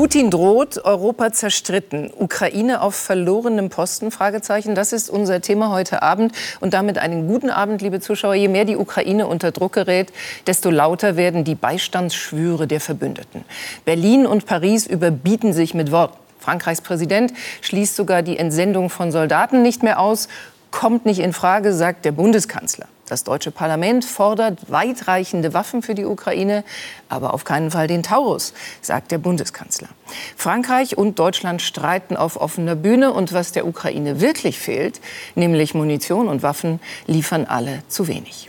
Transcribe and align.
Putin 0.00 0.30
droht, 0.30 0.82
Europa 0.82 1.30
zerstritten. 1.30 2.10
Ukraine 2.16 2.80
auf 2.80 2.94
verlorenem 2.94 3.68
Posten? 3.68 4.10
Fragezeichen. 4.10 4.74
Das 4.74 4.94
ist 4.94 5.10
unser 5.10 5.42
Thema 5.42 5.72
heute 5.72 6.00
Abend. 6.00 6.32
Und 6.60 6.72
damit 6.72 6.96
einen 6.96 7.28
guten 7.28 7.50
Abend, 7.50 7.82
liebe 7.82 8.00
Zuschauer. 8.00 8.32
Je 8.32 8.48
mehr 8.48 8.64
die 8.64 8.78
Ukraine 8.78 9.26
unter 9.26 9.52
Druck 9.52 9.74
gerät, 9.74 10.10
desto 10.46 10.70
lauter 10.70 11.16
werden 11.16 11.44
die 11.44 11.54
Beistandsschwüre 11.54 12.66
der 12.66 12.80
Verbündeten. 12.80 13.44
Berlin 13.84 14.26
und 14.26 14.46
Paris 14.46 14.86
überbieten 14.86 15.52
sich 15.52 15.74
mit 15.74 15.90
Worten. 15.92 16.16
Frankreichs 16.38 16.80
Präsident 16.80 17.34
schließt 17.60 17.94
sogar 17.94 18.22
die 18.22 18.38
Entsendung 18.38 18.88
von 18.88 19.12
Soldaten 19.12 19.60
nicht 19.60 19.82
mehr 19.82 20.00
aus. 20.00 20.28
Kommt 20.70 21.04
nicht 21.04 21.18
in 21.18 21.34
Frage, 21.34 21.74
sagt 21.74 22.06
der 22.06 22.12
Bundeskanzler. 22.12 22.86
Das 23.10 23.24
deutsche 23.24 23.50
Parlament 23.50 24.04
fordert 24.04 24.70
weitreichende 24.70 25.52
Waffen 25.52 25.82
für 25.82 25.96
die 25.96 26.04
Ukraine, 26.04 26.62
aber 27.08 27.34
auf 27.34 27.42
keinen 27.42 27.72
Fall 27.72 27.88
den 27.88 28.04
Taurus, 28.04 28.54
sagt 28.82 29.10
der 29.10 29.18
Bundeskanzler. 29.18 29.88
Frankreich 30.36 30.96
und 30.96 31.18
Deutschland 31.18 31.60
streiten 31.60 32.16
auf 32.16 32.40
offener 32.40 32.76
Bühne 32.76 33.12
und 33.12 33.32
was 33.32 33.50
der 33.50 33.66
Ukraine 33.66 34.20
wirklich 34.20 34.60
fehlt, 34.60 35.00
nämlich 35.34 35.74
Munition 35.74 36.28
und 36.28 36.44
Waffen, 36.44 36.78
liefern 37.08 37.46
alle 37.46 37.82
zu 37.88 38.06
wenig. 38.06 38.48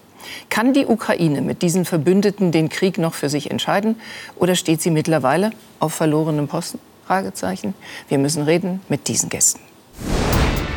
Kann 0.51 0.73
die 0.73 0.85
Ukraine 0.85 1.41
mit 1.41 1.63
diesen 1.63 1.83
Verbündeten 1.83 2.51
den 2.51 2.69
Krieg 2.69 2.99
noch 2.99 3.15
für 3.15 3.29
sich 3.29 3.49
entscheiden 3.49 3.99
oder 4.35 4.53
steht 4.53 4.79
sie 4.79 4.91
mittlerweile 4.91 5.49
auf 5.79 5.95
verlorenem 5.95 6.47
Posten? 6.47 6.79
Wir 8.09 8.17
müssen 8.19 8.43
reden 8.43 8.81
mit 8.89 9.07
diesen 9.07 9.29
Gästen. 9.29 9.70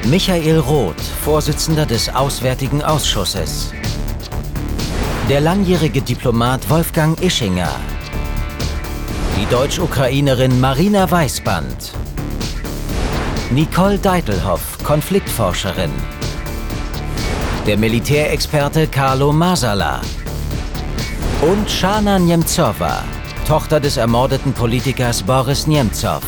Michael 0.07 0.59
Roth, 0.59 1.01
Vorsitzender 1.01 1.87
des 1.87 2.15
Auswärtigen 2.15 2.83
Ausschusses. 2.83 3.73
Der 5.31 5.41
langjährige 5.41 6.03
Diplomat 6.03 6.69
Wolfgang 6.69 7.19
Ischinger. 7.23 7.75
Die 9.41 9.47
Deutsch-Ukrainerin 9.47 10.61
Marina 10.61 11.11
Weißband. 11.11 11.93
Nicole 13.51 13.97
Deitelhoff, 13.97 14.77
Konfliktforscherin. 14.85 15.93
Der 17.67 17.79
Militärexperte 17.79 18.87
Carlo 18.89 19.33
Masala. 19.33 20.03
Und 21.41 21.71
Shana 21.71 22.19
Nemtsova, 22.19 23.05
Tochter 23.49 23.81
des 23.81 23.97
ermordeten 23.97 24.53
Politikers 24.53 25.23
Boris 25.23 25.67
Nemtsov. 25.67 26.23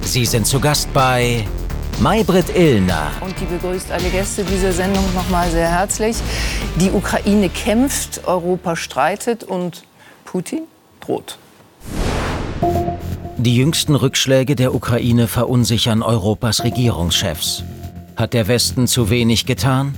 Sie 0.00 0.26
sind 0.26 0.44
zu 0.44 0.58
Gast 0.58 0.92
bei 0.92 1.46
Maybrit 2.00 2.54
Illner. 2.56 3.10
Und 3.20 3.38
die 3.40 3.44
begrüßt 3.44 3.90
alle 3.90 4.08
Gäste 4.08 4.44
dieser 4.44 4.72
Sendung 4.72 5.04
noch 5.14 5.28
mal 5.30 5.50
sehr 5.50 5.68
herzlich. 5.68 6.16
Die 6.80 6.90
Ukraine 6.90 7.48
kämpft, 7.48 8.26
Europa 8.26 8.76
streitet 8.76 9.44
und 9.44 9.84
Putin 10.24 10.62
droht. 11.00 11.38
Die 13.36 13.56
jüngsten 13.56 13.94
Rückschläge 13.94 14.54
der 14.56 14.74
Ukraine 14.74 15.26
verunsichern 15.26 16.02
Europas 16.02 16.64
Regierungschefs. 16.64 17.64
Hat 18.16 18.34
der 18.34 18.46
Westen 18.46 18.86
zu 18.86 19.10
wenig 19.10 19.46
getan? 19.46 19.94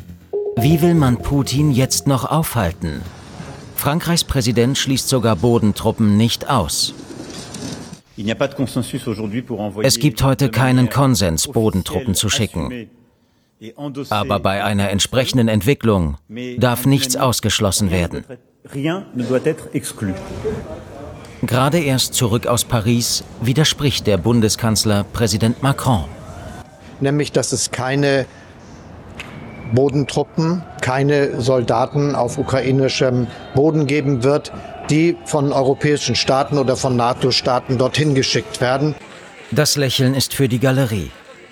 Wie 0.56 0.80
will 0.80 0.94
man 0.94 1.18
Putin 1.18 1.70
jetzt 1.70 2.06
noch 2.06 2.24
aufhalten? 2.24 3.02
Frankreichs 3.76 4.24
Präsident 4.24 4.78
schließt 4.78 5.08
sogar 5.08 5.36
Bodentruppen 5.36 6.16
nicht 6.16 6.48
aus. 6.48 6.94
Es 9.82 9.98
gibt 9.98 10.22
heute 10.22 10.50
keinen 10.50 10.88
Konsens, 10.90 11.48
Bodentruppen 11.48 12.14
zu 12.14 12.28
schicken. 12.28 12.90
Aber 14.10 14.40
bei 14.40 14.62
einer 14.62 14.90
entsprechenden 14.90 15.48
Entwicklung 15.48 16.16
darf 16.58 16.86
nichts 16.86 17.16
ausgeschlossen 17.16 17.90
werden. 17.90 18.24
Gerade 21.42 21.78
erst 21.78 22.14
zurück 22.14 22.46
aus 22.46 22.64
Paris 22.64 23.24
widerspricht 23.40 24.06
der 24.06 24.16
Bundeskanzler 24.16 25.04
Präsident 25.04 25.62
Macron. 25.62 26.04
Nämlich, 27.00 27.32
dass 27.32 27.52
es 27.52 27.70
keine 27.70 28.26
Bodentruppen, 29.74 30.62
keine 30.80 31.40
Soldaten 31.40 32.14
auf 32.14 32.38
ukrainischem 32.38 33.26
Boden 33.54 33.86
geben 33.86 34.22
wird, 34.22 34.52
die 34.90 35.16
von 35.24 35.52
europäischen 35.52 36.14
Staaten 36.14 36.58
oder 36.58 36.76
von 36.76 36.96
NATO-Staaten 36.96 37.78
dorthin 37.78 38.14
geschickt 38.14 38.60
werden. 38.60 38.94
Das 39.50 39.76
Lächeln 39.76 40.14
ist 40.14 40.34
für 40.34 40.48
die 40.48 40.58
Galerie. 40.58 41.10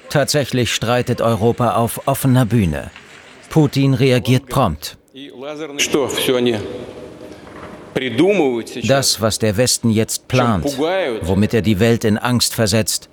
Tatsächlich 0.08 0.72
streitet 0.72 1.20
Europa 1.20 1.74
auf 1.74 2.06
offener 2.06 2.44
Bühne. 2.44 2.90
Putin 3.48 3.94
reagiert 3.94 4.46
prompt. 4.48 4.98
Das, 8.84 9.20
was 9.20 9.38
der 9.38 9.56
Westen 9.56 9.90
jetzt 9.90 10.28
plant, 10.28 10.78
womit 11.22 11.54
er 11.54 11.62
die 11.62 11.78
Welt 11.78 12.04
in 12.04 12.18
Angst 12.18 12.54
versetzt, 12.54 13.08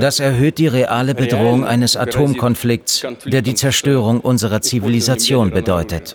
das 0.00 0.20
erhöht 0.20 0.58
die 0.58 0.66
reale 0.66 1.14
Bedrohung 1.14 1.64
eines 1.64 1.96
Atomkonflikts, 1.96 3.06
der 3.24 3.42
die 3.42 3.54
Zerstörung 3.54 4.20
unserer 4.20 4.60
Zivilisation 4.60 5.50
bedeutet. 5.50 6.14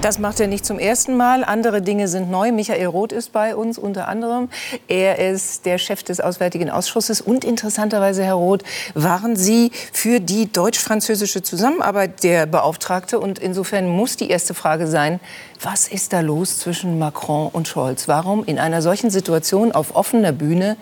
Das 0.00 0.20
macht 0.20 0.38
er 0.38 0.46
nicht 0.46 0.64
zum 0.64 0.78
ersten 0.78 1.16
Mal. 1.16 1.42
Andere 1.42 1.82
Dinge 1.82 2.06
sind 2.06 2.30
neu. 2.30 2.52
Michael 2.52 2.86
Roth 2.86 3.10
ist 3.10 3.32
bei 3.32 3.56
uns 3.56 3.78
unter 3.78 4.06
anderem. 4.06 4.48
Er 4.86 5.18
ist 5.18 5.66
der 5.66 5.78
Chef 5.78 6.04
des 6.04 6.20
Auswärtigen 6.20 6.70
Ausschusses. 6.70 7.20
Und 7.20 7.44
interessanterweise, 7.44 8.22
Herr 8.22 8.34
Roth, 8.34 8.62
waren 8.94 9.34
Sie 9.34 9.72
für 9.92 10.20
die 10.20 10.52
deutsch-französische 10.52 11.42
Zusammenarbeit 11.42 12.22
der 12.22 12.46
Beauftragte. 12.46 13.18
Und 13.18 13.40
insofern 13.40 13.88
muss 13.88 14.16
die 14.16 14.30
erste 14.30 14.54
Frage 14.54 14.86
sein, 14.86 15.18
was 15.60 15.88
ist 15.88 16.12
da 16.12 16.20
los 16.20 16.60
zwischen 16.60 17.00
Macron 17.00 17.48
und 17.48 17.66
Scholz? 17.66 18.06
Warum 18.06 18.44
in 18.44 18.60
einer 18.60 18.82
solchen 18.82 19.10
Situation 19.10 19.72
auf 19.72 19.96
offener 19.96 20.30
Bühne 20.30 20.76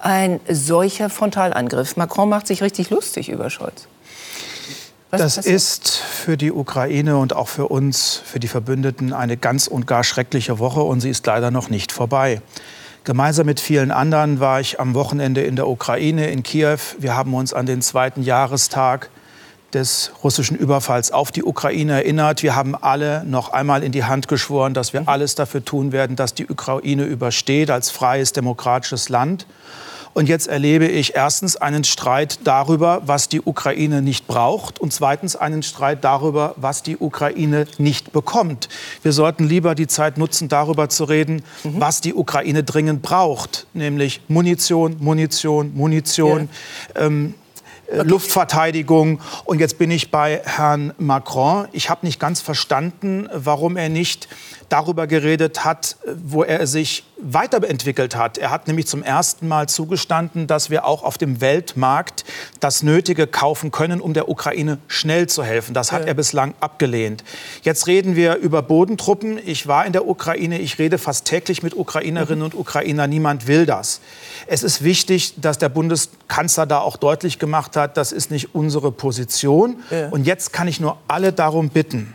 ein 0.00 0.40
solcher 0.48 1.10
Frontalangriff? 1.10 1.96
Macron 1.96 2.28
macht 2.28 2.48
sich 2.48 2.60
richtig 2.60 2.90
lustig 2.90 3.28
über 3.28 3.50
Scholz. 3.50 3.86
Was 5.10 5.20
das 5.20 5.36
passiert? 5.36 5.56
ist 5.56 5.96
für 5.96 6.36
die 6.36 6.52
Ukraine 6.52 7.16
und 7.16 7.34
auch 7.34 7.48
für 7.48 7.68
uns, 7.68 8.20
für 8.24 8.40
die 8.40 8.48
Verbündeten, 8.48 9.12
eine 9.12 9.36
ganz 9.36 9.66
und 9.66 9.86
gar 9.86 10.04
schreckliche 10.04 10.58
Woche 10.58 10.82
und 10.82 11.00
sie 11.00 11.08
ist 11.08 11.26
leider 11.26 11.50
noch 11.50 11.70
nicht 11.70 11.92
vorbei. 11.92 12.42
Gemeinsam 13.04 13.46
mit 13.46 13.58
vielen 13.58 13.90
anderen 13.90 14.38
war 14.38 14.60
ich 14.60 14.80
am 14.80 14.94
Wochenende 14.94 15.40
in 15.42 15.56
der 15.56 15.66
Ukraine, 15.66 16.28
in 16.30 16.42
Kiew. 16.42 16.78
Wir 16.98 17.16
haben 17.16 17.32
uns 17.32 17.54
an 17.54 17.64
den 17.64 17.80
zweiten 17.80 18.22
Jahrestag 18.22 19.08
des 19.72 20.12
russischen 20.22 20.56
Überfalls 20.56 21.10
auf 21.10 21.30
die 21.30 21.42
Ukraine 21.42 21.92
erinnert. 21.92 22.42
Wir 22.42 22.54
haben 22.54 22.74
alle 22.74 23.24
noch 23.24 23.50
einmal 23.50 23.82
in 23.82 23.92
die 23.92 24.04
Hand 24.04 24.28
geschworen, 24.28 24.74
dass 24.74 24.92
wir 24.92 25.02
mhm. 25.02 25.08
alles 25.08 25.34
dafür 25.34 25.64
tun 25.64 25.92
werden, 25.92 26.16
dass 26.16 26.34
die 26.34 26.46
Ukraine 26.46 27.04
übersteht 27.04 27.70
als 27.70 27.90
freies, 27.90 28.32
demokratisches 28.32 29.08
Land. 29.08 29.46
Und 30.14 30.28
jetzt 30.28 30.48
erlebe 30.48 30.86
ich 30.86 31.14
erstens 31.14 31.56
einen 31.56 31.84
Streit 31.84 32.40
darüber, 32.44 33.02
was 33.04 33.28
die 33.28 33.40
Ukraine 33.40 34.02
nicht 34.02 34.26
braucht 34.26 34.78
und 34.78 34.92
zweitens 34.92 35.36
einen 35.36 35.62
Streit 35.62 36.04
darüber, 36.04 36.54
was 36.56 36.82
die 36.82 36.96
Ukraine 36.96 37.66
nicht 37.78 38.12
bekommt. 38.12 38.68
Wir 39.02 39.12
sollten 39.12 39.48
lieber 39.48 39.74
die 39.74 39.86
Zeit 39.86 40.18
nutzen, 40.18 40.48
darüber 40.48 40.88
zu 40.88 41.04
reden, 41.04 41.42
mhm. 41.64 41.80
was 41.80 42.00
die 42.00 42.14
Ukraine 42.14 42.64
dringend 42.64 43.02
braucht, 43.02 43.66
nämlich 43.74 44.20
Munition, 44.28 44.96
Munition, 45.00 45.72
Munition. 45.74 46.48
Ja. 46.94 47.06
Ähm, 47.06 47.34
Okay. 47.90 48.02
Luftverteidigung. 48.06 49.20
Und 49.44 49.60
jetzt 49.60 49.78
bin 49.78 49.90
ich 49.90 50.10
bei 50.10 50.42
Herrn 50.44 50.92
Macron. 50.98 51.68
Ich 51.72 51.88
habe 51.88 52.04
nicht 52.04 52.20
ganz 52.20 52.42
verstanden, 52.42 53.28
warum 53.32 53.78
er 53.78 53.88
nicht 53.88 54.28
darüber 54.68 55.06
geredet 55.06 55.64
hat, 55.64 55.96
wo 56.22 56.42
er 56.42 56.66
sich 56.66 57.04
weiterentwickelt 57.20 58.14
hat. 58.16 58.38
Er 58.38 58.50
hat 58.50 58.68
nämlich 58.68 58.86
zum 58.86 59.02
ersten 59.02 59.48
Mal 59.48 59.68
zugestanden, 59.68 60.46
dass 60.46 60.70
wir 60.70 60.84
auch 60.84 61.02
auf 61.02 61.18
dem 61.18 61.40
Weltmarkt 61.40 62.24
das 62.60 62.82
Nötige 62.82 63.26
kaufen 63.26 63.70
können, 63.70 64.00
um 64.00 64.14
der 64.14 64.28
Ukraine 64.28 64.78
schnell 64.86 65.26
zu 65.26 65.42
helfen. 65.42 65.74
Das 65.74 65.90
hat 65.90 66.02
ja. 66.02 66.08
er 66.08 66.14
bislang 66.14 66.54
abgelehnt. 66.60 67.24
Jetzt 67.62 67.86
reden 67.86 68.14
wir 68.14 68.36
über 68.36 68.62
Bodentruppen. 68.62 69.40
Ich 69.44 69.66
war 69.66 69.84
in 69.84 69.92
der 69.92 70.06
Ukraine. 70.06 70.58
Ich 70.58 70.78
rede 70.78 70.98
fast 70.98 71.24
täglich 71.24 71.62
mit 71.62 71.74
Ukrainerinnen 71.74 72.44
und 72.44 72.54
Ukrainern. 72.54 73.10
Niemand 73.10 73.46
will 73.46 73.66
das. 73.66 74.00
Es 74.46 74.62
ist 74.62 74.84
wichtig, 74.84 75.34
dass 75.40 75.58
der 75.58 75.70
Bundeskanzler 75.70 76.66
da 76.66 76.78
auch 76.80 76.96
deutlich 76.96 77.38
gemacht 77.38 77.76
hat, 77.76 77.96
das 77.96 78.12
ist 78.12 78.30
nicht 78.30 78.54
unsere 78.54 78.92
Position. 78.92 79.82
Ja. 79.90 80.08
Und 80.08 80.26
jetzt 80.26 80.52
kann 80.52 80.68
ich 80.68 80.80
nur 80.80 80.98
alle 81.08 81.32
darum 81.32 81.70
bitten, 81.70 82.14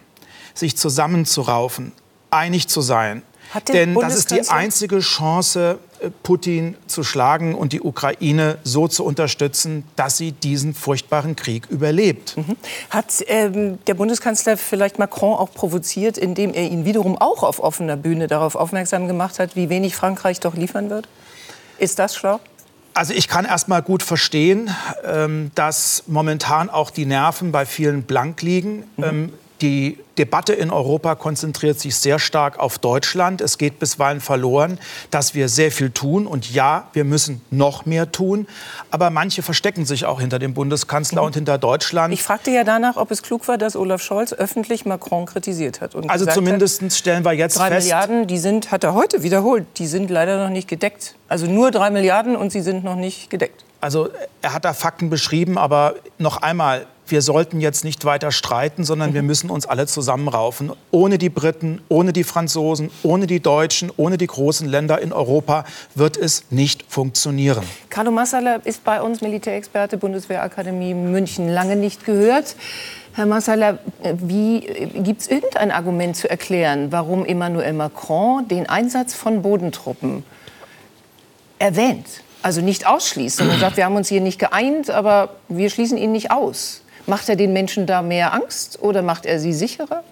sich 0.53 0.77
zusammenzuraufen, 0.77 1.91
einig 2.33 2.67
zu 2.67 2.81
sein. 2.81 3.23
Denn 3.67 3.93
das 3.93 4.15
ist 4.15 4.31
die 4.31 4.49
einzige 4.49 4.99
Chance, 4.99 5.77
äh, 5.99 6.09
Putin 6.23 6.75
zu 6.87 7.03
schlagen 7.03 7.55
und 7.55 7.73
die 7.73 7.81
Ukraine 7.81 8.57
so 8.63 8.87
zu 8.87 9.05
unterstützen, 9.05 9.83
dass 9.95 10.17
sie 10.17 10.31
diesen 10.31 10.73
furchtbaren 10.73 11.35
Krieg 11.35 11.67
überlebt. 11.69 12.35
Mhm. 12.35 12.55
Hat 12.89 13.23
ähm, 13.27 13.77
der 13.85 13.93
Bundeskanzler 13.93 14.57
vielleicht 14.57 14.97
Macron 14.99 15.37
auch 15.37 15.53
provoziert, 15.53 16.17
indem 16.17 16.53
er 16.53 16.63
ihn 16.63 16.85
wiederum 16.85 17.17
auch 17.17 17.43
auf 17.43 17.59
offener 17.59 17.95
Bühne 17.95 18.27
darauf 18.27 18.55
aufmerksam 18.55 19.07
gemacht 19.07 19.39
hat, 19.39 19.55
wie 19.55 19.69
wenig 19.69 19.95
Frankreich 19.95 20.39
doch 20.39 20.55
liefern 20.55 20.89
wird? 20.89 21.07
Ist 21.77 21.99
das 21.99 22.15
schlau? 22.15 22.39
Also 22.95 23.13
ich 23.13 23.27
kann 23.27 23.45
erst 23.45 23.67
mal 23.67 23.81
gut 23.81 24.03
verstehen, 24.03 24.69
ähm, 25.03 25.51
dass 25.55 26.03
momentan 26.07 26.69
auch 26.69 26.91
die 26.91 27.05
Nerven 27.05 27.51
bei 27.51 27.65
vielen 27.65 28.03
blank 28.03 28.41
liegen. 28.41 28.83
Mhm. 28.97 29.03
Ähm, 29.03 29.33
die 29.63 29.97
Debatte 30.17 30.51
in 30.51 30.71
Europa 30.71 31.15
konzentriert 31.15 31.79
sich 31.79 31.95
sehr 31.95 32.19
stark 32.19 32.59
auf 32.59 32.79
Deutschland. 32.79 33.39
Es 33.39 33.57
geht 33.57 33.79
bisweilen 33.79 34.19
verloren, 34.19 34.77
dass 35.09 35.35
wir 35.35 35.47
sehr 35.47 35.71
viel 35.71 35.89
tun. 35.89 36.27
Und 36.27 36.53
ja, 36.53 36.89
wir 36.91 37.05
müssen 37.05 37.41
noch 37.49 37.85
mehr 37.85 38.11
tun. 38.11 38.45
Aber 38.91 39.09
manche 39.09 39.41
verstecken 39.41 39.85
sich 39.85 40.05
auch 40.05 40.19
hinter 40.19 40.37
dem 40.37 40.53
Bundeskanzler 40.53 41.21
mhm. 41.21 41.27
und 41.27 41.35
hinter 41.35 41.57
Deutschland. 41.57 42.13
Ich 42.13 42.23
fragte 42.23 42.51
ja 42.51 42.65
danach, 42.65 42.97
ob 42.97 43.09
es 43.09 43.23
klug 43.23 43.47
war, 43.47 43.57
dass 43.57 43.77
Olaf 43.77 44.01
Scholz 44.01 44.33
öffentlich 44.33 44.85
Macron 44.85 45.25
kritisiert 45.25 45.79
hat. 45.79 45.95
also 46.09 46.25
zumindest 46.25 46.81
hat, 46.81 46.91
stellen 46.91 47.23
wir 47.23 47.31
jetzt 47.31 47.57
drei 47.57 47.69
fest. 47.69 47.89
Drei 47.89 48.01
Milliarden, 48.01 48.27
die 48.27 48.39
sind, 48.39 48.69
hat 48.69 48.83
er 48.83 48.93
heute 48.93 49.23
wiederholt, 49.23 49.65
die 49.77 49.87
sind 49.87 50.09
leider 50.09 50.43
noch 50.43 50.51
nicht 50.51 50.67
gedeckt. 50.67 51.15
Also 51.29 51.47
nur 51.47 51.71
drei 51.71 51.89
Milliarden 51.89 52.35
und 52.35 52.51
sie 52.51 52.61
sind 52.61 52.83
noch 52.83 52.97
nicht 52.97 53.29
gedeckt. 53.29 53.63
Also 53.79 54.09
er 54.41 54.53
hat 54.53 54.65
da 54.65 54.73
Fakten 54.73 55.09
beschrieben, 55.09 55.57
aber 55.57 55.95
noch 56.17 56.37
einmal, 56.41 56.85
wir 57.07 57.21
sollten 57.21 57.59
jetzt 57.59 57.83
nicht 57.83 58.05
weiter 58.05 58.31
streiten, 58.31 58.83
sondern 58.83 59.13
wir 59.13 59.23
müssen 59.23 59.49
uns 59.49 59.65
alle 59.65 59.87
zusammenraufen. 59.87 60.71
Ohne 60.91 61.17
die 61.17 61.29
Briten, 61.29 61.81
ohne 61.89 62.13
die 62.13 62.23
Franzosen, 62.23 62.89
ohne 63.03 63.27
die 63.27 63.39
Deutschen, 63.39 63.91
ohne 63.97 64.17
die 64.17 64.27
großen 64.27 64.67
Länder 64.67 65.01
in 65.01 65.13
Europa 65.13 65.65
wird 65.95 66.17
es 66.17 66.45
nicht 66.49 66.85
funktionieren. 66.87 67.63
Carlo 67.89 68.11
Massala 68.11 68.55
ist 68.63 68.83
bei 68.83 69.01
uns 69.01 69.21
Militärexperte 69.21 69.97
Bundeswehrakademie 69.97 70.93
München 70.93 71.49
lange 71.49 71.75
nicht 71.75 72.05
gehört. 72.05 72.55
Herr 73.15 73.27
Massala, 73.27 73.77
gibt 74.01 75.21
es 75.21 75.27
irgendein 75.27 75.69
Argument 75.69 76.15
zu 76.15 76.29
erklären, 76.29 76.91
warum 76.91 77.25
Emmanuel 77.25 77.73
Macron 77.73 78.47
den 78.47 78.67
Einsatz 78.67 79.13
von 79.13 79.43
Bodentruppen 79.43 80.23
erwähnt? 81.59 82.07
Also 82.41 82.61
nicht 82.61 82.87
ausschließt, 82.87 83.37
sondern 83.37 83.59
sagt, 83.59 83.77
wir 83.77 83.85
haben 83.85 83.95
uns 83.95 84.09
hier 84.09 84.19
nicht 84.19 84.39
geeint, 84.39 84.89
aber 84.89 85.35
wir 85.47 85.69
schließen 85.69 85.97
ihn 85.97 86.11
nicht 86.11 86.31
aus. 86.31 86.82
Macht 87.05 87.27
er 87.27 87.35
den 87.35 87.51
Menschen 87.53 87.85
da 87.85 88.01
mehr 88.01 88.33
Angst 88.33 88.79
oder 88.81 89.01
macht 89.01 89.25
er 89.25 89.39
sie 89.39 89.53
sicherer? 89.53 90.03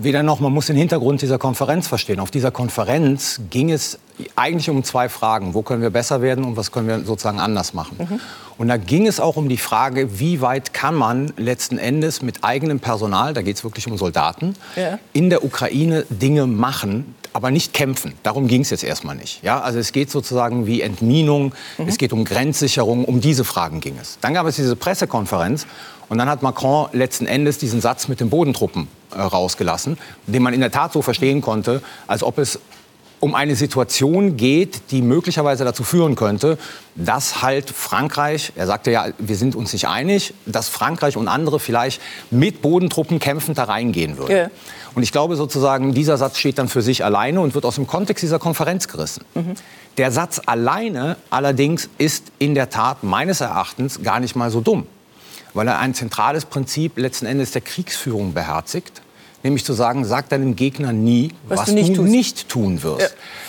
Weder 0.00 0.22
noch, 0.22 0.40
man 0.40 0.52
muss 0.52 0.66
den 0.66 0.76
Hintergrund 0.76 1.22
dieser 1.22 1.38
Konferenz 1.38 1.88
verstehen. 1.88 2.20
Auf 2.20 2.30
dieser 2.30 2.50
Konferenz 2.50 3.40
ging 3.50 3.70
es 3.70 3.98
eigentlich 4.36 4.70
um 4.70 4.84
zwei 4.84 5.08
Fragen. 5.08 5.54
Wo 5.54 5.62
können 5.62 5.82
wir 5.82 5.90
besser 5.90 6.22
werden 6.22 6.44
und 6.44 6.56
was 6.56 6.72
können 6.72 6.88
wir 6.88 7.00
sozusagen 7.00 7.40
anders 7.40 7.74
machen? 7.74 7.96
Mhm. 7.98 8.20
Und 8.58 8.68
da 8.68 8.76
ging 8.76 9.06
es 9.06 9.20
auch 9.20 9.36
um 9.36 9.48
die 9.48 9.56
Frage, 9.56 10.18
wie 10.20 10.40
weit 10.40 10.72
kann 10.72 10.94
man 10.94 11.32
letzten 11.36 11.78
Endes 11.78 12.22
mit 12.22 12.44
eigenem 12.44 12.80
Personal, 12.80 13.34
da 13.34 13.42
geht 13.42 13.56
es 13.56 13.64
wirklich 13.64 13.86
um 13.86 13.96
Soldaten, 13.98 14.54
ja. 14.76 14.98
in 15.12 15.30
der 15.30 15.44
Ukraine 15.44 16.04
Dinge 16.10 16.46
machen, 16.46 17.14
aber 17.32 17.50
nicht 17.50 17.72
kämpfen. 17.72 18.14
Darum 18.22 18.48
ging 18.48 18.62
es 18.62 18.70
jetzt 18.70 18.84
erstmal 18.84 19.16
nicht. 19.16 19.42
Ja, 19.42 19.60
also 19.60 19.78
es 19.78 19.92
geht 19.92 20.10
sozusagen 20.10 20.66
wie 20.66 20.80
Entminung, 20.80 21.54
mhm. 21.76 21.88
es 21.88 21.98
geht 21.98 22.12
um 22.12 22.24
Grenzsicherung, 22.24 23.04
um 23.04 23.20
diese 23.20 23.44
Fragen 23.44 23.80
ging 23.80 23.96
es. 24.00 24.18
Dann 24.20 24.34
gab 24.34 24.46
es 24.46 24.56
diese 24.56 24.74
Pressekonferenz 24.76 25.66
und 26.08 26.18
dann 26.18 26.28
hat 26.28 26.42
Macron 26.42 26.88
letzten 26.92 27.26
Endes 27.26 27.58
diesen 27.58 27.80
Satz 27.80 28.08
mit 28.08 28.20
den 28.20 28.30
Bodentruppen 28.30 28.88
rausgelassen, 29.18 29.98
den 30.26 30.42
man 30.42 30.54
in 30.54 30.60
der 30.60 30.70
Tat 30.70 30.92
so 30.92 31.02
verstehen 31.02 31.40
konnte, 31.40 31.82
als 32.06 32.22
ob 32.22 32.38
es 32.38 32.58
um 33.20 33.34
eine 33.34 33.56
Situation 33.56 34.36
geht, 34.36 34.90
die 34.90 35.02
möglicherweise 35.02 35.64
dazu 35.64 35.82
führen 35.82 36.14
könnte, 36.14 36.58
dass 36.94 37.42
halt 37.42 37.70
Frankreich, 37.70 38.52
er 38.54 38.66
sagte 38.66 38.90
ja, 38.90 39.06
wir 39.18 39.36
sind 39.36 39.56
uns 39.56 39.72
nicht 39.72 39.88
einig, 39.88 40.34
dass 40.46 40.68
Frankreich 40.68 41.16
und 41.16 41.28
andere 41.28 41.58
vielleicht 41.58 42.00
mit 42.30 42.62
Bodentruppen 42.62 43.18
kämpfend 43.18 43.58
da 43.58 43.64
reingehen 43.64 44.18
würden. 44.18 44.30
Yeah. 44.30 44.50
Und 44.94 45.02
ich 45.02 45.12
glaube 45.12 45.36
sozusagen, 45.36 45.94
dieser 45.94 46.16
Satz 46.16 46.38
steht 46.38 46.58
dann 46.58 46.68
für 46.68 46.82
sich 46.82 47.04
alleine 47.04 47.40
und 47.40 47.54
wird 47.54 47.64
aus 47.64 47.76
dem 47.76 47.86
Kontext 47.86 48.22
dieser 48.22 48.38
Konferenz 48.38 48.88
gerissen. 48.88 49.24
Mhm. 49.34 49.54
Der 49.96 50.12
Satz 50.12 50.40
alleine 50.46 51.16
allerdings 51.30 51.88
ist 51.98 52.30
in 52.38 52.54
der 52.54 52.70
Tat 52.70 53.02
meines 53.02 53.40
Erachtens 53.40 54.02
gar 54.02 54.20
nicht 54.20 54.36
mal 54.36 54.50
so 54.50 54.60
dumm, 54.60 54.86
weil 55.54 55.66
er 55.66 55.78
ein 55.80 55.94
zentrales 55.94 56.44
Prinzip 56.44 56.98
letzten 56.98 57.26
Endes 57.26 57.50
der 57.50 57.62
Kriegsführung 57.62 58.32
beherzigt 58.32 59.02
nämlich 59.42 59.64
zu 59.64 59.72
sagen, 59.72 60.04
sag 60.04 60.28
deinem 60.28 60.56
Gegner 60.56 60.92
nie, 60.92 61.32
was, 61.48 61.60
was 61.60 61.68
du, 61.68 61.74
nicht, 61.74 61.96
du 61.96 62.02
nicht, 62.02 62.48
tun 62.48 62.82
wirst. 62.82 63.00
Ja. 63.00 63.08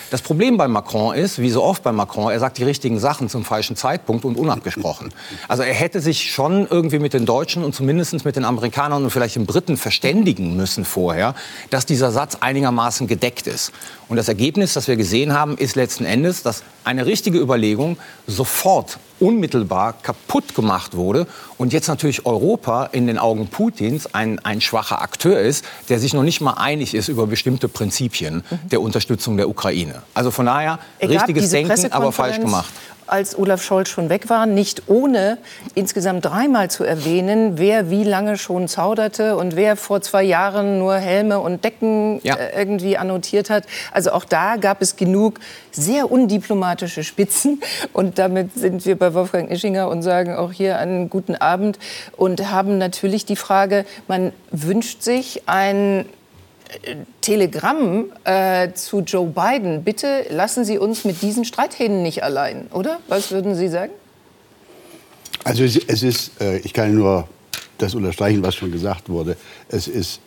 Das 0.10 0.22
Problem 0.22 0.58
bei 0.58 0.68
Macron 0.68 1.16
ist, 1.16 1.40
wie 1.40 1.50
so 1.50 1.64
oft 1.64 1.84
bei 1.84 1.92
Macron, 1.92 2.32
er 2.32 2.40
sagt 2.40 2.58
die 2.58 2.64
richtigen 2.64 3.00
Sachen 3.00 3.30
zum 3.30 3.46
falschen 3.46 3.76
Zeitpunkt 3.76 4.26
und 4.26 4.38
unabgesprochen. 4.38 5.14
Also 5.48 5.64
er 5.64 5.74
hätte 5.74 6.02
sich 6.02 6.32
schon 6.32 6.68
irgendwie 6.68 7.00
mit 7.00 7.14
den 7.14 7.26
Deutschen 7.26 7.64
und 7.64 7.76
zumindest 7.76 8.26
mit 8.26 8.36
den 8.36 8.46
Amerikanern 8.46 9.04
und 9.04 9.12
vielleicht 9.12 9.36
den 9.36 9.46
Briten 9.46 9.78
verständigen 9.78 10.56
müssen 10.56 10.84
vorher, 10.84 11.36
dass 11.70 11.86
dieser 11.86 12.12
Satz 12.12 12.38
einigermaßen 12.40 13.08
gedeckt 13.08 13.46
ist. 13.46 13.72
Und 14.08 14.18
das 14.18 14.28
Ergebnis, 14.28 14.74
das 14.74 14.88
wir 14.88 14.96
gesehen 14.96 15.34
haben, 15.34 15.58
ist 15.58 15.76
letzten 15.76 16.06
Endes, 16.06 16.42
dass 16.42 16.64
eine 16.84 17.06
richtige 17.06 17.38
Überlegung 17.38 17.98
sofort 18.26 18.98
unmittelbar 19.20 19.94
kaputt 20.02 20.56
gemacht 20.56 20.96
wurde 20.96 21.28
und 21.58 21.74
jetzt 21.74 21.88
natürlich 21.88 22.26
Europa 22.26 22.86
in 22.86 23.06
den 23.06 23.18
Augen 23.18 23.48
Putins 23.48 24.14
ein, 24.14 24.40
ein 24.40 24.62
schwacher 24.62 25.02
Akteur 25.02 25.40
ist, 25.40 25.66
der 25.90 26.00
sich 26.00 26.14
noch 26.14 26.24
nicht 26.24 26.42
mal 26.42 26.54
einig 26.54 26.94
ist 26.96 27.10
über 27.10 27.28
bestimmte 27.28 27.68
Prinzipien 27.68 28.44
mhm. 28.50 28.70
der 28.70 28.82
Unterstützung 28.82 29.38
der 29.38 29.50
Ukraine. 29.50 29.99
Also 30.14 30.32
von 30.32 30.46
daher 30.46 30.80
richtiges 31.02 31.50
Denken, 31.50 31.92
aber 31.92 32.12
falsch 32.12 32.40
gemacht 32.40 32.74
als 33.10 33.38
Olaf 33.38 33.64
Scholz 33.64 33.90
schon 33.90 34.10
weg 34.10 34.30
war, 34.30 34.46
nicht 34.46 34.84
ohne 34.88 35.38
insgesamt 35.76 36.26
dreimal 36.26 36.70
zu 36.70 36.84
erwähnen, 36.84 37.58
wer 37.58 37.90
wie 37.90 38.04
lange 38.04 38.38
schon 38.38 38.68
zauderte 38.68 39.36
und 39.36 39.56
wer 39.56 39.76
vor 39.76 40.02
zwei 40.02 40.24
Jahren 40.24 40.80
nur 40.80 40.96
Helme 40.96 41.40
und 41.40 41.64
Decken 41.64 42.20
ja. 42.24 42.36
äh, 42.36 42.60
irgendwie 42.60 42.98
annotiert 42.98 43.50
hat. 43.50 43.66
Also 43.92 44.12
auch 44.12 44.26
da 44.26 44.56
gab 44.58 44.82
es 44.82 44.96
genug 44.96 45.40
sehr 45.72 46.12
undiplomatische 46.12 47.04
Spitzen. 47.04 47.62
Und 47.94 48.20
damit 48.20 48.54
sind 48.56 48.86
wir 48.86 48.98
bei 48.98 49.14
Wolfgang 49.14 49.52
Ischinger 49.52 49.90
und 49.90 50.02
sagen 50.02 50.36
auch 50.36 50.52
hier 50.52 50.78
einen 50.78 51.10
guten 51.10 51.36
Abend 51.36 51.80
und 52.16 52.52
haben 52.52 52.78
natürlich 52.78 53.26
die 53.26 53.36
Frage, 53.36 53.86
man 54.08 54.32
wünscht 54.52 55.02
sich 55.02 55.44
ein 55.48 56.06
Telegramm 57.22 58.12
äh, 58.24 58.74
zu 58.74 59.00
Joe 59.02 59.28
Biden. 59.28 59.84
Bitte 59.84 60.26
lassen 60.30 60.66
Sie 60.66 60.78
uns 60.78 61.06
mit 61.06 61.22
diesen 61.22 61.46
Streithähnen 61.46 62.04
nicht 62.04 62.24
allein, 62.24 62.68
oder? 62.72 63.00
Was 63.08 63.32
würden 63.32 63.56
Sie 63.56 63.68
sagen? 63.68 63.92
Also 65.44 65.64
es, 65.64 65.78
es 65.78 66.04
ist, 66.04 66.42
äh, 66.42 66.60
ich 66.60 66.74
kann 66.74 66.94
nur 66.94 67.28
das 67.78 67.96
unterstreichen, 67.96 68.44
was 68.44 68.56
schon 68.56 68.72
gesagt 68.72 69.10
wurde. 69.10 69.38
Es 69.70 69.88
ist 69.88 70.20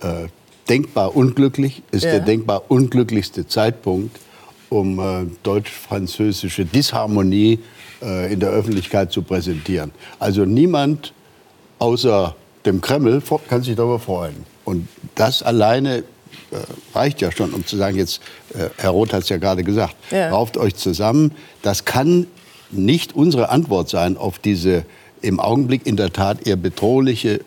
äh, 0.00 0.26
denkbar 0.68 1.16
unglücklich, 1.16 1.82
ist 1.90 2.04
ja. 2.04 2.12
der 2.12 2.20
denkbar 2.20 2.64
unglücklichste 2.68 3.46
Zeitpunkt, 3.46 4.18
um 4.68 4.98
äh, 4.98 5.26
deutsch-französische 5.42 6.64
Disharmonie 6.64 7.60
äh, 8.02 8.32
in 8.32 8.40
der 8.40 8.50
Öffentlichkeit 8.50 9.12
zu 9.12 9.22
präsentieren. 9.22 9.92
Also 10.18 10.44
niemand 10.44 11.12
außer 11.78 12.34
dem 12.64 12.80
Kreml 12.80 13.22
kann 13.48 13.62
sich 13.62 13.76
darüber 13.76 14.00
freuen. 14.00 14.55
Und 14.66 14.88
das 15.14 15.42
alleine 15.42 15.98
äh, 15.98 16.02
reicht 16.92 17.22
ja 17.22 17.30
schon, 17.30 17.52
um 17.52 17.64
zu 17.64 17.76
sagen, 17.76 17.96
jetzt, 17.96 18.20
äh, 18.52 18.68
Herr 18.76 18.90
Roth 18.90 19.12
hat 19.12 19.22
es 19.22 19.28
ja 19.28 19.38
gerade 19.38 19.62
gesagt, 19.62 19.94
ja. 20.10 20.28
rauft 20.28 20.58
euch 20.58 20.74
zusammen. 20.74 21.32
Das 21.62 21.84
kann 21.84 22.26
nicht 22.72 23.14
unsere 23.14 23.48
Antwort 23.48 23.88
sein 23.88 24.16
auf 24.16 24.38
diese 24.38 24.84
im 25.22 25.40
Augenblick 25.40 25.86
in 25.86 25.96
der 25.96 26.12
Tat 26.12 26.46
eher 26.46 26.56
bedrohliche 26.56 27.40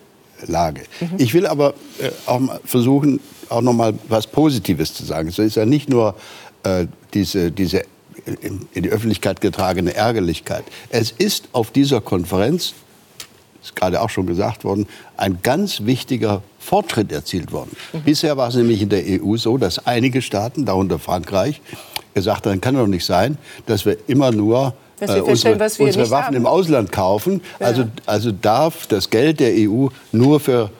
Lage. 0.46 0.82
Mhm. 1.00 1.08
Ich 1.18 1.34
will 1.34 1.46
aber 1.46 1.74
äh, 1.98 2.10
auch 2.24 2.40
versuchen, 2.64 3.20
auch 3.50 3.60
noch 3.60 3.74
mal 3.74 3.94
was 4.08 4.26
Positives 4.26 4.94
zu 4.94 5.04
sagen. 5.04 5.28
Es 5.28 5.38
ist 5.38 5.56
ja 5.56 5.66
nicht 5.66 5.90
nur 5.90 6.14
äh, 6.62 6.86
diese, 7.12 7.52
diese 7.52 7.82
in 8.40 8.66
die 8.74 8.90
Öffentlichkeit 8.90 9.40
getragene 9.40 9.94
Ärgerlichkeit. 9.94 10.64
Es 10.88 11.10
ist 11.10 11.48
auf 11.52 11.70
dieser 11.70 12.00
Konferenz 12.00 12.74
ist 13.62 13.76
gerade 13.76 14.00
auch 14.00 14.10
schon 14.10 14.26
gesagt 14.26 14.64
worden, 14.64 14.86
ein 15.16 15.38
ganz 15.42 15.84
wichtiger 15.84 16.42
Fortschritt 16.58 17.12
erzielt 17.12 17.52
worden. 17.52 17.76
Mhm. 17.92 18.02
Bisher 18.02 18.36
war 18.36 18.48
es 18.48 18.54
nämlich 18.54 18.82
in 18.82 18.88
der 18.88 19.02
EU 19.04 19.36
so, 19.36 19.58
dass 19.58 19.86
einige 19.86 20.22
Staaten, 20.22 20.64
darunter 20.64 20.98
Frankreich, 20.98 21.60
gesagt 22.14 22.46
haben, 22.46 22.60
kann 22.60 22.74
doch 22.74 22.86
nicht 22.86 23.04
sein, 23.04 23.38
dass 23.66 23.86
wir 23.86 23.96
immer 24.08 24.32
nur 24.32 24.74
äh, 25.00 25.20
unsere, 25.20 25.54
unsere 25.54 26.10
Waffen 26.10 26.26
haben. 26.26 26.36
im 26.36 26.46
Ausland 26.46 26.92
kaufen. 26.92 27.40
Ja. 27.58 27.66
Also, 27.66 27.84
also 28.06 28.32
darf 28.32 28.86
das 28.86 29.10
Geld 29.10 29.40
der 29.40 29.52
EU 29.54 29.88
nur 30.12 30.40
für 30.40 30.70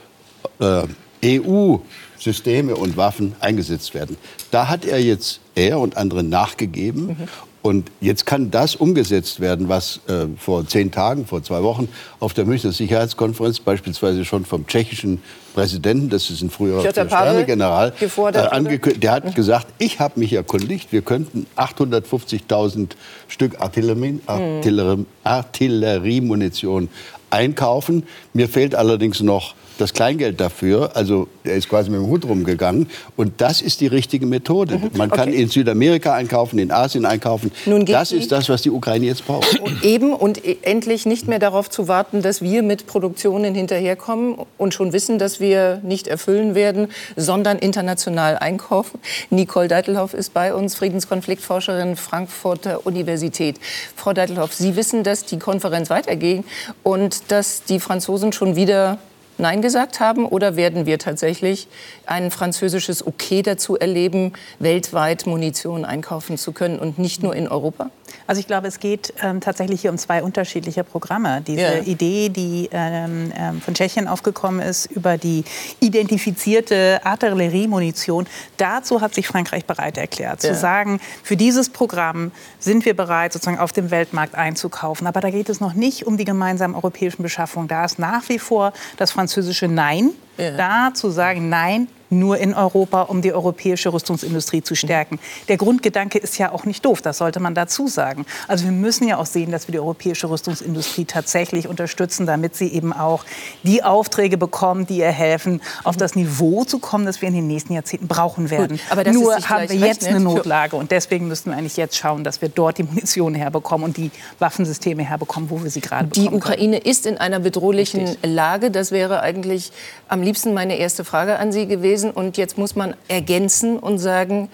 äh, 0.58 0.82
EU-Systeme 1.24 2.74
und 2.74 2.96
Waffen 2.96 3.34
eingesetzt 3.40 3.94
werden. 3.94 4.16
Da 4.50 4.68
hat 4.68 4.84
er 4.84 5.00
jetzt, 5.00 5.40
er 5.54 5.78
und 5.78 5.96
andere 5.96 6.22
nachgegeben 6.22 7.06
mhm. 7.06 7.28
Und 7.62 7.90
jetzt 8.00 8.24
kann 8.24 8.50
das 8.50 8.74
umgesetzt 8.74 9.40
werden, 9.40 9.68
was 9.68 10.00
äh, 10.08 10.26
vor 10.38 10.66
zehn 10.66 10.90
Tagen, 10.90 11.26
vor 11.26 11.42
zwei 11.42 11.62
Wochen 11.62 11.88
auf 12.18 12.32
der 12.32 12.46
Münchner 12.46 12.72
Sicherheitskonferenz 12.72 13.60
beispielsweise 13.60 14.24
schon 14.24 14.46
vom 14.46 14.66
tschechischen 14.66 15.20
Präsidenten, 15.52 16.08
das 16.08 16.30
ist 16.30 16.40
ein 16.40 16.48
früherer 16.48 16.80
Sterne-General, 16.90 17.92
äh, 18.00 18.38
angekündigt. 18.38 19.02
Der 19.02 19.12
hat 19.12 19.34
gesagt, 19.34 19.66
ich 19.78 20.00
habe 20.00 20.18
mich 20.18 20.32
erkundigt, 20.32 20.90
wir 20.90 21.02
könnten 21.02 21.46
850.000 21.56 22.90
Stück 23.28 23.60
Artillerie, 23.60 24.20
Artillerie, 24.26 25.04
Artilleriemunition 25.24 26.88
einkaufen. 27.28 28.04
Mir 28.32 28.48
fehlt 28.48 28.74
allerdings 28.74 29.20
noch 29.20 29.54
das 29.80 29.92
Kleingeld 29.92 30.40
dafür. 30.40 30.90
Also 30.94 31.28
er 31.44 31.56
ist 31.56 31.68
quasi 31.68 31.90
mit 31.90 32.00
dem 32.00 32.06
Hut 32.06 32.24
rumgegangen. 32.24 32.88
Und 33.16 33.40
das 33.40 33.60
ist 33.62 33.80
die 33.80 33.86
richtige 33.86 34.26
Methode. 34.26 34.78
Mhm. 34.78 34.90
Man 34.94 35.10
kann 35.10 35.28
okay. 35.28 35.42
in 35.42 35.48
Südamerika 35.48 36.14
einkaufen, 36.14 36.58
in 36.58 36.70
Asien 36.70 37.06
einkaufen. 37.06 37.50
Das 37.86 38.12
ist 38.12 38.32
das, 38.32 38.48
was 38.48 38.62
die 38.62 38.70
Ukraine 38.70 39.06
jetzt 39.06 39.26
braucht. 39.26 39.58
Und 39.60 39.84
eben 39.84 40.12
und 40.12 40.44
e- 40.44 40.58
endlich 40.62 41.06
nicht 41.06 41.28
mehr 41.28 41.38
darauf 41.38 41.70
zu 41.70 41.88
warten, 41.88 42.22
dass 42.22 42.42
wir 42.42 42.62
mit 42.62 42.86
Produktionen 42.86 43.54
hinterherkommen 43.54 44.36
und 44.58 44.74
schon 44.74 44.92
wissen, 44.92 45.18
dass 45.18 45.40
wir 45.40 45.80
nicht 45.82 46.06
erfüllen 46.06 46.54
werden, 46.54 46.88
sondern 47.16 47.58
international 47.58 48.38
einkaufen. 48.38 49.00
Nicole 49.30 49.68
Deitelhoff 49.68 50.14
ist 50.14 50.34
bei 50.34 50.54
uns, 50.54 50.74
Friedenskonfliktforscherin 50.74 51.96
Frankfurter 51.96 52.86
Universität. 52.86 53.56
Frau 53.96 54.12
Deitelhoff, 54.12 54.54
Sie 54.54 54.76
wissen, 54.76 55.04
dass 55.04 55.24
die 55.24 55.38
Konferenz 55.38 55.90
weiterging 55.90 56.44
und 56.82 57.30
dass 57.30 57.64
die 57.64 57.80
Franzosen 57.80 58.32
schon 58.32 58.56
wieder 58.56 58.98
Nein 59.40 59.62
gesagt 59.62 60.00
haben? 60.00 60.26
Oder 60.26 60.56
werden 60.56 60.86
wir 60.86 60.98
tatsächlich 60.98 61.66
ein 62.06 62.30
französisches 62.30 63.06
Okay 63.06 63.42
dazu 63.42 63.76
erleben, 63.76 64.34
weltweit 64.58 65.26
Munition 65.26 65.84
einkaufen 65.84 66.36
zu 66.36 66.52
können 66.52 66.78
und 66.78 66.98
nicht 66.98 67.22
nur 67.22 67.34
in 67.34 67.48
Europa? 67.48 67.90
Also 68.30 68.38
ich 68.38 68.46
glaube, 68.46 68.68
es 68.68 68.78
geht 68.78 69.12
ähm, 69.24 69.40
tatsächlich 69.40 69.80
hier 69.80 69.90
um 69.90 69.98
zwei 69.98 70.22
unterschiedliche 70.22 70.84
Programme. 70.84 71.40
Diese 71.44 71.62
yeah. 71.62 71.82
Idee, 71.82 72.28
die 72.28 72.68
ähm, 72.70 73.32
ähm, 73.36 73.60
von 73.60 73.74
Tschechien 73.74 74.06
aufgekommen 74.06 74.60
ist 74.60 74.86
über 74.86 75.18
die 75.18 75.42
identifizierte 75.80 77.00
Artilleriemunition, 77.02 78.28
dazu 78.56 79.00
hat 79.00 79.14
sich 79.14 79.26
Frankreich 79.26 79.64
bereit 79.64 79.98
erklärt, 79.98 80.44
yeah. 80.44 80.52
zu 80.52 80.60
sagen, 80.60 81.00
für 81.24 81.36
dieses 81.36 81.70
Programm 81.70 82.30
sind 82.60 82.84
wir 82.84 82.94
bereit, 82.94 83.32
sozusagen 83.32 83.58
auf 83.58 83.72
dem 83.72 83.90
Weltmarkt 83.90 84.36
einzukaufen. 84.36 85.08
Aber 85.08 85.20
da 85.20 85.30
geht 85.30 85.48
es 85.48 85.58
noch 85.58 85.74
nicht 85.74 86.06
um 86.06 86.16
die 86.16 86.24
gemeinsamen 86.24 86.76
europäischen 86.76 87.24
Beschaffungen. 87.24 87.66
Da 87.66 87.84
ist 87.84 87.98
nach 87.98 88.28
wie 88.28 88.38
vor 88.38 88.72
das 88.96 89.10
französische 89.10 89.66
Nein 89.66 90.10
yeah. 90.40 90.56
da, 90.56 90.94
zu 90.94 91.10
sagen, 91.10 91.48
nein, 91.48 91.88
nur 92.10 92.38
in 92.38 92.54
Europa, 92.54 93.02
um 93.02 93.22
die 93.22 93.32
europäische 93.32 93.92
Rüstungsindustrie 93.92 94.62
zu 94.62 94.74
stärken. 94.74 95.18
Der 95.48 95.56
Grundgedanke 95.56 96.18
ist 96.18 96.38
ja 96.38 96.52
auch 96.52 96.64
nicht 96.64 96.84
doof, 96.84 97.00
das 97.02 97.18
sollte 97.18 97.40
man 97.40 97.54
dazu 97.54 97.86
sagen. 97.86 98.26
Also 98.48 98.64
wir 98.64 98.72
müssen 98.72 99.06
ja 99.06 99.18
auch 99.18 99.26
sehen, 99.26 99.52
dass 99.52 99.68
wir 99.68 99.72
die 99.72 99.78
europäische 99.78 100.28
Rüstungsindustrie 100.28 101.04
tatsächlich 101.04 101.68
unterstützen, 101.68 102.26
damit 102.26 102.56
sie 102.56 102.68
eben 102.68 102.92
auch 102.92 103.24
die 103.62 103.82
Aufträge 103.82 104.36
bekommt, 104.36 104.90
die 104.90 104.98
ihr 104.98 105.10
helfen, 105.10 105.60
auf 105.84 105.96
das 105.96 106.16
Niveau 106.16 106.64
zu 106.64 106.78
kommen, 106.78 107.06
das 107.06 107.22
wir 107.22 107.28
in 107.28 107.34
den 107.34 107.46
nächsten 107.46 107.72
Jahrzehnten 107.72 108.08
brauchen 108.08 108.50
werden. 108.50 108.78
Gut, 108.78 108.86
aber 108.90 109.10
Nur 109.10 109.36
haben 109.36 109.68
wir 109.68 109.76
jetzt 109.76 110.06
eine 110.06 110.20
Notlage 110.20 110.76
und 110.76 110.90
deswegen 110.90 111.28
müssen 111.28 111.50
wir 111.50 111.58
eigentlich 111.58 111.76
jetzt 111.76 111.96
schauen, 111.96 112.24
dass 112.24 112.42
wir 112.42 112.48
dort 112.48 112.78
die 112.78 112.82
Munition 112.82 113.34
herbekommen 113.34 113.84
und 113.84 113.96
die 113.96 114.10
Waffensysteme 114.38 115.02
herbekommen, 115.04 115.50
wo 115.50 115.62
wir 115.62 115.70
sie 115.70 115.80
gerade 115.80 116.08
bekommen. 116.08 116.28
Die 116.28 116.34
Ukraine 116.34 116.78
können. 116.78 116.90
ist 116.90 117.06
in 117.06 117.18
einer 117.18 117.38
bedrohlichen 117.38 118.00
Richtig. 118.00 118.30
Lage. 118.30 118.70
Das 118.70 118.90
wäre 118.90 119.20
eigentlich 119.20 119.72
am 120.08 120.22
liebsten 120.22 120.29
meine 120.54 120.78
erste 120.78 121.04
Frage 121.04 121.38
an 121.38 121.52
Sie 121.52 121.66
gewesen. 121.66 122.10
Und 122.10 122.36
jetzt 122.36 122.58
muss 122.58 122.76
man 122.76 122.94
ergänzen 123.08 123.78
und 123.78 123.98
sagen, 123.98 124.48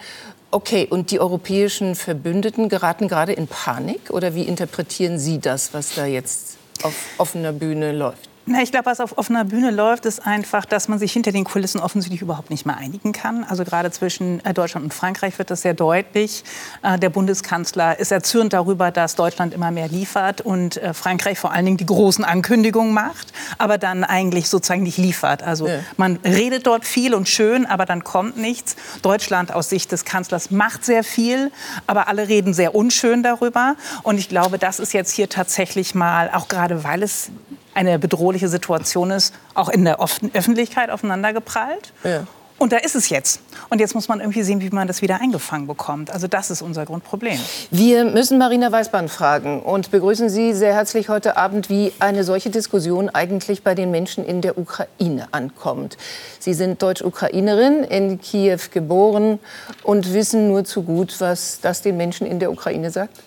okay, 0.51 0.87
und 0.89 1.11
die 1.11 1.19
europäischen 1.19 1.95
Verbündeten 1.95 2.69
geraten 2.69 3.07
gerade 3.07 3.33
in 3.33 3.47
Panik? 3.47 4.09
Oder 4.09 4.35
wie 4.35 4.43
interpretieren 4.43 5.19
Sie 5.19 5.39
das, 5.39 5.73
was 5.73 5.95
da 5.95 6.05
jetzt 6.05 6.57
auf 6.83 6.95
offener 7.17 7.51
Bühne 7.51 7.91
läuft? 7.91 8.26
Na, 8.49 8.61
ich 8.61 8.71
glaube, 8.71 8.85
was 8.85 9.01
auf 9.01 9.17
offener 9.17 9.43
Bühne 9.43 9.71
läuft, 9.71 10.05
ist 10.05 10.25
einfach, 10.25 10.63
dass 10.63 10.87
man 10.87 10.99
sich 10.99 11.11
hinter 11.11 11.33
den 11.33 11.43
Kulissen 11.43 11.81
offensichtlich 11.81 12.21
überhaupt 12.21 12.49
nicht 12.49 12.65
mehr 12.65 12.77
einigen 12.77 13.11
kann. 13.11 13.43
Also 13.43 13.65
gerade 13.65 13.91
zwischen 13.91 14.43
äh, 14.45 14.53
Deutschland 14.53 14.85
und 14.85 14.93
Frankreich 14.93 15.37
wird 15.37 15.51
das 15.51 15.63
sehr 15.63 15.73
deutlich. 15.73 16.45
Äh, 16.81 16.97
der 16.97 17.09
Bundeskanzler 17.09 17.99
ist 17.99 18.13
erzürnt 18.13 18.53
darüber, 18.53 18.89
dass 18.89 19.15
Deutschland 19.15 19.53
immer 19.53 19.71
mehr 19.71 19.89
liefert 19.89 20.39
und 20.39 20.77
äh, 20.77 20.93
Frankreich 20.93 21.37
vor 21.37 21.51
allen 21.51 21.65
Dingen 21.65 21.75
die 21.75 21.85
großen 21.85 22.23
Ankündigungen 22.23 22.93
macht, 22.93 23.33
aber 23.57 23.77
dann 23.77 24.05
eigentlich 24.05 24.47
sozusagen 24.47 24.83
nicht 24.83 24.97
liefert. 24.97 25.43
Also 25.43 25.67
ja. 25.67 25.79
man 25.97 26.15
redet 26.23 26.67
dort 26.67 26.85
viel 26.85 27.13
und 27.15 27.27
schön, 27.27 27.65
aber 27.65 27.85
dann 27.85 28.05
kommt 28.05 28.37
nichts. 28.37 28.77
Deutschland 29.01 29.53
aus 29.53 29.67
Sicht 29.67 29.91
des 29.91 30.05
Kanzlers 30.05 30.51
macht 30.51 30.85
sehr 30.85 31.03
viel, 31.03 31.51
aber 31.85 32.07
alle 32.07 32.29
reden 32.29 32.53
sehr 32.53 32.75
unschön 32.75 33.23
darüber. 33.23 33.75
Und 34.03 34.17
ich 34.19 34.29
glaube, 34.29 34.57
das 34.57 34.79
ist 34.79 34.93
jetzt 34.93 35.11
hier 35.11 35.27
tatsächlich 35.27 35.95
mal, 35.95 36.29
auch 36.33 36.47
gerade 36.47 36.85
weil 36.85 37.03
es 37.03 37.29
eine 37.77 37.99
bedrohliche 37.99 38.47
Situation 38.47 39.11
ist, 39.11 39.35
auch 39.53 39.69
in 39.69 39.85
der 39.85 39.99
Öffentlichkeit 39.99 40.89
aufeinandergeprallt. 40.89 41.93
Ja. 42.03 42.25
Und 42.57 42.71
da 42.71 42.77
ist 42.77 42.95
es 42.95 43.09
jetzt. 43.09 43.39
Und 43.69 43.79
jetzt 43.79 43.93
muss 43.93 44.07
man 44.07 44.19
irgendwie 44.19 44.41
sehen, 44.41 44.61
wie 44.61 44.71
man 44.71 44.87
das 44.87 45.03
wieder 45.03 45.21
eingefangen 45.21 45.67
bekommt. 45.67 46.09
Also 46.09 46.27
das 46.27 46.49
ist 46.49 46.63
unser 46.63 46.85
Grundproblem. 46.85 47.37
Wir 47.69 48.03
müssen 48.03 48.39
Marina 48.39 48.71
Weißbahn 48.71 49.09
fragen 49.09 49.61
und 49.61 49.91
begrüßen 49.91 50.27
Sie 50.27 50.55
sehr 50.55 50.73
herzlich 50.73 51.07
heute 51.07 51.37
Abend, 51.37 51.69
wie 51.69 51.93
eine 51.99 52.23
solche 52.23 52.49
Diskussion 52.49 53.09
eigentlich 53.09 53.61
bei 53.61 53.75
den 53.75 53.91
Menschen 53.91 54.25
in 54.25 54.41
der 54.41 54.57
Ukraine 54.57 55.27
ankommt. 55.33 55.97
Sie 56.39 56.55
sind 56.55 56.81
Deutsch-Ukrainerin, 56.81 57.83
in 57.83 58.19
Kiew 58.19 58.57
geboren 58.71 59.37
und 59.83 60.13
wissen 60.13 60.47
nur 60.47 60.65
zu 60.65 60.81
gut, 60.81 61.15
was 61.19 61.59
das 61.61 61.83
den 61.83 61.95
Menschen 61.95 62.25
in 62.25 62.39
der 62.39 62.51
Ukraine 62.51 62.89
sagt. 62.89 63.21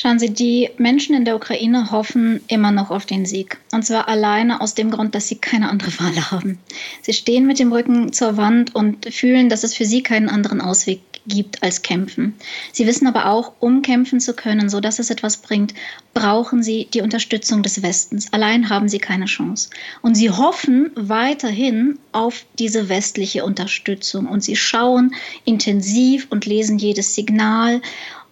Schauen 0.00 0.18
Sie, 0.18 0.30
die 0.30 0.70
Menschen 0.78 1.14
in 1.14 1.26
der 1.26 1.36
Ukraine 1.36 1.90
hoffen 1.90 2.40
immer 2.48 2.70
noch 2.70 2.90
auf 2.90 3.04
den 3.04 3.26
Sieg. 3.26 3.58
Und 3.70 3.84
zwar 3.84 4.08
alleine 4.08 4.62
aus 4.62 4.72
dem 4.72 4.90
Grund, 4.90 5.14
dass 5.14 5.28
sie 5.28 5.36
keine 5.36 5.68
andere 5.68 5.90
Wahl 6.00 6.30
haben. 6.30 6.58
Sie 7.02 7.12
stehen 7.12 7.46
mit 7.46 7.58
dem 7.58 7.70
Rücken 7.70 8.10
zur 8.10 8.38
Wand 8.38 8.74
und 8.74 9.12
fühlen, 9.12 9.50
dass 9.50 9.62
es 9.62 9.74
für 9.74 9.84
sie 9.84 10.02
keinen 10.02 10.30
anderen 10.30 10.62
Ausweg 10.62 11.02
gibt 11.26 11.62
als 11.62 11.82
kämpfen. 11.82 12.34
Sie 12.72 12.86
wissen 12.86 13.06
aber 13.06 13.26
auch, 13.26 13.52
um 13.60 13.82
kämpfen 13.82 14.20
zu 14.20 14.32
können, 14.32 14.70
so 14.70 14.80
dass 14.80 15.00
es 15.00 15.10
etwas 15.10 15.36
bringt, 15.36 15.74
brauchen 16.14 16.62
sie 16.62 16.88
die 16.94 17.02
Unterstützung 17.02 17.62
des 17.62 17.82
Westens. 17.82 18.32
Allein 18.32 18.70
haben 18.70 18.88
sie 18.88 19.00
keine 19.00 19.26
Chance. 19.26 19.68
Und 20.00 20.14
sie 20.14 20.30
hoffen 20.30 20.92
weiterhin 20.94 21.98
auf 22.12 22.46
diese 22.58 22.88
westliche 22.88 23.44
Unterstützung. 23.44 24.26
Und 24.26 24.42
sie 24.42 24.56
schauen 24.56 25.14
intensiv 25.44 26.26
und 26.30 26.46
lesen 26.46 26.78
jedes 26.78 27.14
Signal 27.14 27.82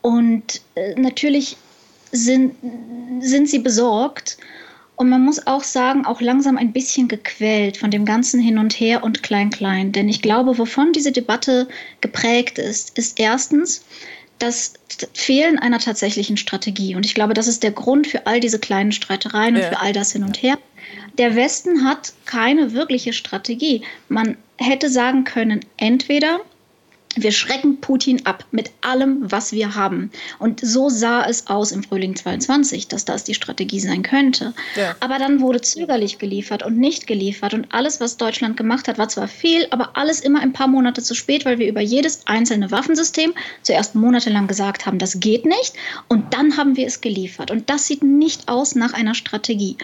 und 0.03 0.61
äh, 0.75 0.95
natürlich 0.95 1.57
sind, 2.13 2.55
sind 3.21 3.49
sie 3.49 3.59
besorgt. 3.59 4.39
Und 4.97 5.11
man 5.11 5.25
muss 5.25 5.47
auch 5.47 5.63
sagen, 5.63 6.07
auch 6.07 6.21
langsam 6.21 6.57
ein 6.57 6.73
bisschen 6.73 7.07
gequält 7.07 7.77
von 7.77 7.93
dem 7.93 8.05
ganzen 8.05 8.41
Hin 8.41 8.59
und 8.59 8.73
Her 8.73 9.05
und 9.05 9.23
Klein-Klein. 9.23 9.93
Denn 9.93 10.09
ich 10.09 10.23
glaube, 10.23 10.59
wovon 10.59 10.93
diese 10.93 11.13
Debatte 11.13 11.69
geprägt 12.01 12.59
ist, 12.59 12.99
ist 12.99 13.21
erstens 13.21 13.85
das 14.41 14.75
Fehlen 15.15 15.59
einer 15.59 15.79
tatsächlichen 15.79 16.37
Strategie. 16.37 16.97
Und 16.97 17.07
ich 17.07 17.15
glaube, 17.15 17.35
das 17.35 17.47
ist 17.47 17.63
der 17.63 17.71
Grund 17.71 18.09
für 18.09 18.27
all 18.27 18.41
diese 18.41 18.59
kleinen 18.59 18.91
Streitereien 18.91 19.57
ja. 19.57 19.63
und 19.63 19.69
für 19.69 19.81
all 19.81 19.93
das 19.93 20.13
Hin 20.13 20.25
und 20.25 20.43
Her. 20.43 20.59
Der 21.17 21.37
Westen 21.37 21.85
hat 21.85 22.13
keine 22.25 22.73
wirkliche 22.73 23.13
Strategie. 23.13 23.83
Man 24.09 24.37
hätte 24.57 24.89
sagen 24.89 25.25
können, 25.25 25.61
entweder 25.77 26.41
wir 27.17 27.33
schrecken 27.33 27.81
Putin 27.81 28.27
ab 28.27 28.45
mit 28.51 28.71
allem, 28.81 29.19
was 29.21 29.53
wir 29.53 29.75
haben. 29.75 30.11
Und 30.39 30.61
so 30.61 30.89
sah 30.89 31.25
es 31.25 31.47
aus 31.49 31.73
im 31.73 31.83
Frühling 31.83 32.15
22, 32.15 32.89
dass 32.89 33.05
das 33.05 33.25
die 33.25 33.35
Strategie 33.35 33.81
sein 33.81 34.03
könnte. 34.03 34.55
Ja. 34.77 34.95
Aber 35.01 35.19
dann 35.19 35.41
wurde 35.41 35.61
zögerlich 35.61 36.19
geliefert 36.19 36.63
und 36.63 36.79
nicht 36.79 37.07
geliefert. 37.07 37.55
Und 37.55 37.73
alles, 37.73 38.01
was 38.01 38.17
Deutschland 38.17 38.57
gemacht 38.57 38.89
hat, 38.89 38.99
war 38.99 39.09
zwar 39.09 39.29
viel, 39.29 39.67
aber 39.71 39.97
alles 39.97 40.21
immer 40.21 40.41
ein 40.41 40.53
paar 40.53 40.69
Monate 40.69 41.03
zu 41.03 41.15
spät, 41.15 41.45
weil 41.45 41.59
wir 41.59 41.69
über 41.69 41.81
jedes 41.81 42.27
einzelne 42.27 42.71
Waffensystem 42.71 43.33
zuerst 43.63 43.95
monatelang 43.95 44.47
gesagt 44.47 44.87
haben, 44.87 44.99
das 44.99 45.19
geht 45.21 45.45
nicht. 45.45 45.75
Und 46.09 46.35
dann 46.35 46.57
haben 46.57 46.77
wir 46.77 46.87
es 46.87 47.01
geliefert. 47.01 47.51
Und 47.51 47.71
das 47.71 47.87
sieht 47.87 48.03
nicht 48.03 48.49
aus 48.49 48.75
nach 48.75 48.93
einer 48.93 49.15
Strategie. 49.15 49.77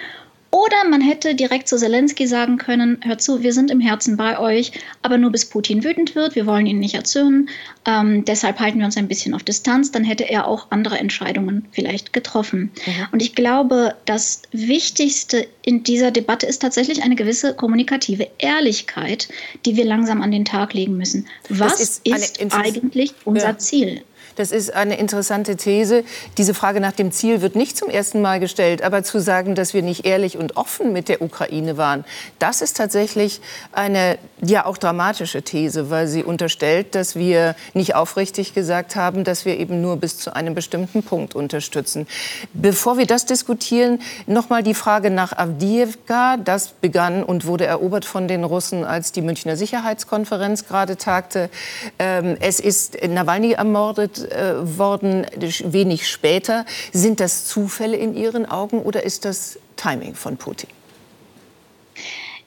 Oder 0.54 0.88
man 0.88 1.00
hätte 1.00 1.34
direkt 1.34 1.66
zu 1.66 1.76
Zelensky 1.76 2.28
sagen 2.28 2.58
können, 2.58 3.00
hört 3.02 3.20
zu, 3.20 3.42
wir 3.42 3.52
sind 3.52 3.72
im 3.72 3.80
Herzen 3.80 4.16
bei 4.16 4.38
euch, 4.38 4.70
aber 5.02 5.18
nur 5.18 5.32
bis 5.32 5.46
Putin 5.46 5.82
wütend 5.82 6.14
wird, 6.14 6.36
wir 6.36 6.46
wollen 6.46 6.66
ihn 6.66 6.78
nicht 6.78 6.94
erzürnen, 6.94 7.48
ähm, 7.84 8.24
deshalb 8.24 8.60
halten 8.60 8.78
wir 8.78 8.86
uns 8.86 8.96
ein 8.96 9.08
bisschen 9.08 9.34
auf 9.34 9.42
Distanz, 9.42 9.90
dann 9.90 10.04
hätte 10.04 10.30
er 10.30 10.46
auch 10.46 10.68
andere 10.70 10.96
Entscheidungen 10.96 11.66
vielleicht 11.72 12.12
getroffen. 12.12 12.70
Mhm. 12.86 12.92
Und 13.10 13.20
ich 13.20 13.34
glaube, 13.34 13.96
das 14.04 14.42
Wichtigste 14.52 15.44
in 15.62 15.82
dieser 15.82 16.12
Debatte 16.12 16.46
ist 16.46 16.62
tatsächlich 16.62 17.02
eine 17.02 17.16
gewisse 17.16 17.54
kommunikative 17.56 18.28
Ehrlichkeit, 18.38 19.26
die 19.66 19.74
wir 19.74 19.84
langsam 19.84 20.22
an 20.22 20.30
den 20.30 20.44
Tag 20.44 20.72
legen 20.72 20.96
müssen. 20.96 21.26
Was 21.48 21.80
ist, 21.80 22.06
ist 22.06 22.40
eigentlich 22.54 23.12
unser 23.24 23.48
ja. 23.48 23.58
Ziel? 23.58 24.02
Das 24.36 24.52
ist 24.52 24.74
eine 24.74 24.98
interessante 24.98 25.56
These. 25.56 26.04
Diese 26.38 26.54
Frage 26.54 26.80
nach 26.80 26.92
dem 26.92 27.12
Ziel 27.12 27.40
wird 27.40 27.56
nicht 27.56 27.76
zum 27.76 27.88
ersten 27.88 28.20
Mal 28.20 28.40
gestellt. 28.40 28.82
Aber 28.82 29.02
zu 29.02 29.20
sagen, 29.20 29.54
dass 29.54 29.74
wir 29.74 29.82
nicht 29.82 30.04
ehrlich 30.04 30.36
und 30.36 30.56
offen 30.56 30.92
mit 30.92 31.08
der 31.08 31.22
Ukraine 31.22 31.76
waren, 31.76 32.04
das 32.38 32.60
ist 32.60 32.76
tatsächlich 32.76 33.40
eine 33.72 34.18
ja 34.42 34.66
auch 34.66 34.76
dramatische 34.76 35.42
These, 35.42 35.90
weil 35.90 36.06
sie 36.06 36.24
unterstellt, 36.24 36.94
dass 36.94 37.16
wir 37.16 37.54
nicht 37.72 37.94
aufrichtig 37.94 38.54
gesagt 38.54 38.96
haben, 38.96 39.24
dass 39.24 39.44
wir 39.44 39.58
eben 39.58 39.80
nur 39.80 39.96
bis 39.96 40.18
zu 40.18 40.34
einem 40.34 40.54
bestimmten 40.54 41.02
Punkt 41.02 41.34
unterstützen. 41.34 42.06
Bevor 42.52 42.98
wir 42.98 43.06
das 43.06 43.26
diskutieren, 43.26 44.00
noch 44.26 44.48
mal 44.48 44.62
die 44.62 44.74
Frage 44.74 45.10
nach 45.10 45.32
Avdiivka. 45.32 46.36
Das 46.36 46.68
begann 46.68 47.22
und 47.22 47.46
wurde 47.46 47.66
erobert 47.66 48.04
von 48.04 48.28
den 48.28 48.44
Russen, 48.44 48.84
als 48.84 49.12
die 49.12 49.22
Münchner 49.22 49.56
Sicherheitskonferenz 49.56 50.66
gerade 50.66 50.96
tagte. 50.96 51.50
Ähm, 51.98 52.36
es 52.40 52.60
ist 52.60 52.98
Nawalny 53.06 53.52
ermordet 53.52 54.23
äh, 54.30 54.78
worden, 54.78 55.26
wenig 55.36 56.08
später. 56.08 56.64
Sind 56.92 57.20
das 57.20 57.44
Zufälle 57.46 57.96
in 57.96 58.14
Ihren 58.14 58.46
Augen 58.46 58.82
oder 58.82 59.02
ist 59.02 59.24
das 59.24 59.58
Timing 59.76 60.14
von 60.14 60.36
Putin? 60.36 60.68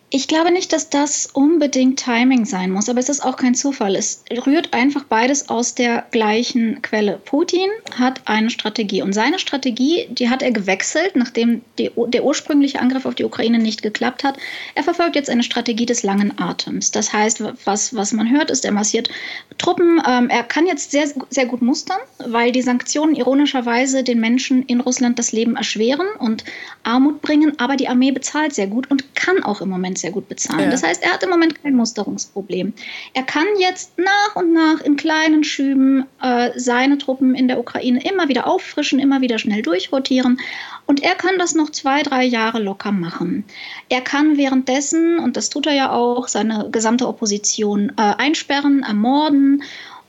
Ich 0.09 0.29
glaube 0.29 0.51
nicht, 0.51 0.71
dass 0.71 0.89
das 0.89 1.25
unbedingt 1.33 1.99
Timing 1.99 2.45
sein 2.45 2.71
muss, 2.71 2.87
aber 2.87 2.99
es 2.99 3.09
ist 3.09 3.19
auch 3.25 3.35
kein 3.35 3.55
Zufall. 3.55 3.93
Es 3.93 4.23
rührt 4.45 4.73
einfach 4.73 5.03
beides 5.03 5.49
aus 5.49 5.75
der 5.75 6.05
gleichen 6.11 6.81
Quelle. 6.81 7.19
Putin 7.25 7.69
hat 7.91 8.21
eine 8.23 8.49
Strategie 8.49 9.01
und 9.01 9.11
seine 9.11 9.37
Strategie, 9.37 10.07
die 10.09 10.29
hat 10.29 10.41
er 10.41 10.51
gewechselt, 10.51 11.17
nachdem 11.17 11.61
die, 11.77 11.91
der 12.07 12.23
ursprüngliche 12.23 12.79
Angriff 12.79 13.05
auf 13.05 13.15
die 13.15 13.25
Ukraine 13.25 13.59
nicht 13.59 13.81
geklappt 13.81 14.23
hat. 14.23 14.37
Er 14.75 14.83
verfolgt 14.83 15.17
jetzt 15.17 15.29
eine 15.29 15.43
Strategie 15.43 15.85
des 15.85 16.03
langen 16.03 16.39
Atems. 16.39 16.91
Das 16.91 17.11
heißt, 17.11 17.43
was, 17.65 17.93
was 17.93 18.13
man 18.13 18.31
hört, 18.31 18.49
ist, 18.49 18.63
er 18.63 18.71
massiert 18.71 19.09
Truppen. 19.57 20.01
Ähm, 20.07 20.29
er 20.29 20.43
kann 20.43 20.67
jetzt 20.67 20.91
sehr, 20.91 21.09
sehr 21.29 21.47
gut 21.47 21.61
mustern, 21.61 21.99
weil 22.19 22.53
die 22.53 22.61
Sanktionen 22.61 23.13
ironischerweise 23.13 24.05
den 24.05 24.21
Menschen 24.21 24.63
in 24.67 24.79
Russland 24.79 25.19
das 25.19 25.33
Leben 25.33 25.57
erschweren 25.57 26.07
und 26.19 26.45
Armut 26.83 27.21
bringen, 27.21 27.59
aber 27.59 27.75
die 27.75 27.89
Armee 27.89 28.11
bezahlt 28.11 28.55
sehr 28.55 28.67
gut 28.67 28.89
und 28.89 29.13
kann 29.15 29.43
auch 29.43 29.59
im 29.59 29.67
Moment 29.67 29.96
sehr 29.97 30.11
gut 30.11 30.27
bezahlen. 30.27 30.65
Ja. 30.65 30.69
Das 30.69 30.83
heißt, 30.83 31.03
er 31.03 31.13
hat 31.13 31.23
im 31.23 31.29
Moment 31.29 31.61
kein 31.61 31.75
Musterungsproblem. 31.75 32.73
Er 33.13 33.23
kann 33.23 33.45
jetzt 33.59 33.97
nach 33.97 34.35
und 34.35 34.53
nach 34.53 34.81
in 34.81 34.95
kleinen 34.95 35.43
Schüben 35.43 36.05
äh, 36.21 36.51
seine 36.55 36.97
Truppen 36.97 37.35
in 37.35 37.47
der 37.47 37.59
Ukraine 37.59 38.03
immer 38.09 38.27
wieder 38.27 38.47
auffrischen, 38.47 38.99
immer 38.99 39.21
wieder 39.21 39.39
schnell 39.39 39.61
durchrotieren. 39.61 40.39
Und 40.85 41.03
er 41.03 41.15
kann 41.15 41.37
das 41.37 41.55
noch 41.55 41.69
zwei, 41.71 42.01
drei 42.03 42.23
Jahre 42.23 42.59
locker 42.59 42.91
machen. 42.91 43.43
Er 43.89 44.01
kann 44.01 44.37
währenddessen, 44.37 45.19
und 45.19 45.35
das 45.35 45.49
tut 45.49 45.67
er 45.67 45.73
ja 45.73 45.91
auch, 45.91 46.27
seine 46.27 46.69
gesamte 46.71 47.07
Opposition 47.07 47.91
äh, 47.97 48.13
einsperren, 48.17 48.83
ermorden 48.83 49.63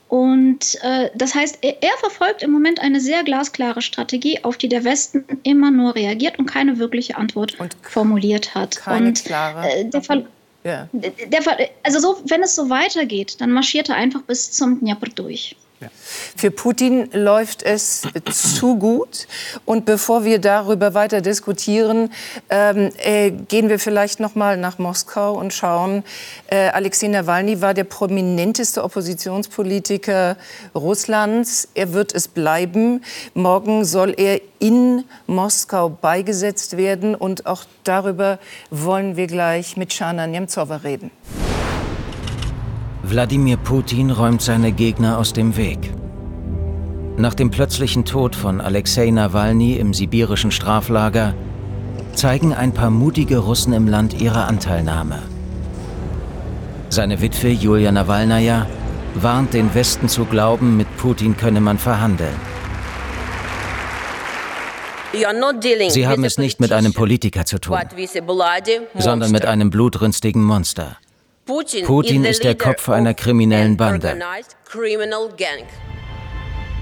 und 0.09 0.79
äh, 0.81 1.11
das 1.13 1.35
heißt, 1.35 1.59
er, 1.61 1.83
er, 1.83 1.95
verfolgt 1.99 2.41
im 2.41 2.49
Moment 2.49 2.81
eine 2.81 2.99
sehr 2.99 3.23
glasklare 3.23 3.83
Strategie, 3.83 4.43
auf 4.43 4.57
die 4.57 4.67
der 4.67 4.83
Westen 4.83 5.23
immer 5.43 5.69
nur 5.69 5.93
reagiert 5.93 6.39
und 6.39 6.47
keine 6.47 6.79
wirkliche 6.79 7.15
Antwort 7.15 7.59
und 7.59 7.77
formuliert 7.83 8.55
hat. 8.55 8.75
Keine 8.77 9.09
und 9.09 9.23
klare. 9.23 9.69
Äh, 9.69 9.85
der 9.85 10.01
ja. 10.63 10.89
der 10.91 11.41
Fall, 11.43 11.69
also 11.83 11.99
so, 11.99 12.21
wenn 12.25 12.41
es 12.41 12.55
so 12.55 12.71
weitergeht, 12.71 13.39
dann 13.39 13.51
marschiert 13.51 13.89
er 13.89 13.95
einfach 13.95 14.23
bis 14.23 14.51
zum 14.51 14.79
Dnipro 14.79 15.11
durch. 15.13 15.55
Für 16.35 16.51
Putin 16.51 17.09
läuft 17.13 17.63
es 17.63 18.03
zu 18.31 18.77
gut. 18.77 19.27
Und 19.65 19.85
bevor 19.85 20.23
wir 20.23 20.39
darüber 20.39 20.93
weiter 20.93 21.21
diskutieren, 21.21 22.11
ähm, 22.49 22.91
äh, 22.97 23.31
gehen 23.31 23.69
wir 23.69 23.79
vielleicht 23.79 24.19
noch 24.19 24.35
mal 24.35 24.57
nach 24.57 24.77
Moskau 24.77 25.33
und 25.33 25.53
schauen. 25.53 26.03
Äh, 26.47 26.69
Alexei 26.69 27.07
Nawalny 27.07 27.61
war 27.61 27.73
der 27.73 27.85
prominenteste 27.85 28.83
Oppositionspolitiker 28.83 30.37
Russlands. 30.75 31.69
Er 31.73 31.93
wird 31.93 32.13
es 32.13 32.27
bleiben. 32.27 33.03
Morgen 33.33 33.85
soll 33.85 34.13
er 34.17 34.41
in 34.59 35.05
Moskau 35.27 35.89
beigesetzt 35.89 36.77
werden. 36.77 37.15
Und 37.15 37.45
auch 37.45 37.63
darüber 37.83 38.39
wollen 38.69 39.15
wir 39.15 39.27
gleich 39.27 39.77
mit 39.77 39.93
Shana 39.93 40.27
Nemtsova 40.27 40.77
reden. 40.77 41.11
Wladimir 43.09 43.57
Putin 43.57 44.11
räumt 44.11 44.39
seine 44.39 44.71
Gegner 44.71 45.17
aus 45.17 45.33
dem 45.33 45.57
Weg. 45.57 45.79
Nach 47.17 47.33
dem 47.33 47.49
plötzlichen 47.49 48.05
Tod 48.05 48.35
von 48.35 48.61
Alexei 48.61 49.09
Nawalny 49.09 49.77
im 49.77 49.95
sibirischen 49.95 50.51
Straflager 50.51 51.33
zeigen 52.13 52.53
ein 52.53 52.71
paar 52.71 52.91
mutige 52.91 53.39
Russen 53.39 53.73
im 53.73 53.87
Land 53.87 54.21
ihre 54.21 54.43
Anteilnahme. 54.43 55.23
Seine 56.89 57.19
Witwe 57.19 57.49
Julia 57.49 57.91
Nawalnaja 57.91 58.67
warnt 59.15 59.55
den 59.55 59.73
Westen 59.73 60.07
zu 60.07 60.25
glauben, 60.25 60.77
mit 60.77 60.95
Putin 60.97 61.35
könne 61.35 61.61
man 61.61 61.79
verhandeln. 61.79 62.35
Sie 65.89 66.07
haben 66.07 66.23
es 66.23 66.37
nicht 66.37 66.59
mit 66.59 66.71
einem 66.71 66.93
Politiker 66.93 67.43
zu 67.43 67.59
tun, 67.59 67.75
sondern 68.95 69.31
mit 69.31 69.45
einem 69.45 69.71
blutrünstigen 69.71 70.43
Monster. 70.43 70.97
Putin 71.85 72.25
ist 72.25 72.43
der 72.43 72.55
Kopf 72.55 72.89
einer 72.89 73.15
kriminellen 73.15 73.75
Bande. 73.75 74.15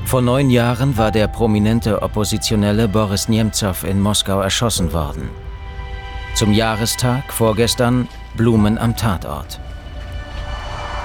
Vor 0.06 0.22
neun 0.22 0.50
Jahren 0.50 0.98
war 0.98 1.12
der 1.12 1.28
prominente 1.28 2.02
Oppositionelle 2.02 2.90
Boris 2.90 3.30
Nemtsov 3.30 3.86
in 3.86 4.02
Moskau 4.02 4.42
erschossen 4.42 4.92
worden. 4.92 5.30
Zum 6.36 6.52
Jahrestag 6.52 7.32
vorgestern 7.32 8.10
Blumen 8.36 8.78
am 8.78 8.96
Tatort. 8.98 9.60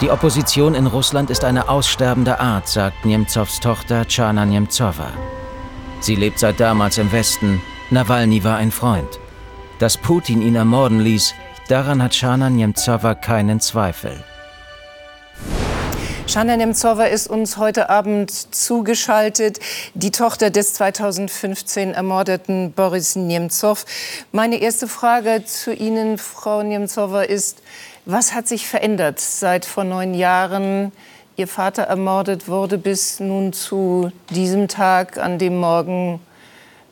Die 0.01 0.11
Opposition 0.11 0.75
in 0.75 0.89
Russland 0.89 1.31
ist 1.31 1.45
eine 1.45 1.69
aussterbende 1.69 2.41
Art, 2.41 2.67
sagt 2.67 3.05
Nemtsovs 3.05 3.61
Tochter 3.61 4.07
Tschana 4.09 4.45
Nemtsova. 4.45 5.13
Sie 6.01 6.17
lebt 6.17 6.41
seit 6.41 6.59
damals 6.59 6.99
im 6.99 7.13
Westen. 7.13 7.63
Nawalny 7.91 8.43
war 8.43 8.57
ein 8.57 8.73
Freund. 8.73 9.21
Dass 9.79 9.97
Putin 9.97 10.43
ihn 10.43 10.57
ermorden 10.57 10.99
ließ, 10.99 11.35
Daran 11.73 12.03
hat 12.03 12.15
Shana 12.15 12.51
Nemtsova 12.51 13.15
keinen 13.15 13.59
Zweifel. 13.59 14.23
Shana 16.27 16.55
Nemtsova 16.55 17.05
ist 17.05 17.29
uns 17.29 17.57
heute 17.57 17.89
Abend 17.89 18.31
zugeschaltet, 18.31 19.59
die 19.95 20.11
Tochter 20.11 20.51
des 20.51 20.75
2015 20.75 21.95
ermordeten 21.95 22.73
Boris 22.73 23.17
Nemtsov. 23.17 23.87
Meine 24.33 24.57
erste 24.61 24.87
Frage 24.87 25.47
zu 25.47 25.73
Ihnen, 25.73 26.19
Frau 26.19 26.63
Nemtsova, 26.63 27.23
ist, 27.23 27.63
was 28.05 28.35
hat 28.35 28.49
sich 28.49 28.67
verändert 28.67 29.19
seit 29.19 29.65
vor 29.65 29.85
neun 29.85 30.13
Jahren 30.13 30.93
Ihr 31.37 31.49
Vater 31.49 31.85
ermordet 31.85 32.49
wurde 32.49 32.77
bis 32.77 33.19
nun 33.19 33.55
zu 33.55 34.13
diesem 34.29 34.69
Tag, 34.69 35.17
an 35.17 35.39
dem 35.39 35.59
morgen 35.59 36.21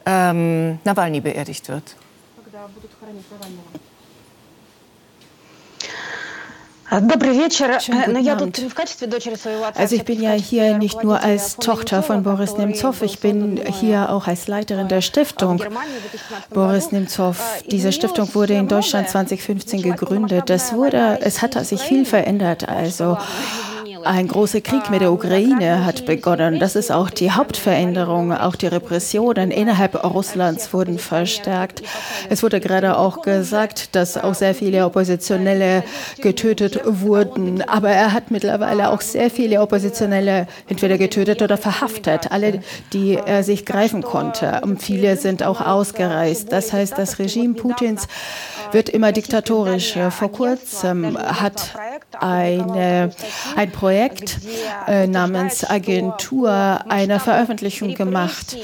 ähm, 0.06 0.78
Nawalny 0.84 1.20
beerdigt 1.20 1.68
wird? 1.68 1.96
Also 9.74 9.94
ich 9.94 10.04
bin 10.04 10.22
ja 10.22 10.32
hier 10.32 10.78
nicht 10.78 11.04
nur 11.04 11.20
als 11.20 11.56
Tochter 11.56 12.02
von 12.02 12.24
Boris 12.24 12.56
Nemtsov, 12.56 13.02
ich 13.02 13.20
bin 13.20 13.60
hier 13.80 14.10
auch 14.10 14.26
als 14.26 14.48
Leiterin 14.48 14.88
der 14.88 15.00
Stiftung 15.00 15.62
Boris 16.50 16.90
Nemtsov. 16.90 17.40
Diese 17.70 17.92
Stiftung 17.92 18.34
wurde 18.34 18.54
in 18.54 18.66
Deutschland 18.66 19.08
2015 19.08 19.82
gegründet. 19.82 20.50
Das 20.50 20.72
wurde, 20.72 21.18
es 21.22 21.42
hat 21.42 21.54
sich 21.64 21.80
viel 21.80 22.04
verändert. 22.04 22.68
Also 22.68 23.16
ein 24.04 24.28
großer 24.28 24.60
Krieg 24.60 24.90
mit 24.90 25.00
der 25.00 25.12
Ukraine 25.12 25.84
hat 25.84 26.06
begonnen. 26.06 26.58
Das 26.58 26.76
ist 26.76 26.90
auch 26.90 27.10
die 27.10 27.30
Hauptveränderung. 27.30 28.32
Auch 28.32 28.56
die 28.56 28.66
Repressionen 28.66 29.50
innerhalb 29.50 30.02
Russlands 30.04 30.72
wurden 30.72 30.98
verstärkt. 30.98 31.82
Es 32.28 32.42
wurde 32.42 32.60
gerade 32.60 32.96
auch 32.96 33.22
gesagt, 33.22 33.94
dass 33.94 34.16
auch 34.16 34.34
sehr 34.34 34.54
viele 34.54 34.84
Oppositionelle 34.86 35.82
getötet 36.20 36.80
wurden. 36.84 37.62
Aber 37.62 37.90
er 37.90 38.12
hat 38.12 38.30
mittlerweile 38.30 38.90
auch 38.90 39.00
sehr 39.00 39.30
viele 39.30 39.60
Oppositionelle 39.60 40.46
entweder 40.68 40.98
getötet 40.98 41.42
oder 41.42 41.56
verhaftet. 41.56 42.30
Alle, 42.32 42.60
die 42.92 43.14
er 43.14 43.42
sich 43.42 43.66
greifen 43.66 44.02
konnte. 44.02 44.60
Und 44.62 44.82
viele 44.82 45.16
sind 45.16 45.42
auch 45.42 45.60
ausgereist. 45.60 46.52
Das 46.52 46.72
heißt, 46.72 46.96
das 46.96 47.18
Regime 47.18 47.54
Putins 47.54 48.08
wird 48.72 48.88
immer 48.88 49.12
diktatorischer. 49.12 50.10
Vor 50.10 50.32
kurzem 50.32 51.18
hat 51.18 51.74
eine, 52.20 53.10
ein 53.56 53.70
Projekt 53.70 54.38
äh, 54.86 55.06
namens 55.06 55.68
Agentur 55.68 56.50
eine 56.88 57.20
Veröffentlichung 57.20 57.94
gemacht, 57.94 58.56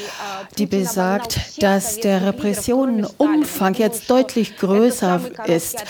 die 0.59 0.67
besagt, 0.67 1.63
dass 1.63 2.01
der 2.01 2.27
Repressionenumfang 2.27 3.75
jetzt 3.75 4.11
deutlich 4.11 4.57
größer 4.57 5.21
ist 5.47 5.85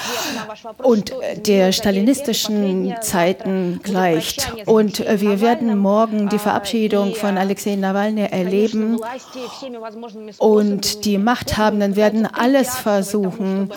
und 0.82 1.12
der 1.36 1.72
stalinistischen 1.72 2.94
Zeiten 3.00 3.80
gleicht. 3.82 4.52
Und 4.66 4.98
wir 4.98 5.40
werden 5.40 5.76
morgen 5.78 6.28
die 6.28 6.38
Verabschiedung 6.38 7.14
von 7.14 7.38
Alexei 7.38 7.76
Nawalny 7.76 8.22
erleben 8.22 8.98
und 10.38 11.04
die 11.04 11.18
Machthabenden 11.18 11.96
werden 11.96 12.26
alles 12.26 12.76
versuchen, 12.76 13.70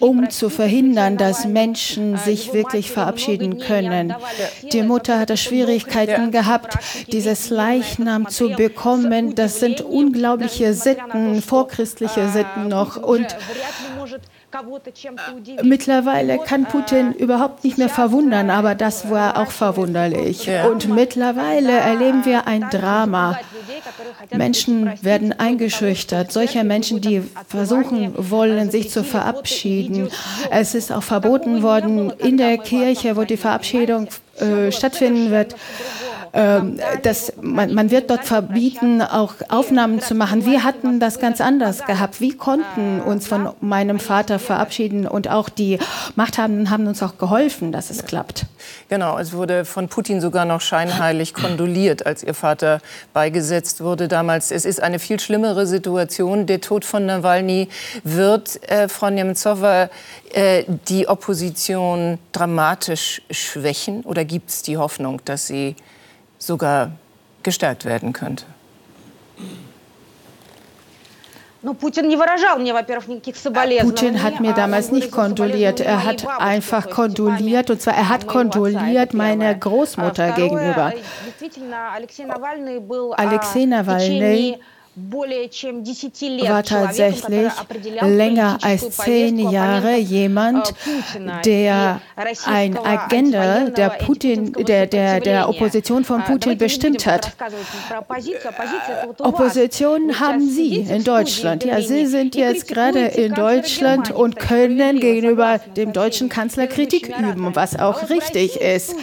um 0.00 0.30
zu 0.30 0.48
verhindern, 0.50 1.16
dass 1.16 1.46
Menschen 1.46 2.16
sich 2.16 2.52
wirklich 2.52 2.90
verabschieden 2.90 3.58
können. 3.58 4.14
Die 4.72 4.82
Mutter 4.82 5.18
hatte 5.18 5.36
Schwierigkeiten 5.36 6.30
gehabt, 6.30 6.78
dieses 7.12 7.50
Leichnam 7.50 8.28
zu 8.28 8.50
bekommen. 8.50 9.34
Das 9.34 9.60
sind 9.60 9.80
unglaubliche 9.80 10.74
Sitten, 10.74 11.42
vorchristliche 11.42 12.28
Sitten 12.28 12.68
noch. 12.68 12.96
Und 12.96 13.26
Mittlerweile 15.62 16.38
kann 16.38 16.64
Putin 16.64 17.12
überhaupt 17.12 17.64
nicht 17.64 17.78
mehr 17.78 17.88
verwundern, 17.88 18.50
aber 18.50 18.74
das 18.74 19.10
war 19.10 19.38
auch 19.38 19.50
verwunderlich. 19.50 20.48
Und 20.70 20.88
mittlerweile 20.88 21.72
erleben 21.72 22.24
wir 22.24 22.46
ein 22.46 22.68
Drama. 22.70 23.38
Menschen 24.34 24.92
werden 25.02 25.32
eingeschüchtert. 25.32 26.32
Solche 26.32 26.64
Menschen, 26.64 27.00
die 27.00 27.22
versuchen 27.48 28.14
wollen, 28.16 28.70
sich 28.70 28.90
zu 28.90 29.04
verabschieden. 29.04 30.08
Es 30.50 30.74
ist 30.74 30.92
auch 30.92 31.02
verboten 31.02 31.62
worden 31.62 32.10
in 32.18 32.36
der 32.36 32.58
Kirche, 32.58 33.16
wo 33.16 33.24
die 33.24 33.36
Verabschiedung 33.36 34.08
äh, 34.38 34.70
stattfinden 34.72 35.30
wird 35.30 35.54
das, 37.02 37.32
man, 37.40 37.74
man 37.74 37.90
wird 37.90 38.10
dort 38.10 38.24
verbieten, 38.24 39.02
auch 39.02 39.34
Aufnahmen 39.48 40.00
zu 40.00 40.14
machen. 40.14 40.46
Wir 40.46 40.64
hatten 40.64 41.00
das 41.00 41.20
ganz 41.20 41.40
anders 41.40 41.84
gehabt. 41.84 42.20
Wir 42.20 42.36
konnten 42.36 43.00
uns 43.00 43.26
von 43.26 43.50
meinem 43.60 43.98
Vater 43.98 44.38
verabschieden 44.38 45.06
und 45.06 45.28
auch 45.28 45.48
die 45.48 45.78
Machthabenden 46.14 46.70
haben 46.70 46.86
uns 46.86 47.02
auch 47.02 47.18
geholfen, 47.18 47.72
dass 47.72 47.90
es 47.90 48.04
klappt. 48.04 48.46
Genau, 48.88 49.18
es 49.18 49.32
wurde 49.32 49.64
von 49.64 49.88
Putin 49.88 50.20
sogar 50.20 50.44
noch 50.44 50.60
scheinheilig 50.60 51.34
kondoliert, 51.34 52.06
als 52.06 52.22
ihr 52.22 52.34
Vater 52.34 52.80
beigesetzt 53.12 53.82
wurde 53.82 54.08
damals. 54.08 54.50
Es 54.50 54.64
ist 54.64 54.82
eine 54.82 54.98
viel 54.98 55.20
schlimmere 55.20 55.66
Situation. 55.66 56.46
Der 56.46 56.60
Tod 56.60 56.84
von 56.84 57.06
Nawalny 57.06 57.68
wird, 58.04 58.60
äh, 58.68 58.88
Frau 58.88 59.10
Nemtsova, 59.10 59.88
äh, 60.32 60.64
die 60.88 61.08
Opposition 61.08 62.18
dramatisch 62.32 63.22
schwächen? 63.30 64.02
Oder 64.02 64.24
gibt 64.24 64.50
es 64.50 64.62
die 64.62 64.76
Hoffnung, 64.76 65.20
dass 65.24 65.46
sie 65.46 65.76
sogar 66.46 66.92
gestärkt 67.42 67.84
werden 67.84 68.12
könnte? 68.12 68.44
Putin 73.82 74.22
hat 74.22 74.40
mir 74.40 74.52
damals 74.52 74.92
nicht 74.92 75.10
kondoliert. 75.10 75.80
Er 75.80 76.04
hat 76.04 76.24
einfach 76.38 76.88
kondoliert. 76.90 77.70
Und 77.70 77.82
zwar, 77.82 77.94
er 77.94 78.08
hat 78.08 78.26
kondoliert 78.28 79.14
meiner 79.14 79.52
Großmutter 79.54 80.32
gegenüber. 80.32 80.92
Alexei 83.16 83.64
Nawalny 83.64 84.58
war 84.96 86.62
tatsächlich 86.62 87.52
länger 88.00 88.58
als 88.62 88.96
zehn 88.96 89.38
Jahre 89.50 89.96
jemand, 89.96 90.72
der 91.44 92.00
ein 92.46 92.78
Agenda 92.78 93.66
der, 93.66 93.90
Putin, 93.90 94.52
der, 94.52 94.86
der, 94.86 95.20
der 95.20 95.48
Opposition 95.50 96.02
von 96.04 96.24
Putin 96.24 96.56
bestimmt 96.56 97.04
hat. 97.04 97.36
Opposition 99.18 100.18
haben 100.18 100.48
Sie 100.48 100.76
in 100.76 101.04
Deutschland. 101.04 101.64
Ja, 101.64 101.82
Sie 101.82 102.06
sind 102.06 102.34
jetzt 102.34 102.66
gerade 102.66 103.00
in 103.00 103.34
Deutschland 103.34 104.10
und 104.10 104.36
können 104.36 104.98
gegenüber 104.98 105.60
dem 105.76 105.92
deutschen 105.92 106.30
Kanzler 106.30 106.68
Kritik 106.68 107.12
üben, 107.18 107.54
was 107.54 107.78
auch 107.78 108.08
richtig 108.08 108.60
ist. 108.60 108.94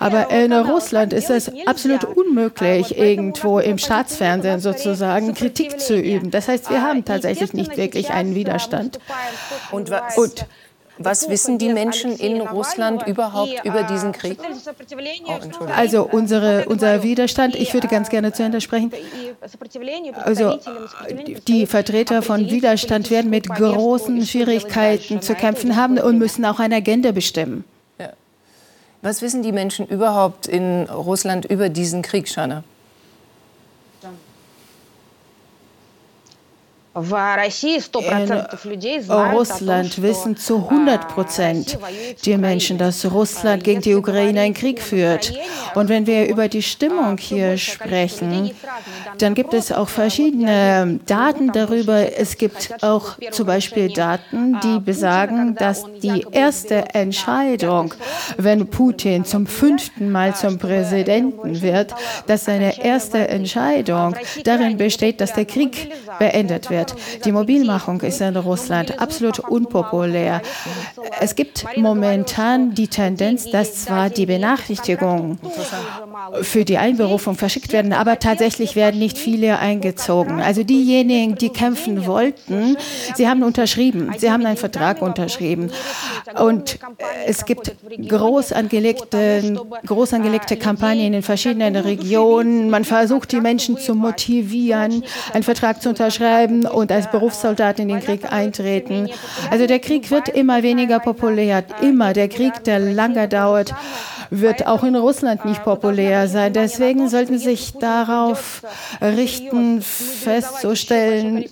Aber 0.00 0.30
in 0.30 0.54
Russland 0.54 1.12
ist 1.12 1.28
es 1.28 1.52
absolut 1.66 2.04
unmöglich, 2.04 2.96
irgendwo 2.96 3.58
im 3.58 3.76
Staatsfernsehen 3.76 4.60
sozusagen 4.60 5.33
Kritik 5.34 5.80
zu 5.80 5.96
üben. 5.96 6.30
Das 6.30 6.48
heißt, 6.48 6.70
wir 6.70 6.82
haben 6.82 7.04
tatsächlich 7.04 7.52
nicht 7.52 7.76
wirklich 7.76 8.10
einen 8.10 8.34
Widerstand. 8.34 8.98
Und 9.70 9.90
was, 9.90 10.16
Und 10.16 10.46
was 10.98 11.28
wissen 11.28 11.58
die 11.58 11.72
Menschen 11.72 12.16
in 12.16 12.40
Russland 12.40 13.06
überhaupt 13.06 13.64
über 13.64 13.82
diesen 13.82 14.12
Krieg? 14.12 14.38
Oh, 15.26 15.64
also 15.74 16.04
unsere, 16.04 16.66
unser 16.66 17.02
Widerstand, 17.02 17.56
ich 17.56 17.74
würde 17.74 17.88
ganz 17.88 18.10
gerne 18.10 18.32
zu 18.32 18.44
Ende 18.44 18.60
sprechen. 18.60 18.92
Also 20.22 20.58
die 21.48 21.66
Vertreter 21.66 22.22
von 22.22 22.48
Widerstand 22.48 23.10
werden 23.10 23.30
mit 23.30 23.48
großen 23.48 24.24
Schwierigkeiten 24.24 25.20
zu 25.20 25.34
kämpfen 25.34 25.74
haben 25.74 25.98
und 25.98 26.18
müssen 26.18 26.44
auch 26.44 26.60
eine 26.60 26.76
Agenda 26.76 27.10
bestimmen. 27.10 27.64
Ja. 27.98 28.10
Was 29.02 29.20
wissen 29.20 29.42
die 29.42 29.52
Menschen 29.52 29.86
überhaupt 29.88 30.46
in 30.46 30.84
Russland 30.84 31.44
über 31.44 31.70
diesen 31.70 32.02
Krieg, 32.02 32.28
Shana? 32.28 32.62
In 36.96 37.02
Russland 39.10 40.00
wissen 40.00 40.36
zu 40.36 40.68
100 40.68 41.08
Prozent 41.08 41.76
die 42.24 42.36
Menschen, 42.36 42.78
dass 42.78 43.04
Russland 43.10 43.64
gegen 43.64 43.80
die 43.80 43.96
Ukraine 43.96 44.42
einen 44.42 44.54
Krieg 44.54 44.80
führt. 44.80 45.32
Und 45.74 45.88
wenn 45.88 46.06
wir 46.06 46.28
über 46.28 46.46
die 46.46 46.62
Stimmung 46.62 47.18
hier 47.18 47.58
sprechen, 47.58 48.52
dann 49.18 49.34
gibt 49.34 49.54
es 49.54 49.72
auch 49.72 49.88
verschiedene 49.88 51.00
Daten 51.04 51.50
darüber. 51.50 52.16
Es 52.16 52.38
gibt 52.38 52.72
auch 52.80 53.18
zum 53.32 53.46
Beispiel 53.46 53.88
Daten, 53.88 54.60
die 54.62 54.78
besagen, 54.78 55.56
dass 55.56 55.84
die 56.00 56.24
erste 56.30 56.94
Entscheidung, 56.94 57.92
wenn 58.36 58.68
Putin 58.68 59.24
zum 59.24 59.48
fünften 59.48 60.12
Mal 60.12 60.36
zum 60.36 60.58
Präsidenten 60.58 61.60
wird, 61.60 61.92
dass 62.28 62.44
seine 62.44 62.84
erste 62.84 63.26
Entscheidung 63.26 64.14
darin 64.44 64.76
besteht, 64.76 65.20
dass 65.20 65.32
der 65.32 65.46
Krieg 65.46 65.90
beendet 66.20 66.70
wird 66.70 66.83
wird. 66.84 67.24
Die 67.24 67.32
Mobilmachung 67.32 68.00
ist 68.00 68.20
in 68.20 68.36
Russland 68.36 69.00
absolut 69.00 69.38
unpopulär. 69.38 70.42
Es 71.20 71.34
gibt 71.34 71.64
momentan 71.76 72.74
die 72.74 72.88
Tendenz, 72.88 73.50
dass 73.50 73.84
zwar 73.84 74.10
die 74.10 74.26
Benachrichtigungen 74.26 75.38
für 76.42 76.64
die 76.64 76.78
Einberufung 76.78 77.36
verschickt 77.36 77.72
werden, 77.72 77.92
aber 77.92 78.18
tatsächlich 78.18 78.76
werden 78.76 78.98
nicht 78.98 79.18
viele 79.18 79.58
eingezogen. 79.58 80.40
Also 80.40 80.62
diejenigen, 80.62 81.36
die 81.36 81.50
kämpfen 81.50 82.06
wollten, 82.06 82.76
sie 83.14 83.28
haben 83.28 83.42
unterschrieben, 83.42 84.12
sie 84.18 84.30
haben 84.30 84.44
einen 84.46 84.56
Vertrag 84.56 85.02
unterschrieben. 85.02 85.70
Und 86.38 86.78
es 87.26 87.44
gibt 87.44 87.74
groß 88.08 88.52
angelegte, 88.52 89.58
groß 89.86 90.14
angelegte 90.14 90.56
Kampagnen 90.56 91.14
in 91.14 91.22
verschiedenen 91.22 91.76
Regionen. 91.76 92.70
Man 92.70 92.84
versucht, 92.84 93.32
die 93.32 93.40
Menschen 93.40 93.76
zu 93.78 93.94
motivieren, 93.94 95.04
einen 95.32 95.42
Vertrag 95.42 95.82
zu 95.82 95.90
unterschreiben 95.90 96.66
und 96.74 96.92
als 96.92 97.10
Berufssoldat 97.10 97.78
in 97.78 97.88
den 97.88 98.00
Krieg 98.00 98.30
eintreten. 98.30 99.08
Also 99.50 99.66
der 99.66 99.78
Krieg 99.78 100.10
wird 100.10 100.28
immer 100.28 100.62
weniger 100.62 101.00
populär, 101.00 101.64
immer. 101.80 102.12
Der 102.12 102.28
Krieg, 102.28 102.64
der 102.64 102.78
lange 102.78 103.28
dauert, 103.28 103.74
wird 104.30 104.66
auch 104.66 104.82
in 104.84 104.96
Russland 104.96 105.44
nicht 105.44 105.62
populär 105.64 106.28
sein. 106.28 106.52
Deswegen 106.52 107.08
sollten 107.08 107.38
Sie 107.38 107.44
sich 107.44 107.74
darauf 107.74 108.62
richten, 109.00 109.82
festzustellen, 109.82 111.44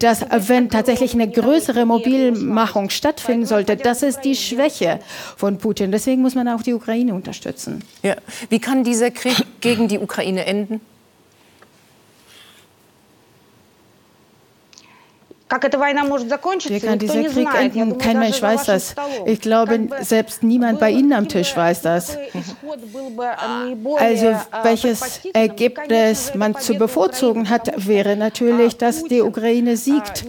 dass 0.00 0.24
wenn 0.30 0.70
tatsächlich 0.70 1.14
eine 1.14 1.28
größere 1.28 1.84
Mobilmachung 1.86 2.90
stattfinden 2.90 3.46
sollte, 3.46 3.76
das 3.76 4.02
ist 4.02 4.20
die 4.20 4.36
Schwäche 4.36 5.00
von 5.36 5.58
Putin. 5.58 5.90
Deswegen 5.90 6.22
muss 6.22 6.34
man 6.34 6.48
auch 6.48 6.62
die 6.62 6.74
Ukraine 6.74 7.14
unterstützen. 7.14 7.82
Ja. 8.02 8.16
Wie 8.48 8.60
kann 8.60 8.84
dieser 8.84 9.10
Krieg 9.10 9.36
gegen 9.60 9.88
die 9.88 9.98
Ukraine 9.98 10.46
enden? 10.46 10.80
Wie 15.52 16.80
kann 16.80 16.98
dieser 16.98 17.24
Krieg 17.24 17.48
enden? 17.54 17.98
Kein 17.98 18.18
Mensch 18.18 18.40
weiß 18.40 18.64
das. 18.64 18.94
Ich 19.26 19.40
glaube, 19.40 19.88
selbst 20.00 20.42
niemand 20.42 20.80
bei 20.80 20.90
Ihnen 20.90 21.12
am 21.12 21.28
Tisch 21.28 21.54
weiß 21.54 21.82
das. 21.82 22.16
Also, 23.98 24.34
welches 24.62 25.20
Ergebnis 25.34 26.34
man 26.34 26.56
zu 26.56 26.74
bevorzugen 26.74 27.50
hat, 27.50 27.70
wäre 27.86 28.16
natürlich, 28.16 28.78
dass 28.78 29.04
die 29.04 29.20
Ukraine 29.20 29.76
siegt. 29.76 30.24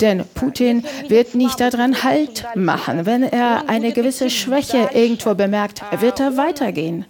Denn 0.00 0.24
Putin 0.34 0.84
wird 1.08 1.34
nicht 1.34 1.58
daran 1.60 2.04
Halt 2.04 2.44
machen. 2.54 3.04
Wenn 3.04 3.22
er 3.24 3.68
eine 3.68 3.92
gewisse 3.92 4.30
Schwäche 4.30 4.90
irgendwo 4.92 5.34
bemerkt, 5.34 5.82
wird 5.98 6.20
er 6.20 6.36
weitergehen. 6.36 7.04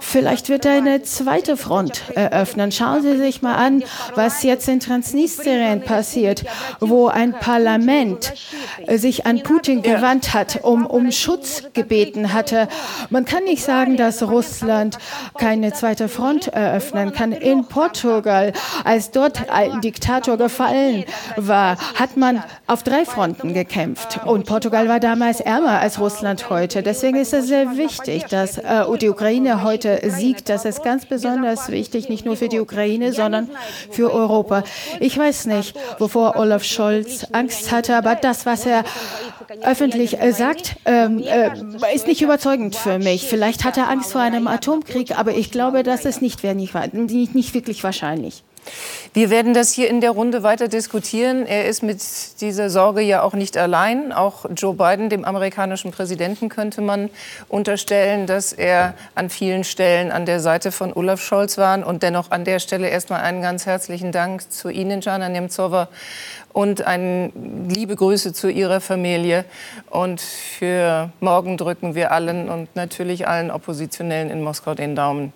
Vielleicht 0.00 0.48
wird 0.48 0.64
er 0.64 0.72
eine 0.72 1.02
zweite 1.02 1.56
Front 1.56 2.02
eröffnen. 2.14 2.72
Schauen 2.72 3.02
Sie 3.02 3.16
sich 3.18 3.42
mal 3.42 3.54
an, 3.54 3.84
was 4.14 4.42
jetzt 4.42 4.68
in 4.68 4.80
Transnistrien 4.80 5.82
passiert 5.82 6.13
passiert, 6.14 6.44
wo 6.80 7.08
ein 7.08 7.32
Parlament 7.32 8.32
sich 8.88 9.26
an 9.26 9.42
Putin 9.42 9.82
gewandt 9.82 10.32
hat, 10.32 10.60
um, 10.62 10.86
um 10.86 11.10
Schutz 11.10 11.64
gebeten 11.72 12.32
hatte. 12.32 12.68
Man 13.10 13.24
kann 13.24 13.44
nicht 13.44 13.64
sagen, 13.64 13.96
dass 13.96 14.22
Russland 14.22 14.98
keine 15.38 15.72
zweite 15.72 16.08
Front 16.08 16.48
eröffnen 16.48 17.12
kann. 17.12 17.32
In 17.32 17.66
Portugal, 17.66 18.52
als 18.84 19.10
dort 19.10 19.50
ein 19.50 19.80
Diktator 19.80 20.36
gefallen 20.36 21.04
war, 21.36 21.76
hat 21.94 22.16
man 22.16 22.44
auf 22.68 22.84
drei 22.84 23.04
Fronten 23.04 23.52
gekämpft. 23.52 24.20
Und 24.24 24.46
Portugal 24.46 24.88
war 24.88 25.00
damals 25.00 25.40
ärmer 25.40 25.80
als 25.80 25.98
Russland 25.98 26.48
heute. 26.48 26.82
Deswegen 26.82 27.16
ist 27.16 27.32
es 27.32 27.48
sehr 27.48 27.76
wichtig, 27.76 28.26
dass 28.26 28.58
äh, 28.58 28.84
die 29.00 29.08
Ukraine 29.08 29.64
heute 29.64 30.00
siegt. 30.10 30.48
Das 30.48 30.64
ist 30.64 30.84
ganz 30.84 31.06
besonders 31.06 31.70
wichtig, 31.70 32.08
nicht 32.08 32.24
nur 32.24 32.36
für 32.36 32.48
die 32.48 32.60
Ukraine, 32.60 33.12
sondern 33.12 33.50
für 33.90 34.12
Europa. 34.12 34.62
Ich 35.00 35.18
weiß 35.18 35.46
nicht, 35.46 35.74
wovor 36.04 36.36
Olaf 36.36 36.64
Scholz 36.64 37.26
Angst 37.32 37.72
hatte. 37.72 37.96
Aber 37.96 38.14
das, 38.14 38.44
was 38.44 38.66
er 38.66 38.84
öffentlich 39.62 40.20
äh, 40.20 40.32
sagt, 40.32 40.76
ähm, 40.84 41.18
äh, 41.18 41.50
ist 41.94 42.06
nicht 42.06 42.20
überzeugend 42.20 42.76
für 42.76 42.98
mich. 42.98 43.26
Vielleicht 43.26 43.64
hat 43.64 43.78
er 43.78 43.88
Angst 43.88 44.12
vor 44.12 44.20
einem 44.20 44.46
Atomkrieg, 44.46 45.18
aber 45.18 45.32
ich 45.32 45.50
glaube, 45.50 45.82
das 45.82 46.04
ist 46.04 46.20
nicht, 46.20 46.44
nicht, 46.44 47.34
nicht 47.34 47.54
wirklich 47.54 47.82
wahrscheinlich. 47.82 48.42
Wir 49.12 49.30
werden 49.30 49.54
das 49.54 49.72
hier 49.72 49.88
in 49.88 50.00
der 50.00 50.10
Runde 50.10 50.42
weiter 50.42 50.66
diskutieren. 50.66 51.46
Er 51.46 51.66
ist 51.66 51.84
mit 51.84 52.00
dieser 52.40 52.68
Sorge 52.68 53.00
ja 53.00 53.22
auch 53.22 53.34
nicht 53.34 53.56
allein. 53.56 54.12
Auch 54.12 54.44
Joe 54.56 54.74
Biden, 54.74 55.08
dem 55.08 55.24
amerikanischen 55.24 55.92
Präsidenten, 55.92 56.48
könnte 56.48 56.80
man 56.80 57.10
unterstellen, 57.48 58.26
dass 58.26 58.52
er 58.52 58.94
an 59.14 59.30
vielen 59.30 59.62
Stellen 59.62 60.10
an 60.10 60.26
der 60.26 60.40
Seite 60.40 60.72
von 60.72 60.92
Olaf 60.92 61.20
Scholz 61.20 61.58
war. 61.58 61.86
Und 61.86 62.02
dennoch 62.02 62.32
an 62.32 62.44
der 62.44 62.58
Stelle 62.58 62.88
erstmal 62.88 63.20
einen 63.20 63.40
ganz 63.40 63.66
herzlichen 63.66 64.10
Dank 64.10 64.50
zu 64.50 64.68
Ihnen, 64.68 65.00
Jana 65.00 65.28
Nemtsova, 65.28 65.88
und 66.52 66.86
eine 66.86 67.30
liebe 67.68 67.94
Grüße 67.94 68.32
zu 68.32 68.48
Ihrer 68.48 68.80
Familie. 68.80 69.44
Und 69.90 70.20
für 70.20 71.10
morgen 71.20 71.56
drücken 71.56 71.94
wir 71.94 72.10
allen 72.10 72.48
und 72.48 72.74
natürlich 72.74 73.28
allen 73.28 73.52
Oppositionellen 73.52 74.30
in 74.30 74.42
Moskau 74.42 74.74
den 74.74 74.96
Daumen 74.96 75.32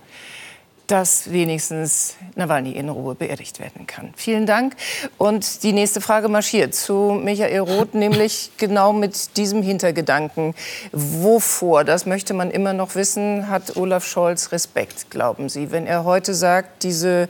dass 0.88 1.30
wenigstens 1.30 2.16
Nawalny 2.34 2.72
in 2.72 2.88
Ruhe 2.88 3.14
beerdigt 3.14 3.60
werden 3.60 3.86
kann. 3.86 4.12
Vielen 4.16 4.46
Dank. 4.46 4.74
Und 5.18 5.62
die 5.62 5.72
nächste 5.72 6.00
Frage 6.00 6.28
marschiert 6.28 6.74
zu 6.74 7.20
Michael 7.22 7.60
Roth, 7.60 7.94
nämlich 7.94 8.50
genau 8.56 8.92
mit 8.92 9.36
diesem 9.36 9.62
Hintergedanken. 9.62 10.54
Wovor, 10.92 11.84
das 11.84 12.06
möchte 12.06 12.34
man 12.34 12.50
immer 12.50 12.72
noch 12.72 12.94
wissen, 12.94 13.48
hat 13.48 13.76
Olaf 13.76 14.06
Scholz 14.06 14.50
Respekt, 14.50 15.10
glauben 15.10 15.48
Sie, 15.48 15.70
wenn 15.70 15.86
er 15.86 16.04
heute 16.04 16.34
sagt, 16.34 16.82
diese 16.82 17.28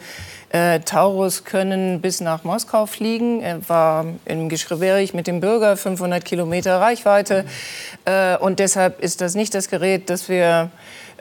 äh, 0.50 0.80
Taurus 0.80 1.44
können 1.44 2.00
bis 2.00 2.20
nach 2.20 2.44
Moskau 2.44 2.86
fliegen. 2.86 3.42
Er 3.42 3.68
war 3.68 4.06
im 4.24 4.48
Gespräch 4.48 5.12
mit 5.12 5.26
dem 5.26 5.40
Bürger, 5.40 5.76
500 5.76 6.24
Kilometer 6.24 6.80
Reichweite. 6.80 7.44
Äh, 8.04 8.36
und 8.38 8.58
deshalb 8.58 9.00
ist 9.00 9.20
das 9.20 9.34
nicht 9.34 9.54
das 9.54 9.68
Gerät, 9.68 10.08
das 10.08 10.28
wir 10.28 10.70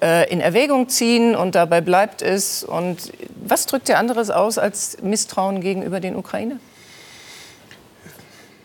äh, 0.01 0.31
in 0.31 0.39
Erwägung 0.39 0.89
ziehen 0.89 1.35
und 1.35 1.55
dabei 1.55 1.81
bleibt 1.81 2.21
es. 2.21 2.63
Und 2.63 3.11
was 3.35 3.65
drückt 3.65 3.89
ihr 3.89 3.97
anderes 3.97 4.29
aus 4.29 4.57
als 4.57 4.97
Misstrauen 5.01 5.61
gegenüber 5.61 5.99
den 5.99 6.15
Ukraine? 6.15 6.59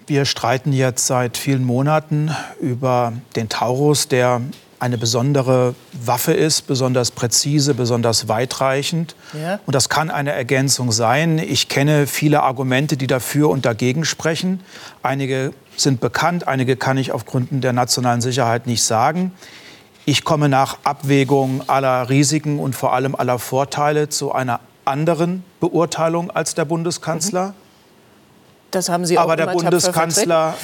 Wir 0.06 0.24
streiten 0.24 0.72
jetzt 0.72 1.06
seit 1.06 1.36
vielen 1.36 1.64
Monaten 1.64 2.34
über 2.60 3.12
den 3.36 3.48
Taurus, 3.48 4.08
der 4.08 4.42
eine 4.82 4.98
besondere 4.98 5.76
Waffe 5.92 6.32
ist, 6.32 6.62
besonders 6.62 7.12
präzise, 7.12 7.72
besonders 7.72 8.26
weitreichend. 8.26 9.14
Ja. 9.32 9.60
Und 9.64 9.76
das 9.76 9.88
kann 9.88 10.10
eine 10.10 10.32
Ergänzung 10.32 10.90
sein. 10.90 11.38
Ich 11.38 11.68
kenne 11.68 12.08
viele 12.08 12.42
Argumente, 12.42 12.96
die 12.96 13.06
dafür 13.06 13.48
und 13.48 13.64
dagegen 13.64 14.04
sprechen. 14.04 14.58
Einige 15.04 15.52
sind 15.76 16.00
bekannt, 16.00 16.48
einige 16.48 16.76
kann 16.76 16.98
ich 16.98 17.12
aufgrund 17.12 17.62
der 17.62 17.72
nationalen 17.72 18.20
Sicherheit 18.20 18.66
nicht 18.66 18.82
sagen. 18.82 19.30
Ich 20.04 20.24
komme 20.24 20.48
nach 20.48 20.78
Abwägung 20.82 21.68
aller 21.68 22.08
Risiken 22.08 22.58
und 22.58 22.74
vor 22.74 22.92
allem 22.92 23.14
aller 23.14 23.38
Vorteile 23.38 24.08
zu 24.08 24.32
einer 24.32 24.58
anderen 24.84 25.44
Beurteilung 25.60 26.30
als 26.30 26.54
der 26.56 26.64
Bundeskanzler. 26.64 27.54
Das 28.72 28.88
haben 28.88 29.06
Sie 29.06 29.16
auch 29.16 29.22
Aber 29.22 29.36
der 29.36 29.46
Bundeskanzler 29.46 30.54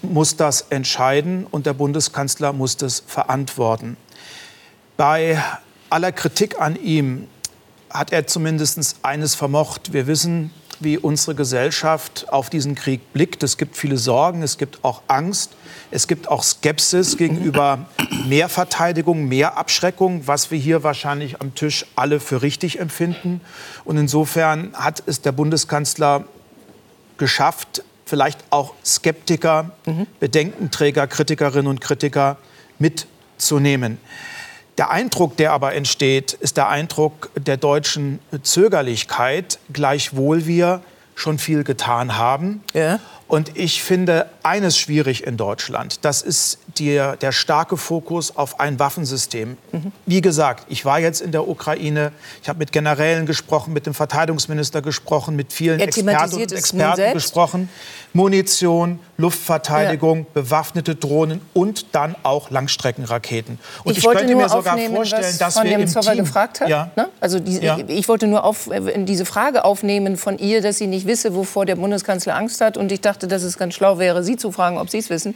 muss 0.00 0.36
das 0.36 0.66
entscheiden 0.70 1.46
und 1.50 1.66
der 1.66 1.74
Bundeskanzler 1.74 2.54
muss 2.54 2.78
das 2.78 3.02
verantworten. 3.06 3.98
Bei 4.96 5.42
aller 5.90 6.12
Kritik 6.12 6.58
an 6.58 6.76
ihm 6.76 7.28
hat 7.90 8.12
er 8.12 8.26
zumindest 8.26 8.96
eines 9.02 9.34
vermocht. 9.34 9.92
Wir 9.92 10.06
wissen, 10.06 10.52
wie 10.80 10.96
unsere 10.96 11.34
Gesellschaft 11.34 12.26
auf 12.30 12.48
diesen 12.48 12.74
Krieg 12.74 13.12
blickt. 13.12 13.42
Es 13.42 13.58
gibt 13.58 13.76
viele 13.76 13.98
Sorgen, 13.98 14.42
es 14.42 14.56
gibt 14.56 14.84
auch 14.84 15.02
Angst, 15.08 15.52
es 15.90 16.08
gibt 16.08 16.28
auch 16.28 16.42
Skepsis 16.42 17.16
gegenüber 17.16 17.86
mehr 18.26 18.48
Verteidigung, 18.48 19.26
mehr 19.28 19.56
Abschreckung, 19.56 20.26
was 20.26 20.50
wir 20.50 20.58
hier 20.58 20.82
wahrscheinlich 20.82 21.40
am 21.40 21.54
Tisch 21.54 21.86
alle 21.94 22.20
für 22.20 22.42
richtig 22.42 22.78
empfinden. 22.78 23.40
Und 23.84 23.96
insofern 23.96 24.72
hat 24.74 25.02
es 25.06 25.22
der 25.22 25.32
Bundeskanzler 25.32 26.24
geschafft, 27.18 27.82
vielleicht 28.04 28.44
auch 28.50 28.74
Skeptiker, 28.84 29.70
mhm. 29.86 30.06
Bedenkenträger, 30.20 31.06
Kritikerinnen 31.06 31.66
und 31.66 31.80
Kritiker 31.80 32.36
mitzunehmen. 32.78 33.98
Der 34.78 34.90
Eindruck, 34.90 35.36
der 35.36 35.52
aber 35.52 35.74
entsteht, 35.74 36.34
ist 36.34 36.56
der 36.56 36.68
Eindruck 36.68 37.30
der 37.34 37.56
deutschen 37.56 38.18
Zögerlichkeit, 38.42 39.58
gleichwohl 39.72 40.46
wir 40.46 40.82
schon 41.14 41.38
viel 41.38 41.64
getan 41.64 42.18
haben. 42.18 42.62
Ja. 42.74 43.00
Und 43.26 43.56
ich 43.56 43.82
finde 43.82 44.28
eines 44.46 44.78
schwierig 44.78 45.26
in 45.26 45.36
Deutschland. 45.36 46.04
Das 46.04 46.22
ist 46.22 46.58
der, 46.78 47.16
der 47.16 47.32
starke 47.32 47.76
Fokus 47.76 48.36
auf 48.36 48.60
ein 48.60 48.78
Waffensystem. 48.78 49.56
Mhm. 49.72 49.92
Wie 50.06 50.20
gesagt, 50.20 50.64
ich 50.68 50.84
war 50.84 51.00
jetzt 51.00 51.20
in 51.20 51.32
der 51.32 51.48
Ukraine. 51.48 52.12
Ich 52.42 52.48
habe 52.48 52.60
mit 52.60 52.72
Generälen 52.72 53.26
gesprochen, 53.26 53.72
mit 53.72 53.86
dem 53.86 53.94
Verteidigungsminister 53.94 54.82
gesprochen, 54.82 55.36
mit 55.36 55.52
vielen 55.52 55.80
Experten 55.80 56.36
und 56.36 56.52
Experten 56.52 57.12
gesprochen. 57.12 57.68
Munition, 58.12 59.00
Luftverteidigung, 59.18 60.20
ja. 60.20 60.26
bewaffnete 60.32 60.94
Drohnen 60.94 61.42
und 61.52 61.94
dann 61.94 62.14
auch 62.22 62.50
Langstreckenraketen. 62.50 63.58
Und 63.84 63.92
ich, 63.92 63.98
ich 63.98 64.10
könnte 64.10 64.34
mir 64.34 64.48
sogar 64.48 64.78
vorstellen, 64.78 65.36
dass 65.38 65.62
wir 65.62 65.78
im 65.78 65.86
Team, 65.86 66.16
gefragt 66.16 66.60
hat. 66.60 66.68
Ja. 66.68 66.90
Ne? 66.96 67.08
Also 67.20 67.40
die, 67.40 67.58
ja. 67.58 67.76
ich, 67.76 67.88
ich, 67.88 68.08
wollte 68.08 68.26
nur 68.26 68.44
auf, 68.44 68.70
diese 68.96 69.26
Frage 69.26 69.64
aufnehmen 69.64 70.16
von 70.16 70.38
ihr, 70.38 70.62
dass 70.62 70.78
sie 70.78 70.86
nicht 70.86 71.06
wisse, 71.06 71.34
wovor 71.34 71.66
der 71.66 71.76
Bundeskanzler 71.76 72.36
Angst 72.36 72.62
hat. 72.62 72.78
Und 72.78 72.90
ich 72.90 73.02
dachte, 73.02 73.16
dachte, 73.16 73.28
dass 73.28 73.42
es 73.42 73.58
ganz 73.58 73.74
schlau 73.74 73.98
wäre, 73.98 74.22
Sie 74.22 74.35
zu 74.38 74.52
fragen, 74.52 74.78
ob 74.78 74.90
Sie 74.90 74.98
es 74.98 75.10
wissen. 75.10 75.34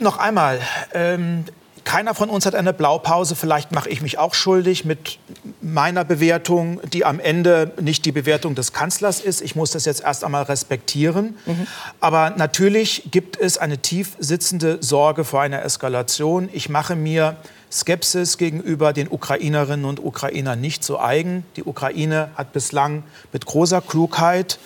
Noch 0.00 0.18
einmal, 0.18 0.60
ähm, 0.94 1.44
keiner 1.84 2.14
von 2.14 2.30
uns 2.30 2.46
hat 2.46 2.54
eine 2.54 2.72
Blaupause. 2.72 3.36
Vielleicht 3.36 3.72
mache 3.72 3.88
ich 3.88 4.00
mich 4.00 4.18
auch 4.18 4.34
schuldig 4.34 4.84
mit 4.84 5.18
meiner 5.60 6.04
Bewertung, 6.04 6.80
die 6.90 7.04
am 7.04 7.20
Ende 7.20 7.72
nicht 7.80 8.04
die 8.06 8.12
Bewertung 8.12 8.54
des 8.54 8.72
Kanzlers 8.72 9.20
ist. 9.20 9.42
Ich 9.42 9.54
muss 9.54 9.70
das 9.70 9.84
jetzt 9.84 10.02
erst 10.02 10.24
einmal 10.24 10.44
respektieren. 10.44 11.36
Mhm. 11.44 11.66
Aber 12.00 12.30
natürlich 12.30 13.08
gibt 13.10 13.38
es 13.38 13.58
eine 13.58 13.78
tief 13.78 14.16
sitzende 14.18 14.78
Sorge 14.80 15.24
vor 15.24 15.42
einer 15.42 15.62
Eskalation. 15.62 16.48
Ich 16.52 16.68
mache 16.68 16.96
mir 16.96 17.36
Skepsis 17.70 18.38
gegenüber 18.38 18.92
den 18.92 19.08
Ukrainerinnen 19.08 19.84
und 19.84 20.02
Ukrainern 20.02 20.60
nicht 20.60 20.82
zu 20.82 20.98
eigen. 20.98 21.44
Die 21.56 21.64
Ukraine 21.64 22.30
hat 22.34 22.52
bislang 22.52 23.02
mit 23.32 23.46
großer 23.46 23.82
Klugheit 23.82 24.58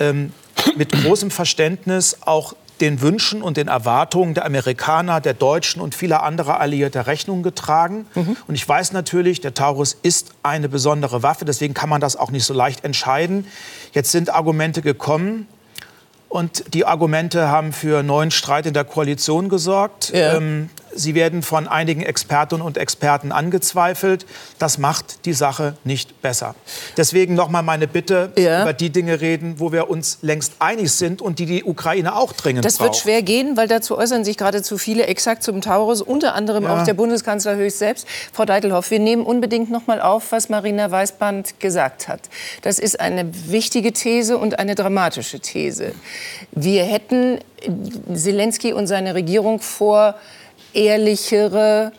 ähm, 0.00 0.32
mit 0.76 0.92
großem 0.92 1.30
Verständnis 1.30 2.18
auch 2.22 2.54
den 2.80 3.00
Wünschen 3.00 3.40
und 3.40 3.56
den 3.56 3.68
Erwartungen 3.68 4.34
der 4.34 4.44
Amerikaner, 4.44 5.20
der 5.20 5.32
Deutschen 5.32 5.80
und 5.80 5.94
vieler 5.94 6.22
anderer 6.22 6.60
Alliierter 6.60 7.06
Rechnung 7.06 7.42
getragen. 7.42 8.06
Mhm. 8.14 8.36
Und 8.46 8.54
ich 8.54 8.68
weiß 8.68 8.92
natürlich, 8.92 9.40
der 9.40 9.54
Taurus 9.54 9.96
ist 10.02 10.32
eine 10.42 10.68
besondere 10.68 11.22
Waffe, 11.22 11.46
deswegen 11.46 11.72
kann 11.72 11.88
man 11.88 12.00
das 12.00 12.16
auch 12.16 12.30
nicht 12.30 12.44
so 12.44 12.52
leicht 12.52 12.84
entscheiden. 12.84 13.46
Jetzt 13.92 14.12
sind 14.12 14.28
Argumente 14.28 14.82
gekommen, 14.82 15.48
und 16.28 16.74
die 16.74 16.84
Argumente 16.84 17.48
haben 17.48 17.72
für 17.72 18.02
neuen 18.02 18.30
Streit 18.30 18.66
in 18.66 18.74
der 18.74 18.84
Koalition 18.84 19.48
gesorgt. 19.48 20.10
Ja. 20.12 20.36
Ähm, 20.36 20.70
Sie 20.96 21.14
werden 21.14 21.42
von 21.42 21.68
einigen 21.68 22.02
Expertinnen 22.02 22.64
und 22.64 22.78
Experten 22.78 23.32
angezweifelt. 23.32 24.26
Das 24.58 24.78
macht 24.78 25.24
die 25.26 25.32
Sache 25.32 25.76
nicht 25.84 26.22
besser. 26.22 26.54
Deswegen 26.96 27.34
noch 27.34 27.48
mal 27.48 27.62
meine 27.62 27.86
Bitte, 27.86 28.32
ja. 28.36 28.62
über 28.62 28.72
die 28.72 28.90
Dinge 28.90 29.20
reden, 29.20 29.58
wo 29.58 29.72
wir 29.72 29.90
uns 29.90 30.18
längst 30.22 30.54
einig 30.58 30.92
sind 30.92 31.22
und 31.22 31.38
die 31.38 31.46
die 31.46 31.64
Ukraine 31.64 32.16
auch 32.16 32.32
dringend 32.32 32.64
das 32.64 32.78
braucht. 32.78 32.90
Das 32.90 32.96
wird 32.96 33.02
schwer 33.02 33.22
gehen, 33.22 33.56
weil 33.56 33.68
dazu 33.68 33.96
äußern 33.96 34.24
sich 34.24 34.36
geradezu 34.36 34.78
viele 34.78 35.06
exakt 35.06 35.42
zum 35.42 35.60
Taurus, 35.60 36.02
unter 36.02 36.34
anderem 36.34 36.64
ja. 36.64 36.76
auch 36.76 36.84
der 36.84 36.94
Bundeskanzler 36.94 37.56
höchst 37.56 37.78
selbst. 37.78 38.06
Frau 38.32 38.44
Deitelhoff, 38.44 38.90
wir 38.90 38.98
nehmen 38.98 39.24
unbedingt 39.24 39.70
noch 39.70 39.86
mal 39.86 40.00
auf, 40.00 40.32
was 40.32 40.48
Marina 40.48 40.90
Weißband 40.90 41.60
gesagt 41.60 42.08
hat. 42.08 42.20
Das 42.62 42.78
ist 42.78 43.00
eine 43.00 43.30
wichtige 43.50 43.92
These 43.92 44.38
und 44.38 44.58
eine 44.58 44.74
dramatische 44.74 45.40
These. 45.40 45.92
Wir 46.52 46.84
hätten 46.84 47.38
Zelensky 48.14 48.72
und 48.72 48.86
seine 48.86 49.14
Regierung 49.14 49.60
vor 49.60 50.14
ehrlichere 50.76 51.92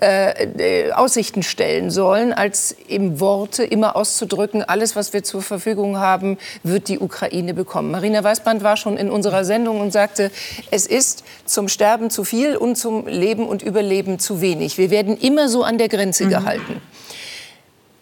äh, 0.00 0.88
äh, 0.88 0.92
Aussichten 0.92 1.44
stellen 1.44 1.90
sollen, 1.90 2.32
als 2.32 2.74
im 2.88 3.20
Worte 3.20 3.62
immer 3.62 3.94
auszudrücken, 3.94 4.62
alles, 4.64 4.96
was 4.96 5.12
wir 5.12 5.22
zur 5.22 5.40
Verfügung 5.40 5.98
haben, 5.98 6.36
wird 6.64 6.88
die 6.88 6.98
Ukraine 6.98 7.54
bekommen. 7.54 7.92
Marina 7.92 8.22
Weißband 8.22 8.64
war 8.64 8.76
schon 8.76 8.96
in 8.96 9.08
unserer 9.08 9.44
Sendung 9.44 9.80
und 9.80 9.92
sagte, 9.92 10.32
es 10.72 10.86
ist 10.86 11.24
zum 11.46 11.68
Sterben 11.68 12.10
zu 12.10 12.24
viel 12.24 12.56
und 12.56 12.76
zum 12.76 13.06
Leben 13.06 13.46
und 13.46 13.62
Überleben 13.62 14.18
zu 14.18 14.40
wenig. 14.40 14.78
Wir 14.78 14.90
werden 14.90 15.16
immer 15.16 15.48
so 15.48 15.62
an 15.62 15.78
der 15.78 15.88
Grenze 15.88 16.24
mhm. 16.24 16.30
gehalten. 16.30 16.82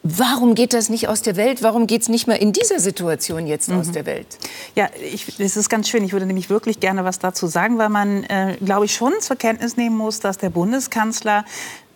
Warum 0.05 0.57
geht 0.57 0.73
das 0.73 0.89
nicht 0.89 1.07
aus 1.07 1.23
der 1.23 1.37
Welt? 1.37 1.63
Warum 1.63 1.87
geht 1.87 2.03
es 2.03 2.09
nicht 2.09 2.27
mal 2.27 2.35
in 2.35 2.53
dieser 2.53 2.81
Situation 2.81 3.47
jetzt 3.47 3.69
mhm. 3.69 3.79
aus 3.79 3.93
der 3.93 4.05
Welt? 4.05 4.27
Ja, 4.75 4.89
ich, 5.01 5.37
das 5.37 5.57
ist 5.57 5.69
ganz 5.69 5.89
schön. 5.89 6.03
Ich 6.03 6.13
würde 6.13 6.27
nämlich 6.27 6.51
wirklich 6.51 6.81
gerne 6.81 7.05
was 7.05 7.21
dazu 7.21 7.47
sagen, 7.47 7.79
weil 7.79 7.89
man, 7.89 8.25
äh, 8.25 8.57
glaube 8.65 8.87
ich, 8.87 8.95
schon 8.95 9.13
zur 9.21 9.37
Kenntnis 9.37 9.77
nehmen 9.77 9.97
muss, 9.97 10.19
dass 10.19 10.39
der 10.39 10.51
Bundeskanzler 10.51 11.45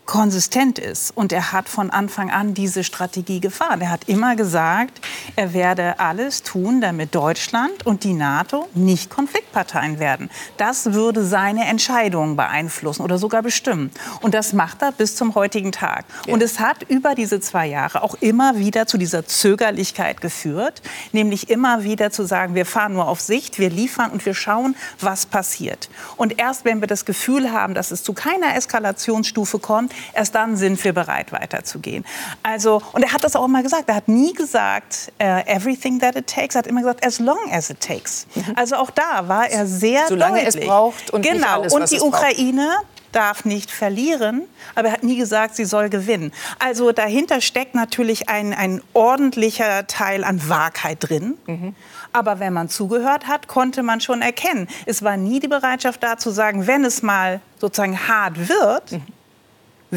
konsistent 0.07 0.79
ist. 0.79 1.11
Und 1.16 1.33
er 1.33 1.53
hat 1.53 1.69
von 1.69 1.90
Anfang 1.90 2.31
an 2.31 2.55
diese 2.55 2.85
Strategie 2.85 3.40
gefahren. 3.40 3.81
Er 3.81 3.90
hat 3.90 4.09
immer 4.09 4.37
gesagt, 4.37 5.01
er 5.35 5.53
werde 5.53 5.99
alles 5.99 6.42
tun, 6.42 6.81
damit 6.81 7.14
Deutschland 7.14 7.85
und 7.85 8.05
die 8.05 8.12
NATO 8.12 8.69
nicht 8.75 9.11
Konfliktparteien 9.11 9.99
werden. 9.99 10.31
Das 10.57 10.92
würde 10.92 11.25
seine 11.25 11.66
Entscheidungen 11.66 12.37
beeinflussen 12.37 13.03
oder 13.03 13.19
sogar 13.19 13.42
bestimmen. 13.42 13.90
Und 14.21 14.35
das 14.35 14.53
macht 14.53 14.83
er 14.83 14.92
bis 14.92 15.16
zum 15.16 15.35
heutigen 15.35 15.73
Tag. 15.73 16.05
Ja. 16.27 16.33
Und 16.33 16.42
es 16.42 16.61
hat 16.61 16.85
über 16.88 17.14
diese 17.14 17.40
zwei 17.40 17.66
Jahre 17.66 18.03
auch 18.03 18.14
immer 18.21 18.59
wieder 18.59 18.87
zu 18.87 18.99
dieser 18.99 19.27
Zögerlichkeit 19.27 20.21
geführt, 20.21 20.83
nämlich 21.12 21.51
immer 21.51 21.83
wieder 21.83 22.11
zu 22.12 22.25
sagen, 22.25 22.55
wir 22.55 22.66
fahren 22.66 22.92
nur 22.92 23.09
auf 23.09 23.21
Sicht, 23.21 23.59
wir 23.59 23.71
liefern 23.71 24.12
und 24.12 24.25
wir 24.25 24.35
schauen, 24.35 24.77
was 25.01 25.27
passiert. 25.27 25.90
Und 26.16 26.38
erst 26.38 26.64
wenn 26.64 26.81
wir 26.81 26.87
das 26.87 27.05
Gefühl 27.05 27.53
haben, 27.53 27.75
dass 27.75 27.90
es 27.90 28.05
zu 28.05 28.12
keiner 28.12 28.55
Eskalationsstufe 28.55 29.59
kommt, 29.59 29.92
Erst 30.13 30.35
dann 30.35 30.57
sind 30.57 30.83
wir 30.83 30.93
bereit, 30.93 31.33
weiterzugehen. 31.33 32.05
Also, 32.43 32.83
und 32.93 33.03
er 33.03 33.13
hat 33.13 33.25
das 33.25 33.37
auch 33.37 33.45
immer 33.45 33.63
gesagt. 33.63 33.89
Er 33.89 33.97
hat 33.97 34.09
nie 34.09 34.33
gesagt, 34.33 35.13
uh, 35.21 35.25
everything 35.47 36.01
that 36.01 36.17
it 36.17 36.27
takes. 36.27 36.55
Er 36.55 36.61
hat 36.61 36.67
immer 36.67 36.81
gesagt, 36.81 37.05
as 37.05 37.19
long 37.19 37.39
as 37.53 37.71
it 37.71 37.81
takes. 37.81 38.27
Mhm. 38.35 38.45
Also 38.57 38.77
auch 38.77 38.91
da 38.91 39.29
war 39.29 39.49
er 39.49 39.67
sehr 39.67 40.07
Solange 40.09 40.43
deutlich. 40.43 40.63
es 40.63 40.69
braucht 40.69 41.11
und 41.11 41.23
genau. 41.23 41.37
nicht 41.37 41.49
alles, 41.49 41.73
und 41.73 41.91
die 41.91 42.01
Ukraine 42.01 42.69
darf 43.17 43.47
nicht 43.47 43.71
verlieren, 43.71 44.43
aber 44.75 44.89
er 44.89 44.93
hat 44.93 45.03
nie 45.03 45.17
gesagt, 45.17 45.57
sie 45.57 45.65
soll 45.65 45.89
gewinnen. 45.89 46.33
Also 46.59 46.93
dahinter 46.93 47.41
steckt 47.41 47.75
natürlich 47.75 48.29
ein, 48.29 48.53
ein 48.53 48.83
ordentlicher 48.93 49.87
Teil 49.87 50.23
an 50.23 50.49
Wahrheit 50.49 50.99
drin. 51.01 51.39
Mhm. 51.47 51.75
Aber 52.13 52.41
wenn 52.41 52.53
man 52.53 52.69
zugehört 52.69 53.27
hat, 53.27 53.49
konnte 53.49 53.83
man 53.83 54.03
schon 54.03 54.21
erkennen, 54.21 54.69
es 54.85 55.03
war 55.03 55.17
nie 55.17 55.41
die 55.41 55.49
Bereitschaft 55.49 56.03
da 56.03 56.19
zu 56.19 56.31
sagen, 56.31 56.67
wenn 56.67 56.85
es 56.85 57.03
mal 57.03 57.41
sozusagen 57.59 58.07
hart 58.07 58.49
wird, 58.49 58.93
mhm 58.93 59.15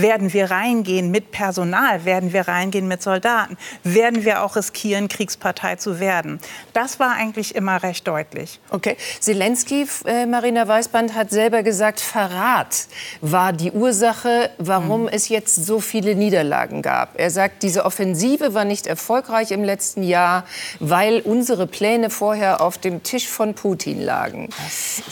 werden 0.02 0.34
wir 0.34 0.52
reingehen 0.52 1.12
mit 1.12 1.32
Personal? 1.32 2.06
Werden 2.06 2.34
wir 2.34 2.48
reingehen 2.48 2.88
mit 2.88 3.02
Soldaten? 3.02 3.58
Werden 3.84 4.26
wir 4.26 4.44
auch 4.44 4.56
riskieren, 4.56 5.08
Kriegspartei 5.08 5.76
zu 5.76 6.00
werden? 6.00 6.40
Das 6.74 7.00
war 7.00 7.14
eigentlich 7.14 7.56
immer 7.56 7.82
recht 7.84 8.08
deutlich. 8.08 8.60
Okay. 8.70 8.98
Zelensky, 9.20 9.88
äh, 10.06 10.26
Marina 10.26 10.68
Weißband, 10.68 11.16
hat 11.16 11.32
selber 11.32 11.64
gesagt, 11.64 12.00
Verrat 12.00 12.88
war 13.22 13.54
die 13.54 13.72
Ursache, 13.72 14.50
warum 14.58 15.04
mhm. 15.04 15.10
es 15.10 15.30
jetzt 15.30 15.56
so 15.56 15.80
viele 15.80 16.16
Niederlagen 16.16 16.82
gab. 16.82 17.20
Er 17.20 17.32
sagt, 17.32 17.64
diese 17.64 17.86
Offensive 17.86 18.54
war 18.54 18.66
nicht 18.66 18.88
erfolgreich 18.88 19.52
im 19.52 19.64
letzten 19.64 20.04
Jahr, 20.04 20.46
weil 20.80 21.22
unsere 21.22 21.68
Pläne 21.68 22.10
vorher 22.10 22.62
auf 22.62 22.78
dem 22.78 23.04
Tisch 23.04 23.28
von 23.28 23.54
Putin 23.54 24.02
lagen. 24.02 24.50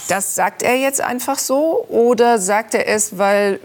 Das 0.08 0.36
sagt 0.36 0.64
er 0.64 0.76
jetzt 0.76 1.02
einfach 1.02 1.40
so 1.40 1.86
oder 1.90 2.40
sagt 2.40 2.74
er 2.74 2.88
es, 2.88 3.18
weil 3.18 3.60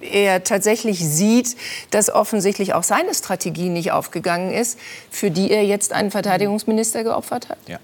er 0.00 0.44
tatsächlich 0.44 0.65
tatsächlich 0.66 0.98
sieht, 0.98 1.56
dass 1.92 2.10
offensichtlich 2.10 2.74
auch 2.74 2.82
seine 2.82 3.14
Strategie 3.14 3.68
nicht 3.68 3.92
aufgegangen 3.92 4.50
ist, 4.52 4.78
für 5.10 5.30
die 5.30 5.50
er 5.50 5.64
jetzt 5.64 5.92
einen 5.92 6.10
Verteidigungsminister 6.10 7.04
geopfert 7.04 7.48
hat? 7.48 7.58
Ja. 7.68 7.78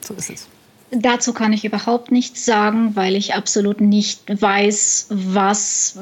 So 0.00 0.14
ist 0.14 0.30
es. 0.30 0.48
Dazu 0.90 1.32
kann 1.32 1.52
ich 1.52 1.64
überhaupt 1.64 2.10
nichts 2.10 2.44
sagen, 2.44 2.96
weil 2.96 3.14
ich 3.14 3.34
absolut 3.34 3.80
nicht 3.80 4.22
weiß, 4.42 5.06
was 5.10 5.98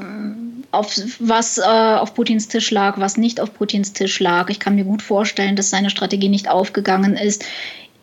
auf, 0.73 0.97
was, 1.21 1.59
äh, 1.59 1.63
auf 1.63 2.15
Putins 2.15 2.49
Tisch 2.49 2.71
lag, 2.71 2.99
was 2.99 3.17
nicht 3.17 3.39
auf 3.39 3.55
Putins 3.55 3.93
Tisch 3.93 4.19
lag. 4.19 4.49
Ich 4.49 4.59
kann 4.59 4.75
mir 4.75 4.85
gut 4.85 5.03
vorstellen, 5.03 5.55
dass 5.55 5.71
seine 5.71 5.91
Strategie 5.91 6.29
nicht 6.29 6.49
aufgegangen 6.49 7.17
ist. 7.17 7.45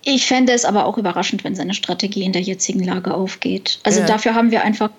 Ich 0.05 0.27
fände 0.27 0.53
es 0.53 0.63
aber 0.63 0.85
auch 0.85 0.97
überraschend, 0.97 1.43
wenn 1.43 1.55
seine 1.55 1.73
Strategie 1.73 2.23
in 2.23 2.31
der 2.31 2.43
jetzigen 2.43 2.83
Lage 2.83 3.13
aufgeht. 3.13 3.79
Also 3.83 4.01
ja. 4.01 4.05
dafür 4.05 4.35
haben 4.35 4.51
wir 4.51 4.63
einfach 4.63 4.91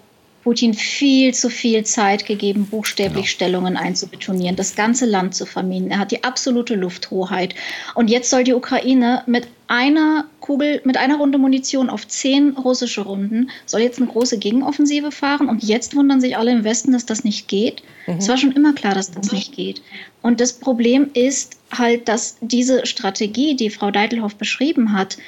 Putin 0.48 0.72
viel 0.72 1.34
zu 1.34 1.50
viel 1.50 1.84
Zeit 1.84 2.24
gegeben, 2.24 2.68
buchstäblich 2.70 3.26
genau. 3.26 3.26
Stellungen 3.26 3.76
einzubetonieren, 3.76 4.56
das 4.56 4.74
ganze 4.74 5.04
Land 5.04 5.34
zu 5.34 5.44
verminen. 5.44 5.90
Er 5.90 5.98
hat 5.98 6.10
die 6.10 6.24
absolute 6.24 6.74
Lufthoheit. 6.74 7.54
Und 7.94 8.08
jetzt 8.08 8.30
soll 8.30 8.44
die 8.44 8.54
Ukraine 8.54 9.24
mit 9.26 9.46
einer 9.66 10.24
Kugel, 10.40 10.80
mit 10.84 10.96
einer 10.96 11.18
Runde 11.18 11.36
Munition 11.36 11.90
auf 11.90 12.08
zehn 12.08 12.52
russische 12.52 13.02
Runden, 13.02 13.50
soll 13.66 13.82
jetzt 13.82 13.98
eine 13.98 14.10
große 14.10 14.38
Gegenoffensive 14.38 15.12
fahren. 15.12 15.50
Und 15.50 15.64
jetzt 15.64 15.94
wundern 15.94 16.22
sich 16.22 16.38
alle 16.38 16.52
im 16.52 16.64
Westen, 16.64 16.92
dass 16.92 17.04
das 17.04 17.24
nicht 17.24 17.46
geht. 17.48 17.82
Mhm. 18.06 18.16
Es 18.16 18.28
war 18.30 18.38
schon 18.38 18.52
immer 18.52 18.72
klar, 18.72 18.94
dass 18.94 19.10
das 19.10 19.30
nicht 19.30 19.54
geht. 19.54 19.82
Und 20.22 20.40
das 20.40 20.54
Problem 20.54 21.10
ist 21.12 21.58
halt, 21.70 22.08
dass 22.08 22.38
diese 22.40 22.86
Strategie, 22.86 23.54
die 23.54 23.68
Frau 23.68 23.90
Deitelhoff 23.90 24.36
beschrieben 24.36 24.94
hat, 24.94 25.18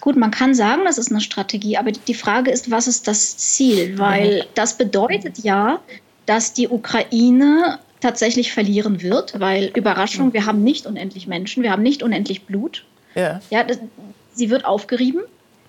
Gut, 0.00 0.16
man 0.16 0.30
kann 0.30 0.54
sagen, 0.54 0.82
das 0.84 0.98
ist 0.98 1.10
eine 1.10 1.20
Strategie, 1.20 1.76
aber 1.76 1.92
die 1.92 2.14
Frage 2.14 2.50
ist, 2.50 2.70
was 2.70 2.86
ist 2.86 3.08
das 3.08 3.36
Ziel? 3.36 3.98
Weil 3.98 4.46
das 4.54 4.76
bedeutet 4.76 5.38
ja, 5.38 5.80
dass 6.26 6.52
die 6.52 6.68
Ukraine 6.68 7.78
tatsächlich 8.00 8.52
verlieren 8.52 9.02
wird, 9.02 9.40
weil 9.40 9.72
Überraschung, 9.74 10.32
wir 10.32 10.44
haben 10.46 10.62
nicht 10.62 10.86
unendlich 10.86 11.26
Menschen, 11.26 11.62
wir 11.62 11.72
haben 11.72 11.82
nicht 11.82 12.02
unendlich 12.02 12.44
Blut. 12.44 12.84
Ja. 13.14 13.40
ja 13.50 13.64
das, 13.64 13.78
sie 14.34 14.50
wird 14.50 14.64
aufgerieben, 14.64 15.22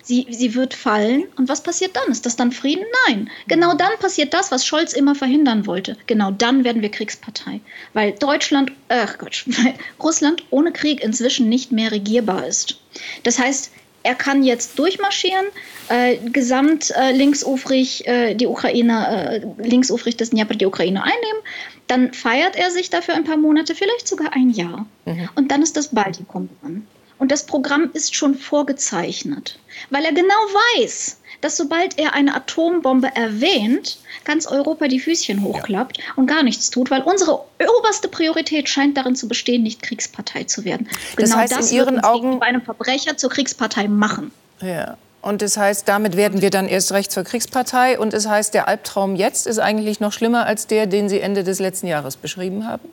sie, 0.03 0.27
sie 0.29 0.55
wird 0.55 0.73
fallen. 0.73 1.23
Und 1.37 1.47
was 1.49 1.61
passiert 1.61 1.95
dann? 1.95 2.11
Ist 2.11 2.25
das 2.25 2.35
dann 2.35 2.51
Frieden? 2.51 2.85
Nein. 3.07 3.29
Genau 3.47 3.73
dann 3.73 3.91
passiert 3.99 4.33
das, 4.33 4.51
was 4.51 4.65
Scholz 4.65 4.93
immer 4.93 5.15
verhindern 5.15 5.65
wollte. 5.65 5.97
Genau 6.07 6.31
dann 6.31 6.63
werden 6.63 6.81
wir 6.81 6.89
Kriegspartei. 6.89 7.61
Weil 7.93 8.13
Deutschland, 8.13 8.71
äh 8.89 9.07
Gott, 9.17 9.45
weil 9.47 9.73
Russland 10.03 10.43
ohne 10.49 10.71
Krieg 10.71 11.03
inzwischen 11.03 11.49
nicht 11.49 11.71
mehr 11.71 11.91
regierbar 11.91 12.45
ist. 12.45 12.79
Das 13.23 13.39
heißt, 13.39 13.71
er 14.07 14.15
kann 14.15 14.41
jetzt 14.41 14.79
durchmarschieren, 14.79 15.47
äh, 15.89 16.15
gesamt 16.17 16.91
äh, 16.91 17.11
linksufrig 17.11 18.07
äh, 18.07 18.35
die 18.35 18.47
Ukraine, 18.47 19.43
äh, 19.59 19.67
linksufrig 19.67 20.15
des 20.15 20.29
Dnieper 20.29 20.55
die 20.55 20.65
Ukraine 20.65 21.03
einnehmen. 21.03 21.41
Dann 21.87 22.13
feiert 22.13 22.55
er 22.55 22.71
sich 22.71 22.89
dafür 22.89 23.15
ein 23.15 23.25
paar 23.25 23.35
Monate, 23.35 23.75
vielleicht 23.75 24.07
sogar 24.07 24.33
ein 24.33 24.49
Jahr. 24.49 24.85
Mhm. 25.05 25.29
Und 25.35 25.51
dann 25.51 25.61
ist 25.61 25.75
das 25.75 25.89
Baltikum 25.89 26.47
dran. 26.61 26.87
Und 27.19 27.31
das 27.31 27.45
Programm 27.45 27.89
ist 27.93 28.15
schon 28.15 28.35
vorgezeichnet, 28.35 29.59
weil 29.89 30.05
er 30.05 30.13
genau 30.13 30.33
weiß, 30.33 31.17
dass 31.41 31.57
sobald 31.57 31.97
er 31.97 32.13
eine 32.13 32.35
Atombombe 32.35 33.09
erwähnt, 33.15 33.97
ganz 34.23 34.47
Europa 34.47 34.87
die 34.87 34.99
Füßchen 34.99 35.43
hochklappt 35.43 35.97
ja. 35.97 36.03
und 36.15 36.27
gar 36.27 36.43
nichts 36.43 36.69
tut, 36.69 36.91
weil 36.91 37.01
unsere 37.01 37.39
oberste 37.79 38.07
Priorität 38.07 38.69
scheint 38.69 38.97
darin 38.97 39.15
zu 39.15 39.27
bestehen, 39.27 39.63
nicht 39.63 39.81
Kriegspartei 39.81 40.43
zu 40.43 40.65
werden. 40.65 40.87
Das 41.15 41.31
genau 41.31 41.41
heißt, 41.41 41.53
das 41.55 41.71
in 41.71 41.77
Ihren 41.77 42.03
Augen 42.03 42.39
bei 42.39 42.47
einem 42.47 42.61
Verbrecher 42.61 43.17
zur 43.17 43.29
Kriegspartei 43.29 43.87
machen. 43.87 44.31
Ja. 44.61 44.97
Und 45.21 45.41
das 45.41 45.57
heißt, 45.57 45.87
damit 45.87 46.15
werden 46.15 46.41
wir 46.41 46.51
dann 46.51 46.67
erst 46.67 46.91
recht 46.93 47.11
zur 47.11 47.23
Kriegspartei. 47.23 47.99
Und 47.99 48.13
es 48.13 48.23
das 48.23 48.31
heißt, 48.31 48.53
der 48.53 48.67
Albtraum 48.67 49.15
jetzt 49.15 49.47
ist 49.47 49.59
eigentlich 49.59 49.99
noch 49.99 50.13
schlimmer 50.13 50.45
als 50.45 50.67
der, 50.67 50.85
den 50.85 51.09
Sie 51.09 51.19
Ende 51.19 51.43
des 51.43 51.59
letzten 51.59 51.87
Jahres 51.87 52.15
beschrieben 52.15 52.67
haben? 52.67 52.87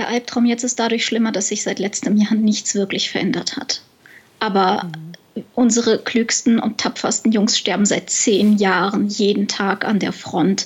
Der 0.00 0.08
Albtraum 0.08 0.46
jetzt 0.46 0.64
ist 0.64 0.78
dadurch 0.78 1.04
schlimmer, 1.04 1.30
dass 1.30 1.48
sich 1.48 1.62
seit 1.62 1.78
letztem 1.78 2.16
Jahr 2.16 2.34
nichts 2.34 2.74
wirklich 2.74 3.10
verändert 3.10 3.58
hat. 3.58 3.82
Aber 4.38 4.84
mhm. 4.84 5.44
unsere 5.54 5.98
klügsten 5.98 6.58
und 6.58 6.78
tapfersten 6.78 7.32
Jungs 7.32 7.58
sterben 7.58 7.84
seit 7.84 8.08
zehn 8.08 8.56
Jahren 8.56 9.08
jeden 9.08 9.46
Tag 9.46 9.84
an 9.84 9.98
der 9.98 10.14
Front. 10.14 10.64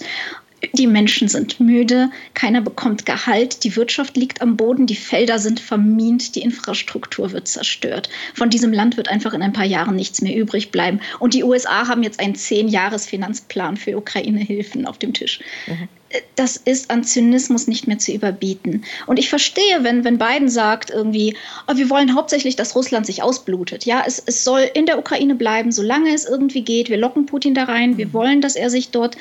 Die 0.73 0.87
Menschen 0.87 1.29
sind 1.29 1.61
müde, 1.61 2.11
keiner 2.35 2.61
bekommt 2.61 3.07
Gehalt, 3.07 3.65
die 3.65 3.77
Wirtschaft 3.77 4.17
liegt 4.17 4.41
am 4.41 4.57
Boden, 4.57 4.87
die 4.87 4.97
Felder 4.97 5.39
sind 5.39 5.61
vermint, 5.61 6.35
die 6.35 6.43
Infrastruktur 6.43 7.33
wird 7.33 7.49
zerstört. 7.49 8.09
Von 8.35 8.51
diesem 8.51 8.73
Land 8.73 8.97
wird 8.97 9.09
einfach 9.09 9.35
in 9.35 9.43
ein 9.43 9.53
paar 9.53 9.65
Jahren 9.65 9.97
nichts 9.97 10.23
mehr 10.23 10.37
übrig 10.37 10.71
bleiben. 10.71 11.01
Und 11.19 11.35
die 11.35 11.45
USA 11.45 11.89
haben 11.89 12.03
jetzt 12.03 12.21
einen 12.21 12.35
zehn-Jahres-Finanzplan 12.35 13.77
für 13.77 13.97
Ukraine-Hilfen 13.97 14.87
auf 14.87 14.99
dem 14.99 15.13
Tisch. 15.13 15.41
Mhm 15.67 15.89
das 16.37 16.57
ist 16.57 16.91
an 16.91 17.05
Zynismus 17.05 17.67
nicht 17.67 17.87
mehr 17.87 17.99
zu 17.99 18.13
überbieten. 18.13 18.85
Und 19.07 19.19
ich 19.19 19.29
verstehe, 19.29 19.83
wenn, 19.83 20.05
wenn 20.05 20.19
Biden 20.19 20.49
sagt 20.49 20.91
irgendwie, 20.91 21.37
oh, 21.67 21.77
wir 21.77 21.91
wollen 21.91 22.15
hauptsächlich, 22.15 22.57
dass 22.57 22.77
Russland 22.77 23.07
sich 23.07 23.23
ausblutet. 23.23 23.85
Ja, 23.85 24.05
es, 24.07 24.23
es 24.25 24.45
soll 24.45 24.71
in 24.75 24.87
der 24.87 24.99
Ukraine 24.99 25.35
bleiben, 25.35 25.73
solange 25.73 26.15
es 26.15 26.25
irgendwie 26.25 26.63
geht. 26.63 26.89
Wir 26.89 26.99
locken 26.99 27.27
Putin 27.27 27.55
da 27.55 27.65
rein. 27.65 27.99
Wir 27.99 28.07
mhm. 28.07 28.13
wollen, 28.13 28.41
dass 28.41 28.57
er 28.57 28.71
sich 28.71 28.91
dort 28.91 29.17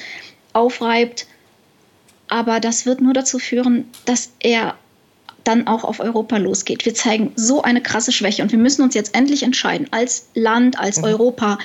aufreibt. 0.54 1.26
Aber 2.34 2.60
das 2.60 2.88
wird 2.88 3.00
nur 3.00 3.14
dazu 3.14 3.38
führen, 3.38 3.88
dass 4.06 4.32
er 4.40 4.74
dann 5.44 5.68
auch 5.68 5.84
auf 5.84 6.00
Europa 6.00 6.38
losgeht. 6.38 6.84
Wir 6.84 6.96
zeigen 6.96 7.32
so 7.36 7.62
eine 7.62 7.80
krasse 7.80 8.12
Schwäche 8.12 8.42
und 8.42 8.52
wir 8.52 8.58
müssen 8.58 8.82
uns 8.82 8.96
jetzt 8.96 9.14
endlich 9.14 9.44
entscheiden, 9.44 9.86
als 9.92 10.26
Land, 10.34 10.80
als 10.80 10.98
mhm. 10.98 11.04
Europa, 11.04 11.60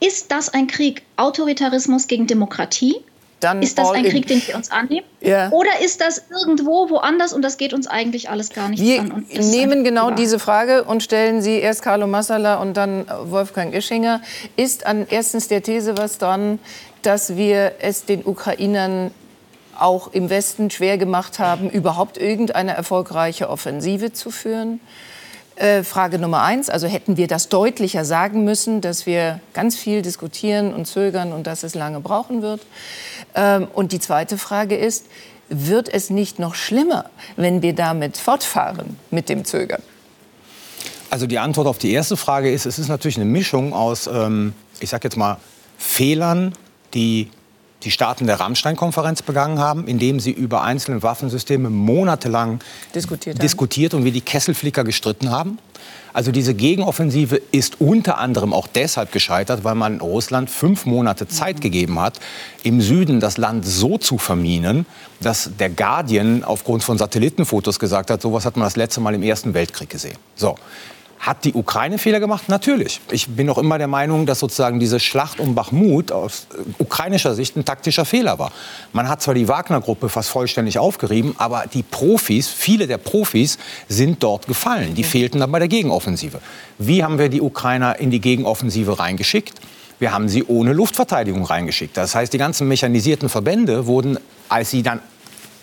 ist 0.00 0.32
das 0.32 0.48
ein 0.48 0.66
Krieg 0.66 1.02
Autoritarismus 1.16 2.06
gegen 2.06 2.26
Demokratie? 2.26 2.96
dann 3.40 3.60
ist 3.60 3.76
das 3.76 3.90
ein 3.90 4.04
Krieg, 4.04 4.26
den 4.26 4.40
wir 4.46 4.54
uns 4.56 4.70
annehmen? 4.70 5.04
Ja. 5.20 5.50
Oder 5.50 5.82
ist 5.84 6.00
das 6.00 6.22
irgendwo 6.30 6.88
woanders 6.88 7.34
und 7.34 7.42
das 7.42 7.58
geht 7.58 7.74
uns 7.74 7.86
eigentlich 7.86 8.30
alles 8.30 8.48
gar 8.48 8.70
nicht 8.70 8.82
wir 8.82 9.00
an? 9.00 9.26
Wir 9.28 9.44
nehmen 9.44 9.84
genau 9.84 10.10
diese 10.10 10.38
Frage 10.38 10.84
und 10.84 11.02
stellen 11.02 11.42
sie 11.42 11.58
erst 11.58 11.82
Carlo 11.82 12.06
Massala 12.06 12.54
und 12.62 12.74
dann 12.78 13.04
Wolfgang 13.24 13.74
Ischinger. 13.74 14.22
Ist 14.56 14.86
an 14.86 15.06
erstens 15.10 15.48
der 15.48 15.62
These 15.62 15.98
was 15.98 16.16
dran, 16.16 16.58
dass 17.02 17.36
wir 17.36 17.72
es 17.80 18.06
den 18.06 18.24
Ukrainern 18.24 19.10
auch 19.78 20.12
im 20.12 20.30
Westen 20.30 20.70
schwer 20.70 20.98
gemacht 20.98 21.38
haben, 21.38 21.70
überhaupt 21.70 22.18
irgendeine 22.18 22.74
erfolgreiche 22.74 23.48
Offensive 23.48 24.12
zu 24.12 24.30
führen? 24.30 24.80
Äh, 25.56 25.84
Frage 25.84 26.18
Nummer 26.18 26.42
eins, 26.42 26.68
also 26.68 26.88
hätten 26.88 27.16
wir 27.16 27.28
das 27.28 27.48
deutlicher 27.48 28.04
sagen 28.04 28.44
müssen, 28.44 28.80
dass 28.80 29.06
wir 29.06 29.40
ganz 29.52 29.76
viel 29.76 30.02
diskutieren 30.02 30.74
und 30.74 30.86
zögern 30.86 31.32
und 31.32 31.46
dass 31.46 31.62
es 31.62 31.76
lange 31.76 32.00
brauchen 32.00 32.42
wird. 32.42 32.60
Ähm, 33.36 33.68
und 33.72 33.92
die 33.92 34.00
zweite 34.00 34.36
Frage 34.36 34.76
ist, 34.76 35.06
wird 35.48 35.88
es 35.88 36.10
nicht 36.10 36.38
noch 36.38 36.56
schlimmer, 36.56 37.06
wenn 37.36 37.62
wir 37.62 37.74
damit 37.74 38.16
fortfahren 38.16 38.98
mit 39.10 39.28
dem 39.28 39.44
Zögern? 39.44 39.82
Also 41.10 41.28
die 41.28 41.38
Antwort 41.38 41.68
auf 41.68 41.78
die 41.78 41.92
erste 41.92 42.16
Frage 42.16 42.50
ist, 42.50 42.66
es 42.66 42.80
ist 42.80 42.88
natürlich 42.88 43.16
eine 43.16 43.26
Mischung 43.26 43.72
aus, 43.72 44.08
ähm, 44.08 44.54
ich 44.80 44.90
sage 44.90 45.04
jetzt 45.04 45.16
mal, 45.16 45.36
Fehlern, 45.78 46.52
die 46.94 47.30
die 47.84 47.90
Staaten 47.90 48.26
der 48.26 48.40
Rammstein-Konferenz 48.40 49.22
begangen 49.22 49.58
haben, 49.58 49.86
indem 49.86 50.20
sie 50.20 50.32
über 50.32 50.62
einzelne 50.62 51.02
Waffensysteme 51.02 51.70
monatelang 51.70 52.60
diskutiert, 52.94 53.42
diskutiert 53.42 53.94
und 53.94 54.04
wie 54.04 54.10
die 54.10 54.20
Kesselflicker 54.20 54.84
gestritten 54.84 55.30
haben. 55.30 55.58
Also 56.14 56.30
diese 56.30 56.54
Gegenoffensive 56.54 57.42
ist 57.50 57.80
unter 57.80 58.18
anderem 58.18 58.52
auch 58.52 58.68
deshalb 58.68 59.10
gescheitert, 59.10 59.64
weil 59.64 59.74
man 59.74 60.00
Russland 60.00 60.48
fünf 60.48 60.86
Monate 60.86 61.26
Zeit 61.26 61.60
gegeben 61.60 61.98
hat, 62.00 62.20
im 62.62 62.80
Süden 62.80 63.18
das 63.18 63.36
Land 63.36 63.66
so 63.66 63.98
zu 63.98 64.16
verminen, 64.16 64.86
dass 65.20 65.50
der 65.58 65.70
Guardian 65.70 66.44
aufgrund 66.44 66.84
von 66.84 66.98
Satellitenfotos 66.98 67.80
gesagt 67.80 68.10
hat, 68.10 68.22
sowas 68.22 68.46
hat 68.46 68.56
man 68.56 68.66
das 68.66 68.76
letzte 68.76 69.00
Mal 69.00 69.14
im 69.14 69.24
Ersten 69.24 69.54
Weltkrieg 69.54 69.90
gesehen. 69.90 70.16
So. 70.36 70.54
Hat 71.24 71.46
die 71.46 71.54
Ukraine 71.54 71.96
Fehler 71.96 72.20
gemacht? 72.20 72.50
Natürlich. 72.50 73.00
Ich 73.10 73.28
bin 73.28 73.46
noch 73.46 73.56
immer 73.56 73.78
der 73.78 73.86
Meinung, 73.86 74.26
dass 74.26 74.40
sozusagen 74.40 74.78
diese 74.78 75.00
Schlacht 75.00 75.40
um 75.40 75.54
Bachmut 75.54 76.12
aus 76.12 76.48
äh, 76.52 76.82
ukrainischer 76.82 77.34
Sicht 77.34 77.56
ein 77.56 77.64
taktischer 77.64 78.04
Fehler 78.04 78.38
war. 78.38 78.52
Man 78.92 79.08
hat 79.08 79.22
zwar 79.22 79.32
die 79.32 79.48
Wagner-Gruppe 79.48 80.10
fast 80.10 80.28
vollständig 80.28 80.78
aufgerieben, 80.78 81.34
aber 81.38 81.64
die 81.72 81.82
Profis, 81.82 82.48
viele 82.48 82.86
der 82.86 82.98
Profis 82.98 83.56
sind 83.88 84.22
dort 84.22 84.46
gefallen. 84.46 84.94
Die 84.94 85.02
fehlten 85.02 85.40
dann 85.40 85.50
bei 85.50 85.60
der 85.60 85.68
Gegenoffensive. 85.68 86.40
Wie 86.76 87.02
haben 87.02 87.18
wir 87.18 87.30
die 87.30 87.40
Ukrainer 87.40 87.98
in 87.98 88.10
die 88.10 88.20
Gegenoffensive 88.20 88.98
reingeschickt? 88.98 89.54
Wir 89.98 90.12
haben 90.12 90.28
sie 90.28 90.44
ohne 90.44 90.74
Luftverteidigung 90.74 91.46
reingeschickt. 91.46 91.96
Das 91.96 92.14
heißt, 92.14 92.34
die 92.34 92.38
ganzen 92.38 92.68
mechanisierten 92.68 93.30
Verbände 93.30 93.86
wurden, 93.86 94.18
als 94.50 94.70
sie 94.70 94.82
dann 94.82 95.00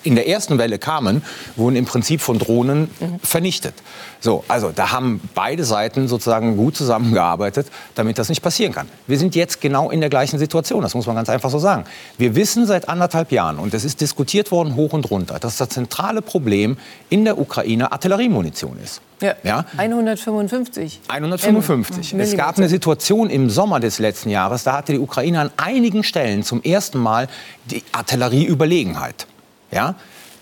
in 0.04 0.14
der 0.14 0.28
ersten 0.28 0.58
Welle 0.58 0.78
kamen, 0.78 1.22
wurden 1.56 1.76
im 1.76 1.84
Prinzip 1.84 2.20
von 2.20 2.38
Drohnen 2.38 2.90
mhm. 3.00 3.18
vernichtet. 3.22 3.74
So, 4.20 4.44
also 4.46 4.70
da 4.70 4.92
haben 4.92 5.20
beide 5.34 5.64
Seiten 5.64 6.06
sozusagen 6.06 6.56
gut 6.56 6.76
zusammengearbeitet, 6.76 7.66
damit 7.94 8.18
das 8.18 8.28
nicht 8.28 8.40
passieren 8.40 8.72
kann. 8.72 8.88
Wir 9.06 9.18
sind 9.18 9.34
jetzt 9.34 9.60
genau 9.60 9.90
in 9.90 10.00
der 10.00 10.10
gleichen 10.10 10.38
Situation, 10.38 10.82
das 10.82 10.94
muss 10.94 11.06
man 11.06 11.16
ganz 11.16 11.28
einfach 11.28 11.50
so 11.50 11.58
sagen. 11.58 11.84
Wir 12.18 12.36
wissen 12.36 12.66
seit 12.66 12.88
anderthalb 12.88 13.32
Jahren, 13.32 13.58
und 13.58 13.74
es 13.74 13.84
ist 13.84 14.00
diskutiert 14.00 14.52
worden 14.52 14.76
hoch 14.76 14.92
und 14.92 15.10
runter, 15.10 15.38
dass 15.40 15.56
das 15.56 15.70
zentrale 15.70 16.22
Problem 16.22 16.76
in 17.10 17.24
der 17.24 17.38
Ukraine 17.38 17.90
Artilleriemunition 17.90 18.78
ist. 18.82 19.00
Ja. 19.20 19.34
ja. 19.44 19.64
155. 19.76 21.00
155. 21.08 22.14
Es 22.14 22.36
gab 22.36 22.58
eine 22.58 22.68
Situation 22.68 23.30
im 23.30 23.50
Sommer 23.50 23.80
des 23.80 23.98
letzten 23.98 24.30
Jahres, 24.30 24.64
da 24.64 24.74
hatte 24.74 24.92
die 24.92 24.98
Ukraine 24.98 25.40
an 25.40 25.50
einigen 25.56 26.04
Stellen 26.04 26.42
zum 26.42 26.62
ersten 26.62 26.98
Mal 26.98 27.28
die 27.66 27.82
Artillerieüberlegenheit. 27.92 29.26
Ja? 29.72 29.94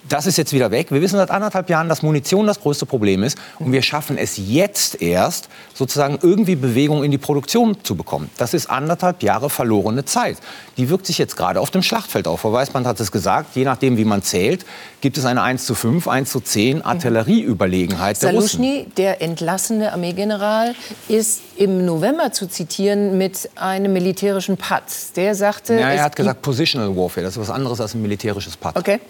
Das 0.08 0.26
ist 0.26 0.38
jetzt 0.38 0.52
wieder 0.52 0.70
weg. 0.70 0.90
Wir 0.90 1.00
wissen 1.00 1.16
seit 1.16 1.30
anderthalb 1.30 1.68
Jahren, 1.68 1.88
dass 1.88 2.02
Munition 2.02 2.46
das 2.46 2.60
größte 2.60 2.86
Problem 2.86 3.22
ist. 3.22 3.38
Und 3.58 3.72
wir 3.72 3.82
schaffen 3.82 4.16
es 4.16 4.36
jetzt 4.36 5.02
erst, 5.02 5.48
sozusagen 5.74 6.18
irgendwie 6.22 6.56
Bewegung 6.56 7.04
in 7.04 7.10
die 7.10 7.18
Produktion 7.18 7.76
zu 7.82 7.94
bekommen. 7.94 8.30
Das 8.38 8.54
ist 8.54 8.70
anderthalb 8.70 9.22
Jahre 9.22 9.50
verlorene 9.50 10.04
Zeit. 10.04 10.38
Die 10.78 10.88
wirkt 10.88 11.06
sich 11.06 11.18
jetzt 11.18 11.36
gerade 11.36 11.60
auf 11.60 11.70
dem 11.70 11.82
Schlachtfeld 11.82 12.26
auf. 12.26 12.40
Frau 12.40 12.52
Weißmann 12.52 12.86
hat 12.86 12.98
es 13.00 13.12
gesagt, 13.12 13.54
je 13.54 13.64
nachdem, 13.64 13.98
wie 13.98 14.04
man 14.04 14.22
zählt, 14.22 14.64
gibt 15.00 15.18
es 15.18 15.24
eine 15.24 15.42
1 15.42 15.66
zu 15.66 15.74
5, 15.74 16.08
1 16.08 16.30
zu 16.30 16.40
10 16.40 16.82
Artillerieüberlegenheit 16.82 18.22
der 18.22 18.32
Saluschny, 18.32 18.86
der 18.96 19.20
entlassene 19.20 19.92
Armeegeneral, 19.92 20.74
ist 21.08 21.40
im 21.56 21.84
November 21.84 22.32
zu 22.32 22.46
zitieren 22.46 23.18
mit 23.18 23.50
einem 23.54 23.92
militärischen 23.92 24.56
Patz. 24.56 25.12
Der 25.12 25.34
sagte... 25.34 25.74
Ja, 25.74 25.90
er 25.90 26.04
hat 26.04 26.16
gesagt 26.16 26.42
Positional 26.42 26.96
Warfare. 26.96 27.24
Das 27.24 27.36
ist 27.36 27.40
was 27.40 27.50
anderes 27.50 27.80
als 27.80 27.94
ein 27.94 28.02
militärisches 28.02 28.56
Patz. 28.56 28.76
Okay. 28.76 29.00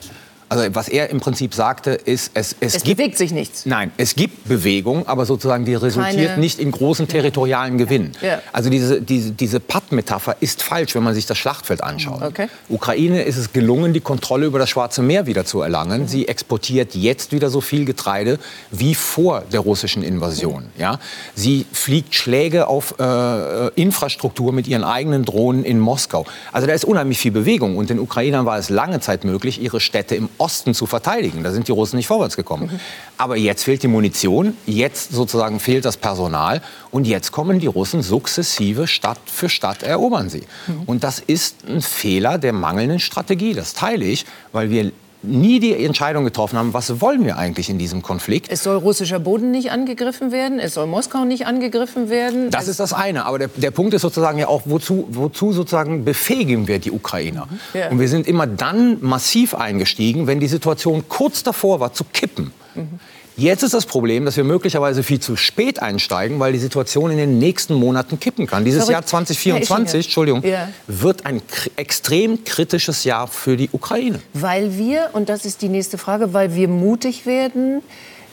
Also 0.51 0.75
was 0.75 0.89
er 0.89 1.11
im 1.11 1.21
Prinzip 1.21 1.55
sagte, 1.55 1.93
ist, 1.93 2.33
es, 2.35 2.57
es, 2.59 2.75
es 2.75 2.83
gibt, 2.83 2.97
bewegt 2.97 3.17
sich 3.17 3.31
nichts. 3.31 3.67
Nein, 3.67 3.93
es 3.97 4.17
gibt 4.17 4.49
Bewegung, 4.49 5.07
aber 5.07 5.25
sozusagen 5.25 5.65
die 5.65 5.77
resultiert 5.77 6.31
Keine, 6.31 6.41
nicht 6.41 6.59
in 6.59 6.73
großen 6.73 7.07
territorialen 7.07 7.79
Gewinn. 7.79 8.11
Ja. 8.21 8.43
Also 8.53 8.69
diese, 8.69 9.01
diese, 9.01 9.31
diese 9.31 9.61
Patt-Metapher 9.61 10.37
ist 10.41 10.65
falsch, 10.65 10.97
wenn 10.97 11.05
man 11.05 11.15
sich 11.15 11.27
das 11.27 11.39
Schlachtfeld 11.39 11.85
anschaut. 11.85 12.23
Okay. 12.23 12.49
Ukraine 12.69 13.23
ist 13.23 13.37
es 13.37 13.53
gelungen, 13.53 13.93
die 13.93 14.01
Kontrolle 14.01 14.47
über 14.47 14.59
das 14.59 14.69
Schwarze 14.69 15.03
Meer 15.03 15.27
wieder 15.27 15.45
zu 15.45 15.61
erlangen. 15.61 16.03
Mhm. 16.03 16.09
Sie 16.09 16.27
exportiert 16.27 16.97
jetzt 16.97 17.31
wieder 17.31 17.49
so 17.49 17.61
viel 17.61 17.85
Getreide 17.85 18.41
wie 18.73 18.97
vor 18.97 19.45
der 19.53 19.61
russischen 19.61 20.03
Invasion. 20.03 20.65
Mhm. 20.65 20.81
Ja? 20.81 20.99
Sie 21.37 21.65
fliegt 21.73 22.17
Schläge 22.17 22.67
auf 22.67 22.97
äh, 22.99 23.69
Infrastruktur 23.81 24.53
mit 24.53 24.67
ihren 24.67 24.83
eigenen 24.83 25.25
Drohnen 25.25 25.63
in 25.63 25.79
Moskau. 25.79 26.27
Also 26.51 26.67
da 26.67 26.73
ist 26.73 26.85
unheimlich 26.85 27.21
viel 27.21 27.31
Bewegung. 27.31 27.77
Und 27.77 27.89
den 27.89 28.01
Ukrainern 28.01 28.47
war 28.47 28.59
es 28.59 28.69
lange 28.69 28.99
Zeit 28.99 29.23
möglich, 29.23 29.63
ihre 29.63 29.79
Städte 29.79 30.17
im 30.17 30.29
Osten 30.41 30.75
zu 30.75 30.87
verteidigen. 30.87 31.43
Da 31.45 31.53
sind 31.53 31.69
die 31.69 31.73
Russen 31.73 31.97
nicht 31.97 32.07
vorwärts 32.07 32.37
gekommen. 32.37 32.71
Mhm. 32.73 32.81
Aber 33.19 33.37
jetzt 33.37 33.65
fehlt 33.65 33.83
die 33.83 33.89
Munition, 33.89 34.57
jetzt 34.67 35.13
sozusagen 35.13 35.61
fehlt 35.61 35.85
das 35.85 35.97
Personal 35.97 36.63
und 36.91 37.07
jetzt 37.07 37.33
kommen 37.33 37.61
die 37.61 37.67
Russen 37.67 38.03
sukzessive 38.03 38.87
Stadt 38.87 39.21
für 39.27 39.49
Stadt 39.49 39.83
erobern 39.83 40.31
sie. 40.31 40.45
Mhm. 40.67 40.83
Und 40.87 41.05
das 41.05 41.19
ist 41.21 41.69
ein 41.69 41.83
Fehler 41.83 42.39
der 42.39 42.53
mangelnden 42.53 43.01
Strategie. 43.01 43.53
Das 43.53 43.75
teile 43.75 44.05
ich, 44.05 44.25
weil 44.53 44.71
wir 44.71 44.93
nie 45.23 45.61
die 45.61 45.85
Entscheidung 45.85 46.25
getroffen 46.25 46.59
haben, 46.59 46.73
was 46.73 47.01
wollen 47.01 47.25
wir 47.25 47.37
eigentlich 47.37 47.69
in 47.69 47.79
diesem 47.79 48.03
Konflikt. 48.03 48.51
Es 48.51 48.63
soll 48.63 48.77
russischer 48.77 49.19
Boden 49.19 49.51
nicht 49.51 49.71
angegriffen 49.71 50.33
werden, 50.33 50.59
es 50.59 50.75
soll 50.75 50.87
Moskau 50.87 51.25
nicht 51.25 51.47
angegriffen 51.47 52.09
werden. 52.09 52.51
Das 52.51 52.69
ist 52.69 52.81
das 52.81 52.93
eine. 52.93 53.27
Aber 53.27 53.39
der, 53.39 53.49
der 53.49 53.71
Punkt 53.71 53.95
ist 53.95 54.03
sozusagen 54.03 54.39
ja 54.39 54.49
auch, 54.49 54.63
wozu, 54.65 55.07
wozu 55.11 55.53
sozusagen 55.53 56.05
befähigen 56.05 56.69
wir 56.69 56.79
die 56.79 56.91
Ukrainer? 56.91 57.47
Mhm. 57.51 57.79
Ja. 57.79 57.89
Und 57.91 58.01
wir 58.01 58.09
sind 58.09 58.27
immer 58.27 58.47
dann 58.47 58.99
massiv 59.01 59.55
eingestiegen, 59.55 60.27
wenn 60.27 60.41
die 60.41 60.49
Situation 60.49 61.05
kurz 61.09 61.43
davor 61.43 61.81
war 61.81 61.93
zu 61.93 62.05
kippen. 62.05 62.53
Mhm. 62.75 63.01
Jetzt 63.41 63.63
ist 63.63 63.73
das 63.73 63.87
Problem, 63.87 64.27
dass 64.27 64.37
wir 64.37 64.45
möglicherweise 64.45 65.03
viel 65.03 65.19
zu 65.19 65.35
spät 65.35 65.81
einsteigen, 65.81 66.39
weil 66.41 66.53
die 66.53 66.59
Situation 66.59 67.11
in 67.11 67.17
den 67.17 67.39
nächsten 67.39 67.73
Monaten 67.73 68.21
kippen 68.21 68.47
kann. 68.47 68.67
Dieses 68.67 68.87
Jahr 68.87 69.07
2024, 69.07 70.05
Entschuldigung, 70.05 70.45
ja. 70.45 70.69
wird 70.87 71.25
ein 71.25 71.41
extrem 71.77 72.45
kritisches 72.45 73.05
Jahr 73.05 73.29
für 73.29 73.57
die 73.57 73.71
Ukraine. 73.73 74.21
Weil 74.35 74.77
wir, 74.77 75.09
und 75.15 75.31
das 75.31 75.47
ist 75.47 75.63
die 75.63 75.71
nächste 75.71 75.97
Frage, 75.97 76.35
weil 76.35 76.55
wir 76.55 76.69
mutig 76.69 77.25
werden, 77.25 77.81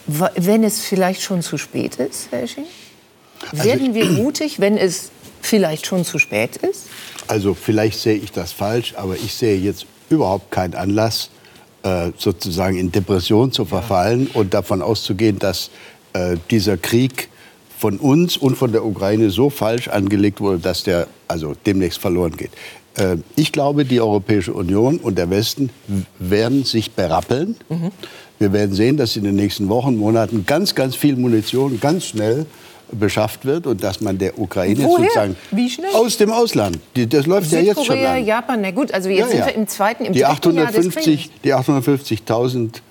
wenn 0.08 0.66
es 0.66 0.82
vielleicht 0.82 1.22
schon 1.22 1.42
zu 1.42 1.58
spät 1.58 1.96
ist, 1.96 2.28
Herr 2.32 2.44
Esching? 2.44 2.66
Also 3.50 3.64
werden 3.64 3.94
wir 3.94 4.06
mutig, 4.10 4.60
wenn 4.60 4.78
es 4.78 5.12
vielleicht 5.42 5.86
schon 5.86 6.04
zu 6.04 6.20
spät 6.20 6.58
ist? 6.58 6.88
Also 7.28 7.54
vielleicht 7.54 8.02
sehe 8.02 8.16
ich 8.16 8.34
das 8.34 8.52
falsch, 8.52 8.94
aber 8.98 9.16
ich 9.16 9.34
sehe 9.34 9.58
jetzt 9.58 9.86
überhaupt 10.10 10.52
keinen 10.52 10.76
Anlass, 10.76 11.30
äh, 11.84 12.12
sozusagen 12.18 12.78
in 12.78 12.92
Depression 12.92 13.52
zu 13.52 13.66
verfallen 13.66 14.28
und 14.34 14.54
davon 14.54 14.82
auszugehen, 14.82 15.40
dass 15.40 15.70
äh, 16.14 16.38
dieser 16.50 16.78
Krieg 16.78 17.30
von 17.78 17.98
uns 17.98 18.38
und 18.38 18.58
von 18.58 18.72
der 18.72 18.84
Ukraine 18.84 19.30
so 19.30 19.50
falsch 19.50 19.88
angelegt 19.88 20.42
wurde, 20.42 20.60
dass 20.60 20.84
der 20.84 21.08
also 21.28 21.54
demnächst 21.66 22.00
verloren 22.00 22.36
geht. 22.36 22.52
Äh, 22.96 23.18
ich 23.36 23.52
glaube, 23.52 23.86
die 23.86 24.02
Europäische 24.02 24.54
Union 24.54 24.98
und 24.98 25.18
der 25.18 25.30
Westen 25.30 25.70
werden 26.20 26.64
sich 26.64 26.92
berappeln. 26.92 27.56
Mhm. 27.70 27.92
Wir 28.40 28.54
werden 28.54 28.74
sehen, 28.74 28.98
dass 28.98 29.16
in 29.16 29.24
den 29.24 29.36
nächsten 29.36 29.70
Wochen, 29.70 29.98
Monaten 29.98 30.46
ganz, 30.46 30.76
ganz 30.76 30.96
viel 30.96 31.16
Munition 31.16 31.80
ganz 31.80 32.06
schnell 32.06 32.46
beschafft 32.92 33.46
wird 33.46 33.68
und 33.68 33.84
dass 33.84 34.02
man 34.02 34.18
der 34.18 34.40
Ukraine 34.40 34.84
Woher? 34.84 35.04
sozusagen 35.06 35.36
Wie 35.52 35.70
schnell? 35.70 35.94
aus 35.94 36.18
dem 36.18 36.32
Ausland, 36.32 36.80
die, 36.96 37.08
das 37.08 37.26
läuft 37.26 37.52
ja 37.52 37.60
jetzt 37.60 37.86
schon 37.86 37.98
an. 37.98 38.26
Japan, 38.26 38.62
na 38.62 38.72
gut, 38.72 38.94
also 38.94 39.10
jetzt 39.10 39.34
ja, 39.34 39.44
sind 39.44 39.46
wir 39.46 39.56
im 39.56 39.68
zweiten, 39.68 40.06
im 40.06 40.14
die 40.14 40.26
850, 40.26 41.30
Die 41.44 41.54
850.000 41.54 42.82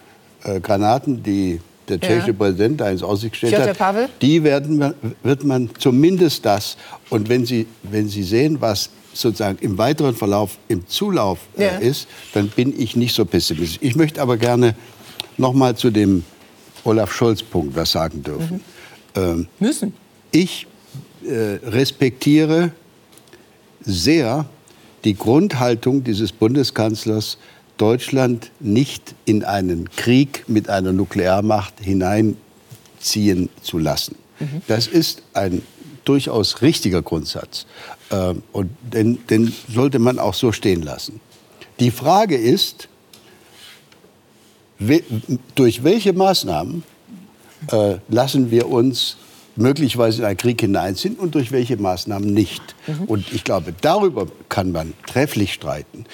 äh, 0.44 0.61
Granaten, 0.61 1.22
die 1.22 1.61
der 1.88 2.01
tschechische 2.01 2.28
ja. 2.28 2.32
Präsident 2.32 2.80
da 2.80 2.90
ins 2.90 3.03
Aussicht 3.03 3.32
gestellt 3.32 3.68
hat, 3.68 3.78
Pavel? 3.78 4.09
die 4.20 4.42
werden, 4.42 4.94
wird 5.22 5.44
man 5.44 5.70
zumindest 5.78 6.44
das. 6.44 6.76
Und 7.11 7.28
wenn 7.28 7.47
Sie, 7.47 7.66
wenn 7.84 8.09
Sie 8.09 8.22
sehen, 8.22 8.61
was 8.61 8.90
sozusagen 9.12 9.59
im 9.61 9.78
weiteren 9.78 10.14
Verlauf, 10.14 10.59
im 10.68 10.86
Zulauf 10.88 11.38
äh, 11.57 11.86
ist, 11.86 12.09
dann 12.34 12.49
bin 12.49 12.78
ich 12.78 12.97
nicht 12.97 13.14
so 13.14 13.24
pessimistisch. 13.24 13.78
Ich 13.80 13.97
möchte 13.97 14.20
aber 14.20 14.36
gerne 14.36 14.74
noch 15.38 15.53
mal 15.53 15.76
zu 15.76 15.90
dem 15.90 16.24
Olaf 16.84 17.12
Scholz-Punkt 17.12 17.76
was 17.76 17.92
sagen 17.92 18.22
dürfen. 18.22 18.57
Mhm. 18.57 18.76
Ähm, 19.16 19.48
Müssen. 19.58 19.94
Ich 20.30 20.66
äh, 21.24 21.58
respektiere 21.64 22.72
sehr 23.80 24.46
die 25.04 25.14
Grundhaltung 25.14 26.04
dieses 26.04 26.32
Bundeskanzlers, 26.32 27.38
Deutschland 27.78 28.50
nicht 28.60 29.14
in 29.24 29.44
einen 29.44 29.90
Krieg 29.90 30.44
mit 30.48 30.68
einer 30.68 30.92
Nuklearmacht 30.92 31.74
hineinziehen 31.80 33.48
zu 33.62 33.78
lassen. 33.78 34.16
Mhm. 34.40 34.62
Das 34.66 34.86
ist 34.86 35.22
ein 35.34 35.62
durchaus 36.04 36.62
richtiger 36.62 37.02
Grundsatz. 37.02 37.66
Ähm, 38.10 38.42
und 38.52 38.70
den, 38.82 39.26
den 39.26 39.52
sollte 39.68 39.98
man 39.98 40.18
auch 40.18 40.34
so 40.34 40.52
stehen 40.52 40.82
lassen. 40.82 41.20
Die 41.80 41.90
Frage 41.90 42.36
ist, 42.36 42.88
durch 45.54 45.84
welche 45.84 46.12
Maßnahmen 46.12 46.82
äh, 47.70 47.96
lassen 48.09 48.50
wir 48.50 48.68
uns 48.68 49.16
möglicherweise 49.57 50.22
in 50.22 50.26
einen 50.26 50.36
Krieg 50.36 50.61
hineinziehen 50.61 51.16
und 51.16 51.34
durch 51.34 51.52
welche 51.52 51.76
Maßnahmen 51.76 52.32
nicht. 52.32 52.62
Mhm. 52.86 53.04
Und 53.04 53.32
ich 53.32 53.44
glaube, 53.44 53.74
darüber 53.80 54.26
kann 54.48 54.72
man 54.72 54.92
trefflich 55.07 55.52
streiten. 55.52 56.04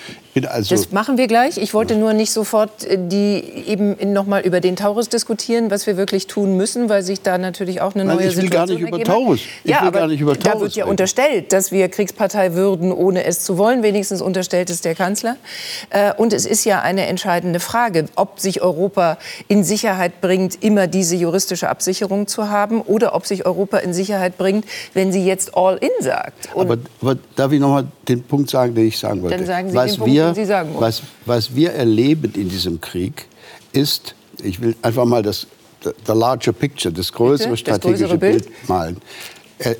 Also 0.46 0.74
das 0.74 0.92
machen 0.92 1.18
wir 1.18 1.26
gleich. 1.26 1.58
Ich 1.58 1.74
wollte 1.74 1.94
nur 1.94 2.14
nicht 2.14 2.32
sofort 2.32 2.84
äh, 2.84 2.96
die 2.98 3.42
eben 3.66 3.96
noch 4.12 4.24
mal 4.24 4.40
über 4.40 4.60
den 4.60 4.76
Taurus 4.76 5.10
diskutieren, 5.10 5.70
was 5.70 5.86
wir 5.86 5.98
wirklich 5.98 6.26
tun 6.26 6.56
müssen, 6.56 6.88
weil 6.88 7.02
sich 7.02 7.20
da 7.20 7.36
natürlich 7.36 7.82
auch 7.82 7.94
eine 7.94 8.04
neue 8.04 8.16
Nein, 8.16 8.30
Situation 8.30 8.68
ergibt. 8.70 8.80
Ich 8.80 8.82
will 8.82 8.88
gar 8.88 8.96
nicht 8.96 9.04
über 9.04 9.04
Taurus. 9.04 9.40
Ich 9.64 9.70
ja, 9.70 9.80
will 9.80 9.88
aber 9.88 9.98
gar 9.98 10.06
nicht 10.08 10.20
über 10.20 10.38
Taurus 10.38 10.52
da 10.52 10.60
wird 10.60 10.74
ja 10.74 10.84
reden. 10.84 10.90
unterstellt, 10.90 11.52
dass 11.52 11.70
wir 11.70 11.88
Kriegspartei 11.88 12.54
würden, 12.54 12.92
ohne 12.92 13.24
es 13.24 13.44
zu 13.44 13.58
wollen. 13.58 13.82
Wenigstens 13.82 14.22
unterstellt 14.22 14.70
es 14.70 14.80
der 14.80 14.94
Kanzler. 14.94 15.36
Äh, 15.90 16.14
und 16.14 16.32
es 16.32 16.46
ist 16.46 16.64
ja 16.64 16.80
eine 16.80 17.06
entscheidende 17.06 17.60
Frage, 17.60 18.06
ob 18.14 18.40
sich 18.40 18.62
Europa 18.62 19.18
in 19.48 19.64
Sicherheit 19.64 20.22
bringt, 20.22 20.62
immer 20.62 20.86
diese 20.86 21.14
juristische 21.16 21.68
Absicherung 21.68 22.26
zu 22.26 22.48
haben, 22.48 22.80
oder 22.80 23.14
ob 23.14 23.26
sich 23.34 23.46
Europa 23.46 23.78
in 23.78 23.92
Sicherheit 23.92 24.38
bringt, 24.38 24.64
wenn 24.94 25.12
sie 25.12 25.24
jetzt 25.24 25.56
all 25.56 25.76
in 25.76 25.90
sagt. 26.00 26.48
Aber, 26.54 26.78
aber, 27.00 27.16
darf 27.36 27.52
ich 27.52 27.60
noch 27.60 27.70
mal 27.70 27.86
den 28.08 28.22
Punkt 28.22 28.50
sagen, 28.50 28.74
den 28.74 28.86
ich 28.86 28.98
sagen 28.98 29.22
wollte? 29.22 29.36
Dann 29.36 29.46
sagen 29.46 29.70
Sie 29.70 29.76
was 29.76 29.92
den 29.92 29.98
Punkt, 29.98 30.14
wir, 30.14 30.24
den 30.26 30.34
Sie 30.34 30.44
sagen 30.44 30.70
was, 30.78 31.02
was 31.26 31.54
wir 31.54 31.72
erleben 31.72 32.32
in 32.34 32.48
diesem 32.48 32.80
Krieg, 32.80 33.26
ist, 33.72 34.14
ich 34.42 34.60
will 34.60 34.76
einfach 34.82 35.04
mal 35.04 35.22
das 35.22 35.46
the 36.06 36.12
larger 36.12 36.52
picture, 36.52 36.92
das 36.92 37.12
größere 37.12 37.50
Bitte? 37.50 37.60
strategische 37.60 38.08
das 38.08 38.18
Bild? 38.18 38.44
Bild 38.44 38.68
malen, 38.68 38.96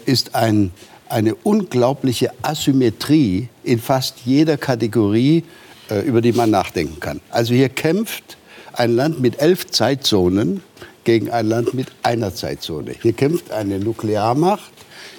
ist 0.07 0.35
ein, 0.35 0.73
eine 1.09 1.35
unglaubliche 1.35 2.31
Asymmetrie 2.43 3.49
in 3.65 3.79
fast 3.79 4.17
jeder 4.25 4.57
Kategorie, 4.57 5.45
äh, 5.91 6.01
über 6.01 6.21
die 6.21 6.33
man 6.33 6.51
nachdenken 6.51 7.01
kann. 7.01 7.21
Also 7.31 7.55
hier 7.55 7.69
kämpft 7.69 8.37
ein 8.73 8.97
Land 8.97 9.21
mit 9.21 9.41
elf 9.41 9.67
Zeitzonen 9.67 10.63
gegen 11.05 11.31
ein 11.31 11.47
Land 11.47 11.75
mit 11.75 11.89
einer 12.03 12.35
Zeitzone. 12.35 12.95
Hier 13.01 13.13
kämpft 13.13 13.51
eine 13.51 13.79
Nuklearmacht 13.79 14.73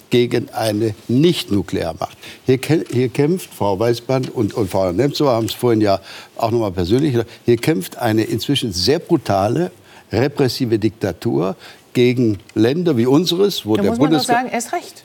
gegen 0.09 0.49
eine 0.49 0.93
Nicht-Nuklearmacht. 1.07 2.15
Hier, 2.45 2.59
hier, 2.91 3.09
kämpft 3.09 3.49
Frau 3.51 3.79
Weißband 3.79 4.29
und, 4.29 4.53
und 4.53 4.69
Frau 4.69 4.91
Nemtsova 4.91 5.31
haben 5.31 5.47
es 5.47 5.53
vorhin 5.53 5.81
ja 5.81 5.99
auch 6.36 6.51
noch 6.51 6.59
mal 6.59 6.71
persönlich 6.71 7.13
gesagt, 7.13 7.31
hier 7.45 7.57
kämpft 7.57 7.97
eine 7.97 8.23
inzwischen 8.23 8.71
sehr 8.73 8.99
brutale, 8.99 9.71
repressive 10.11 10.77
Diktatur 10.77 11.55
gegen 11.93 12.38
Länder 12.53 12.95
wie 12.95 13.07
unseres, 13.07 13.65
wo 13.65 13.75
da 13.75 13.81
der 13.81 13.91
muss 13.91 13.99
man 13.99 14.11
doch 14.11 14.23
sagen, 14.23 14.49
erst 14.49 14.71
recht. 14.73 15.03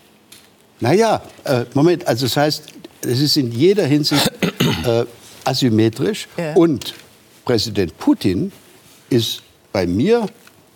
Naja, 0.81 1.22
äh, 1.45 1.64
Moment, 1.74 2.07
also 2.07 2.26
das 2.26 2.37
heißt, 2.37 2.64
es 3.01 3.20
ist 3.20 3.37
in 3.39 3.51
jeder 3.51 3.87
Hinsicht 3.87 4.31
äh, 4.85 5.05
asymmetrisch 5.45 6.29
ja. 6.37 6.53
und 6.53 6.93
Präsident 7.47 7.97
Putin 7.97 8.53
ist 9.09 9.43
bei 9.72 9.87
mir 9.87 10.26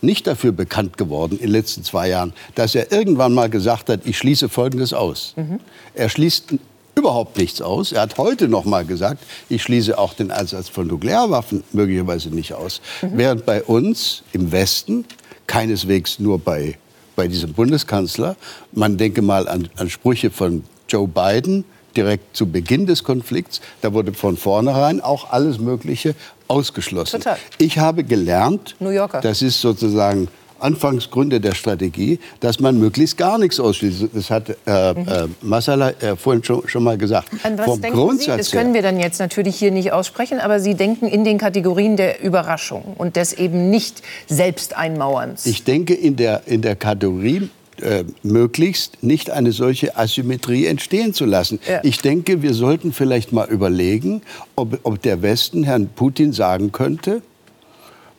nicht 0.02 0.26
dafür 0.26 0.52
bekannt 0.52 0.98
geworden 0.98 1.34
in 1.34 1.46
den 1.46 1.50
letzten 1.50 1.84
zwei 1.84 2.08
Jahren, 2.08 2.32
dass 2.54 2.74
er 2.74 2.92
irgendwann 2.92 3.32
mal 3.32 3.48
gesagt 3.48 3.88
hat, 3.88 4.00
ich 4.04 4.18
schließe 4.18 4.48
Folgendes 4.48 4.92
aus. 4.92 5.34
Mhm. 5.36 5.60
Er 5.94 6.08
schließt 6.08 6.54
überhaupt 6.94 7.38
nichts 7.38 7.62
aus. 7.62 7.92
Er 7.92 8.02
hat 8.02 8.18
heute 8.18 8.48
noch 8.48 8.64
mal 8.64 8.84
gesagt, 8.84 9.22
ich 9.48 9.62
schließe 9.62 9.96
auch 9.96 10.14
den 10.14 10.30
Einsatz 10.30 10.68
von 10.68 10.86
Nuklearwaffen 10.86 11.64
möglicherweise 11.72 12.30
nicht 12.30 12.52
aus. 12.52 12.80
Mhm. 13.00 13.08
Während 13.14 13.46
bei 13.46 13.62
uns 13.62 14.22
im 14.32 14.52
Westen, 14.52 15.04
keineswegs 15.46 16.18
nur 16.18 16.38
bei, 16.38 16.76
bei 17.16 17.28
diesem 17.28 17.52
Bundeskanzler, 17.52 18.36
man 18.72 18.96
denke 18.96 19.22
mal 19.22 19.48
an, 19.48 19.68
an 19.76 19.88
Sprüche 19.88 20.30
von 20.30 20.64
Joe 20.88 21.08
Biden, 21.08 21.64
direkt 21.96 22.36
zu 22.36 22.46
Beginn 22.46 22.86
des 22.86 23.04
Konflikts. 23.04 23.60
Da 23.80 23.92
wurde 23.92 24.12
von 24.12 24.36
vornherein 24.36 25.00
auch 25.00 25.30
alles 25.30 25.58
Mögliche 25.58 26.14
ausgeschlossen. 26.48 27.20
Total. 27.20 27.38
Ich 27.58 27.78
habe 27.78 28.04
gelernt, 28.04 28.76
das 29.22 29.42
ist 29.42 29.60
sozusagen 29.60 30.28
Anfangsgründe 30.62 31.40
der 31.40 31.54
Strategie, 31.54 32.18
dass 32.40 32.60
man 32.60 32.78
möglichst 32.78 33.18
gar 33.18 33.38
nichts 33.38 33.58
ausschließt. 33.58 34.08
Das 34.14 34.30
hat 34.30 34.50
äh, 34.66 34.94
mhm. 34.94 35.08
äh, 35.08 35.26
Masala 35.42 35.90
äh, 35.90 36.16
vorhin 36.16 36.44
schon, 36.44 36.66
schon, 36.68 36.84
mal 36.84 36.96
gesagt. 36.96 37.28
An 37.42 37.58
was 37.58 37.66
Vom 37.66 37.80
denken 37.80 37.98
Grundsatz 37.98 38.26
Sie? 38.26 38.36
Das 38.38 38.50
können 38.52 38.74
wir 38.74 38.82
dann 38.82 38.98
jetzt 38.98 39.18
natürlich 39.18 39.56
hier 39.56 39.70
nicht 39.70 39.92
aussprechen, 39.92 40.38
aber 40.38 40.60
Sie 40.60 40.74
denken 40.74 41.06
in 41.06 41.24
den 41.24 41.38
Kategorien 41.38 41.96
der 41.96 42.22
Überraschung 42.22 42.94
und 42.96 43.16
des 43.16 43.32
eben 43.32 43.70
nicht 43.70 44.02
Selbsteinmauerns. 44.28 45.46
Ich 45.46 45.64
denke 45.64 45.94
in 45.94 46.16
der, 46.16 46.42
in 46.46 46.62
der 46.62 46.76
Kategorie 46.76 47.50
äh, 47.82 48.04
möglichst 48.22 49.02
nicht 49.02 49.30
eine 49.30 49.52
solche 49.52 49.96
Asymmetrie 49.96 50.66
entstehen 50.66 51.14
zu 51.14 51.24
lassen. 51.24 51.60
Ja. 51.68 51.80
Ich 51.82 51.98
denke, 51.98 52.42
wir 52.42 52.54
sollten 52.54 52.92
vielleicht 52.92 53.32
mal 53.32 53.48
überlegen, 53.48 54.22
ob, 54.56 54.78
ob 54.82 55.02
der 55.02 55.22
Westen 55.22 55.64
Herrn 55.64 55.88
Putin 55.88 56.32
sagen 56.32 56.72
könnte, 56.72 57.22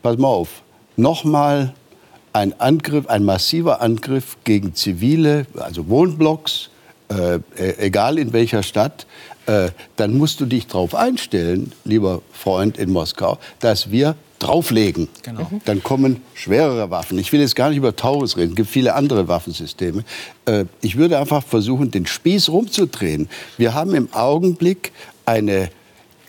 pass 0.01 0.17
mal 0.17 0.27
auf, 0.27 0.61
nochmal 0.97 1.73
ein 2.33 2.59
Angriff, 2.59 3.07
ein 3.07 3.23
massiver 3.23 3.81
Angriff 3.81 4.37
gegen 4.43 4.75
zivile, 4.75 5.45
also 5.55 5.87
Wohnblocks, 5.87 6.69
äh, 7.09 7.35
e-, 7.35 7.39
egal 7.77 8.17
in 8.17 8.33
welcher 8.33 8.63
Stadt, 8.63 9.05
äh, 9.45 9.69
dann 9.95 10.17
musst 10.17 10.39
du 10.39 10.45
dich 10.45 10.67
darauf 10.67 10.95
einstellen, 10.95 11.71
lieber 11.85 12.21
Freund 12.31 12.77
in 12.77 12.91
Moskau, 12.91 13.39
dass 13.59 13.91
wir 13.91 14.15
drauflegen. 14.43 15.07
Genau. 15.23 15.47
Mhm. 15.49 15.61
Dann 15.65 15.83
kommen 15.83 16.21
schwerere 16.33 16.89
Waffen. 16.89 17.17
Ich 17.17 17.31
will 17.31 17.39
jetzt 17.39 17.55
gar 17.55 17.69
nicht 17.69 17.77
über 17.77 17.95
Taurus 17.95 18.37
reden, 18.37 18.51
es 18.51 18.55
gibt 18.55 18.69
viele 18.69 18.93
andere 18.93 19.27
Waffensysteme. 19.27 20.03
Äh, 20.45 20.65
ich 20.81 20.97
würde 20.97 21.17
einfach 21.17 21.43
versuchen, 21.43 21.91
den 21.91 22.05
Spieß 22.05 22.49
rumzudrehen. 22.49 23.29
Wir 23.57 23.73
haben 23.73 23.95
im 23.95 24.11
Augenblick 24.13 24.91
eine 25.25 25.69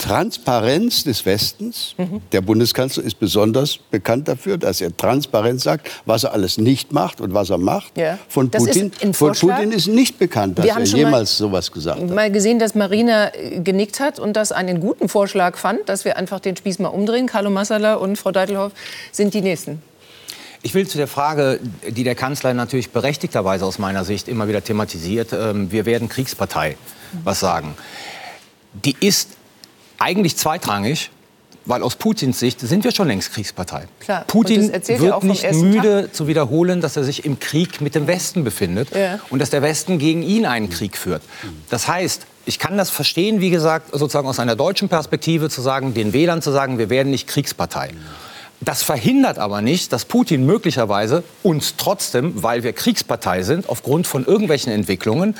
Transparenz 0.04 1.04
des 1.04 1.24
Westens. 1.24 1.94
Mhm. 1.96 2.20
Der 2.30 2.42
Bundeskanzler 2.42 3.04
ist 3.04 3.18
besonders 3.18 3.78
bekannt 3.78 4.28
dafür, 4.28 4.58
dass 4.58 4.82
er 4.82 4.94
transparent 4.94 5.62
sagt, 5.62 5.90
was 6.04 6.24
er 6.24 6.34
alles 6.34 6.58
nicht 6.58 6.92
macht 6.92 7.22
und 7.22 7.32
was 7.32 7.48
er 7.48 7.56
macht. 7.56 7.96
Ja. 7.96 8.18
Von, 8.28 8.50
Putin, 8.50 8.92
von 9.14 9.32
Putin 9.32 9.72
ist 9.72 9.86
nicht 9.86 10.18
bekannt, 10.18 10.58
dass 10.58 10.66
er 10.66 10.82
jemals 10.82 11.38
sowas 11.38 11.72
gesagt 11.72 12.02
hat. 12.02 12.10
mal 12.10 12.30
gesehen, 12.30 12.58
dass 12.58 12.74
Marina 12.74 13.34
äh, 13.34 13.60
genickt 13.60 13.98
hat 13.98 14.18
und 14.18 14.34
das 14.34 14.52
einen 14.52 14.78
guten 14.80 15.08
Vorschlag 15.08 15.56
fand, 15.56 15.88
dass 15.88 16.04
wir 16.04 16.18
einfach 16.18 16.38
den 16.38 16.54
Spieß 16.54 16.80
mal 16.80 16.88
umdrehen. 16.88 17.26
Carlo 17.26 17.48
Massala 17.48 17.94
und 17.94 18.18
Frau 18.18 18.30
Deitelhoff 18.30 18.72
sind 19.10 19.32
die 19.32 19.40
Nächsten. 19.40 19.80
Ich 20.62 20.74
will 20.74 20.86
zu 20.86 20.98
der 20.98 21.08
Frage, 21.08 21.60
die 21.88 22.04
der 22.04 22.14
Kanzler 22.14 22.52
natürlich 22.52 22.90
berechtigterweise 22.90 23.64
aus 23.64 23.78
meiner 23.78 24.04
Sicht 24.04 24.28
immer 24.28 24.48
wieder 24.48 24.62
thematisiert, 24.62 25.32
ähm, 25.32 25.72
wir 25.72 25.86
werden 25.86 26.10
Kriegspartei, 26.10 26.76
was 27.24 27.40
sagen. 27.40 27.74
Die 28.84 28.96
ist 29.00 29.30
eigentlich 29.98 30.36
zweitrangig, 30.36 31.10
weil 31.66 31.82
aus 31.82 31.96
Putins 31.96 32.38
Sicht 32.38 32.60
sind 32.60 32.84
wir 32.84 32.92
schon 32.92 33.08
längst 33.08 33.32
Kriegspartei. 33.32 33.86
Klar. 34.00 34.24
Putin 34.26 34.72
wird 34.72 35.24
nicht 35.24 35.52
müde 35.52 36.02
Tag. 36.02 36.14
zu 36.14 36.26
wiederholen, 36.26 36.80
dass 36.80 36.96
er 36.96 37.04
sich 37.04 37.24
im 37.24 37.40
Krieg 37.40 37.80
mit 37.80 37.94
dem 37.94 38.06
Westen 38.06 38.44
befindet 38.44 38.94
ja. 38.94 39.18
und 39.30 39.38
dass 39.38 39.50
der 39.50 39.62
Westen 39.62 39.98
gegen 39.98 40.22
ihn 40.22 40.46
einen 40.46 40.68
Krieg 40.68 40.96
führt. 40.96 41.22
Das 41.70 41.88
heißt, 41.88 42.26
ich 42.46 42.58
kann 42.58 42.76
das 42.76 42.90
verstehen, 42.90 43.40
wie 43.40 43.50
gesagt, 43.50 43.90
sozusagen 43.92 44.28
aus 44.28 44.38
einer 44.38 44.56
deutschen 44.56 44.88
Perspektive 44.88 45.48
zu 45.48 45.62
sagen, 45.62 45.94
den 45.94 46.12
Wählern 46.12 46.42
zu 46.42 46.50
sagen, 46.50 46.78
wir 46.78 46.90
werden 46.90 47.10
nicht 47.10 47.26
Kriegspartei. 47.26 47.90
Das 48.60 48.82
verhindert 48.82 49.38
aber 49.38 49.62
nicht, 49.62 49.92
dass 49.92 50.04
Putin 50.04 50.46
möglicherweise 50.46 51.22
uns 51.42 51.74
trotzdem, 51.76 52.42
weil 52.42 52.62
wir 52.62 52.72
Kriegspartei 52.72 53.42
sind, 53.42 53.68
aufgrund 53.68 54.06
von 54.06 54.24
irgendwelchen 54.24 54.72
Entwicklungen, 54.72 55.34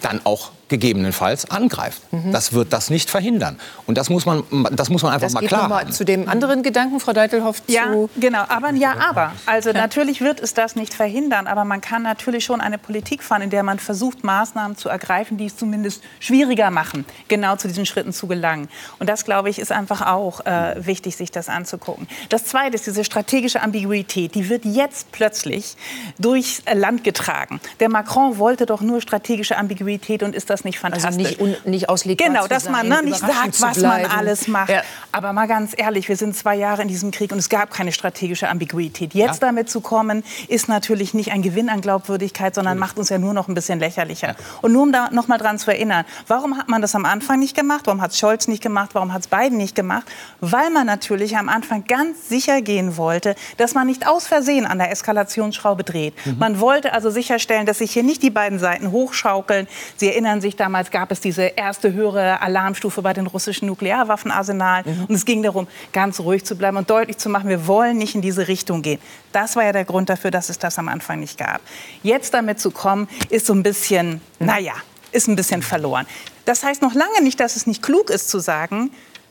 dann 0.00 0.20
auch 0.24 0.50
gegebenenfalls 0.68 1.50
angreift. 1.50 2.02
Mhm. 2.12 2.32
Das 2.32 2.52
wird 2.52 2.72
das 2.72 2.90
nicht 2.90 3.10
verhindern. 3.10 3.58
Und 3.86 3.98
das 3.98 4.10
muss 4.10 4.26
man, 4.26 4.42
das 4.72 4.90
muss 4.90 5.02
man 5.02 5.12
einfach 5.12 5.26
das 5.26 5.34
mal 5.34 5.46
klar 5.46 5.68
machen. 5.68 5.92
Zu 5.92 6.04
dem 6.04 6.28
anderen 6.28 6.62
Gedanken, 6.62 7.00
Frau 7.00 7.12
Deitelhoff, 7.12 7.64
zu 7.64 7.72
Ja, 7.72 7.86
genau. 8.16 8.44
Aber 8.48 8.72
ja, 8.72 8.94
aber. 8.98 9.32
Also 9.46 9.70
ja. 9.70 9.76
natürlich 9.76 10.20
wird 10.20 10.40
es 10.40 10.54
das 10.54 10.76
nicht 10.76 10.94
verhindern. 10.94 11.46
Aber 11.46 11.64
man 11.64 11.80
kann 11.80 12.02
natürlich 12.02 12.44
schon 12.44 12.60
eine 12.60 12.78
Politik 12.78 13.22
fahren, 13.22 13.42
in 13.42 13.50
der 13.50 13.62
man 13.62 13.78
versucht, 13.78 14.24
Maßnahmen 14.24 14.76
zu 14.76 14.88
ergreifen, 14.88 15.38
die 15.38 15.46
es 15.46 15.56
zumindest 15.56 16.02
schwieriger 16.20 16.70
machen, 16.70 17.04
genau 17.28 17.56
zu 17.56 17.68
diesen 17.68 17.86
Schritten 17.86 18.12
zu 18.12 18.26
gelangen. 18.26 18.68
Und 18.98 19.08
das, 19.08 19.24
glaube 19.24 19.50
ich, 19.50 19.58
ist 19.58 19.72
einfach 19.72 20.06
auch 20.06 20.44
äh, 20.46 20.74
wichtig, 20.86 21.16
sich 21.16 21.30
das 21.30 21.48
anzugucken. 21.48 22.06
Das 22.28 22.44
Zweite 22.44 22.74
ist 22.74 22.86
diese 22.86 23.04
strategische 23.04 23.62
Ambiguität. 23.62 24.34
Die 24.34 24.48
wird 24.48 24.64
jetzt 24.64 25.12
plötzlich 25.12 25.76
durchs 26.18 26.62
Land 26.72 27.04
getragen. 27.04 27.60
Der 27.80 27.88
Macron 27.88 28.38
wollte 28.38 28.66
doch 28.66 28.80
nur 28.80 29.00
strategische 29.00 29.56
Ambiguität 29.56 30.22
und 30.22 30.34
ist 30.34 30.50
das 30.50 30.57
das 30.58 30.64
nicht 30.64 30.78
fantastisch. 30.78 31.06
Also 31.06 31.20
nicht, 31.20 31.40
un, 31.40 31.56
nicht 31.64 31.88
auslegbar 31.88 32.28
Genau, 32.28 32.46
dass 32.46 32.64
sein, 32.64 32.72
man 32.72 32.88
ne, 32.88 33.02
nicht 33.02 33.18
sagt, 33.18 33.60
was 33.60 33.78
man 33.78 34.04
alles 34.06 34.48
macht. 34.48 34.70
Ja. 34.70 34.82
Aber 35.12 35.32
mal 35.32 35.46
ganz 35.46 35.72
ehrlich, 35.76 36.08
wir 36.08 36.16
sind 36.16 36.36
zwei 36.36 36.56
Jahre 36.56 36.82
in 36.82 36.88
diesem 36.88 37.10
Krieg 37.10 37.32
und 37.32 37.38
es 37.38 37.48
gab 37.48 37.70
keine 37.70 37.92
strategische 37.92 38.48
Ambiguität. 38.48 39.14
Jetzt 39.14 39.40
ja. 39.42 39.48
damit 39.48 39.70
zu 39.70 39.80
kommen, 39.80 40.22
ist 40.48 40.68
natürlich 40.68 41.14
nicht 41.14 41.32
ein 41.32 41.42
Gewinn 41.42 41.68
an 41.68 41.80
Glaubwürdigkeit, 41.80 42.54
sondern 42.54 42.74
mhm. 42.74 42.80
macht 42.80 42.98
uns 42.98 43.08
ja 43.08 43.18
nur 43.18 43.34
noch 43.34 43.48
ein 43.48 43.54
bisschen 43.54 43.78
lächerlicher. 43.78 44.28
Ja. 44.28 44.34
Und 44.62 44.72
nur 44.72 44.82
um 44.82 44.92
da 44.92 45.10
noch 45.10 45.28
mal 45.28 45.38
dran 45.38 45.58
zu 45.58 45.70
erinnern, 45.70 46.04
warum 46.26 46.56
hat 46.56 46.68
man 46.68 46.82
das 46.82 46.94
am 46.94 47.04
Anfang 47.04 47.38
nicht 47.38 47.56
gemacht? 47.56 47.82
Warum 47.84 48.02
hat 48.02 48.12
es 48.12 48.18
Scholz 48.18 48.48
nicht 48.48 48.62
gemacht? 48.62 48.90
Warum 48.94 49.12
hat 49.12 49.22
es 49.22 49.28
Biden 49.28 49.56
nicht 49.56 49.74
gemacht? 49.74 50.06
Weil 50.40 50.70
man 50.70 50.86
natürlich 50.86 51.36
am 51.36 51.48
Anfang 51.48 51.84
ganz 51.84 52.28
sicher 52.28 52.62
gehen 52.62 52.96
wollte, 52.96 53.34
dass 53.56 53.74
man 53.74 53.86
nicht 53.86 54.06
aus 54.06 54.26
Versehen 54.26 54.66
an 54.66 54.78
der 54.78 54.90
Eskalationsschraube 54.90 55.84
dreht. 55.84 56.14
Mhm. 56.26 56.38
Man 56.38 56.60
wollte 56.60 56.92
also 56.92 57.10
sicherstellen, 57.10 57.66
dass 57.66 57.78
sich 57.78 57.92
hier 57.92 58.02
nicht 58.02 58.22
die 58.22 58.30
beiden 58.30 58.58
Seiten 58.58 58.90
hochschaukeln. 58.90 59.68
Sie 59.96 60.08
erinnern 60.08 60.40
sich 60.40 60.47
sich 60.48 60.56
damals, 60.56 60.90
gab 60.90 61.12
es 61.12 61.20
diese 61.20 61.42
erste 61.42 61.92
höhere 61.92 62.40
Alarmstufe 62.40 63.02
bei 63.02 63.12
den 63.12 63.26
russischen 63.26 63.66
Nuklearwaffenarsenalen. 63.66 64.84
Mhm. 64.86 65.04
Und 65.04 65.14
es 65.14 65.24
ging 65.24 65.42
darum, 65.42 65.68
ganz 65.92 66.20
ruhig 66.20 66.44
zu 66.44 66.56
bleiben 66.56 66.76
und 66.76 66.90
deutlich 66.90 67.18
zu 67.18 67.28
machen, 67.28 67.48
wir 67.48 67.66
wollen 67.66 67.98
nicht 67.98 68.14
in 68.14 68.22
diese 68.22 68.48
Richtung 68.48 68.82
gehen. 68.82 69.00
Das 69.32 69.56
war 69.56 69.64
ja 69.64 69.72
der 69.72 69.84
Grund 69.84 70.08
dafür, 70.08 70.30
dass 70.30 70.48
es 70.48 70.58
das 70.58 70.78
am 70.78 70.88
Anfang 70.88 71.20
nicht 71.20 71.38
gab. 71.38 71.60
Jetzt 72.02 72.34
damit 72.34 72.60
zu 72.60 72.70
kommen, 72.70 73.08
ist 73.30 73.46
so 73.46 73.52
ein 73.52 73.62
bisschen, 73.62 74.20
mhm. 74.38 74.46
naja, 74.46 74.74
ist 75.12 75.28
ein 75.28 75.36
bisschen 75.36 75.62
verloren. 75.62 76.06
Das 76.44 76.64
heißt 76.64 76.82
noch 76.82 76.94
lange 76.94 77.22
nicht, 77.22 77.40
dass 77.40 77.56
es 77.56 77.66
nicht 77.66 77.82
klug 77.82 78.10
ist 78.10 78.30
zu 78.30 78.38
sagen, 78.38 78.90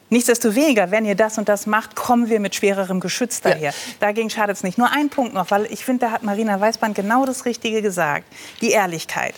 Nichtsdestoweniger, 0.09 0.89
wenn 0.89 1.05
ihr 1.05 1.15
das 1.15 1.38
und 1.38 1.49
das 1.49 1.68
macht, 1.68 1.95
kommen 1.95 2.30
wir 2.30 2.39
mit 2.39 2.55
schwererem 2.55 3.01
Geschütz 3.01 3.41
daher. 3.41 3.72
Ja. 3.72 3.74
Dagegen 3.99 4.30
schadet 4.30 4.55
es 4.55 4.63
nicht. 4.63 4.78
Nur 4.78 4.89
ein 4.89 5.09
Punkt 5.09 5.34
noch, 5.34 5.51
weil 5.51 5.65
ich 5.65 5.84
finde, 5.84 6.05
da 6.05 6.11
hat 6.13 6.24
Marina 6.24 6.61
Weißband 6.61 6.95
genau 6.95 7.26
das 7.26 7.43
Richtige 7.43 7.82
gesagt. 7.82 8.26
Die 8.61 8.72
Ehrlichkeit. 8.72 9.36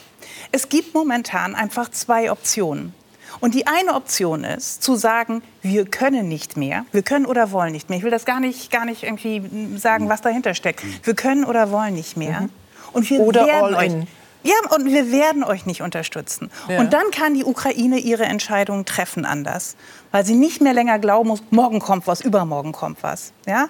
Es 0.52 0.70
gibt 0.70 0.94
momentan 0.94 1.56
einfach 1.56 1.90
zwei 1.90 2.32
Optionen. 2.32 2.94
Und 3.40 3.54
die 3.54 3.68
eine 3.68 3.94
Option 3.94 4.44
ist, 4.44 4.84
zu 4.84 4.96
sagen, 4.96 5.44
wir 5.62 5.86
können 5.86 6.28
nicht 6.28 6.58
mehr, 6.58 6.86
wir 6.92 7.04
können 7.04 7.26
oder 7.26 7.52
wollen 7.52 7.72
nicht 7.72 7.90
mehr. 7.90 7.98
Ich 7.98 8.04
will 8.04 8.12
das 8.12 8.26
gar 8.26 8.40
nicht, 8.40 8.72
gar 8.72 8.86
nicht 8.86 9.04
irgendwie 9.04 9.78
sagen, 9.78 10.10
was 10.10 10.22
dahinter 10.22 10.54
steckt. 10.56 10.84
Wir 11.06 11.16
können 11.16 11.46
oder 11.46 11.72
wollen 11.72 11.94
nicht 11.94 12.18
mehr. 12.18 12.42
Mhm. 12.42 12.50
Und 12.92 13.10
wir 13.10 13.20
oder 13.20 13.46
werden 13.46 13.76
euch, 13.76 13.86
in. 13.86 14.08
Ja, 14.44 14.56
und 14.76 14.86
wir 14.86 15.12
werden 15.12 15.44
euch 15.44 15.66
nicht 15.66 15.82
unterstützen. 15.82 16.50
Ja. 16.68 16.80
Und 16.80 16.94
dann 16.94 17.12
kann 17.12 17.34
die 17.34 17.44
Ukraine 17.44 18.00
ihre 18.00 18.24
Entscheidungen 18.24 18.86
treffen 18.86 19.26
anders, 19.26 19.76
weil 20.12 20.26
sie 20.26 20.36
nicht 20.36 20.62
mehr 20.62 20.74
länger 20.74 20.98
glauben 20.98 21.30
muss, 21.30 21.44
morgen 21.52 21.80
kommt 21.80 22.08
was, 22.08 22.22
übermorgen 22.22 22.72
kommt 22.72 23.04
was. 23.04 23.34
Ja? 23.46 23.68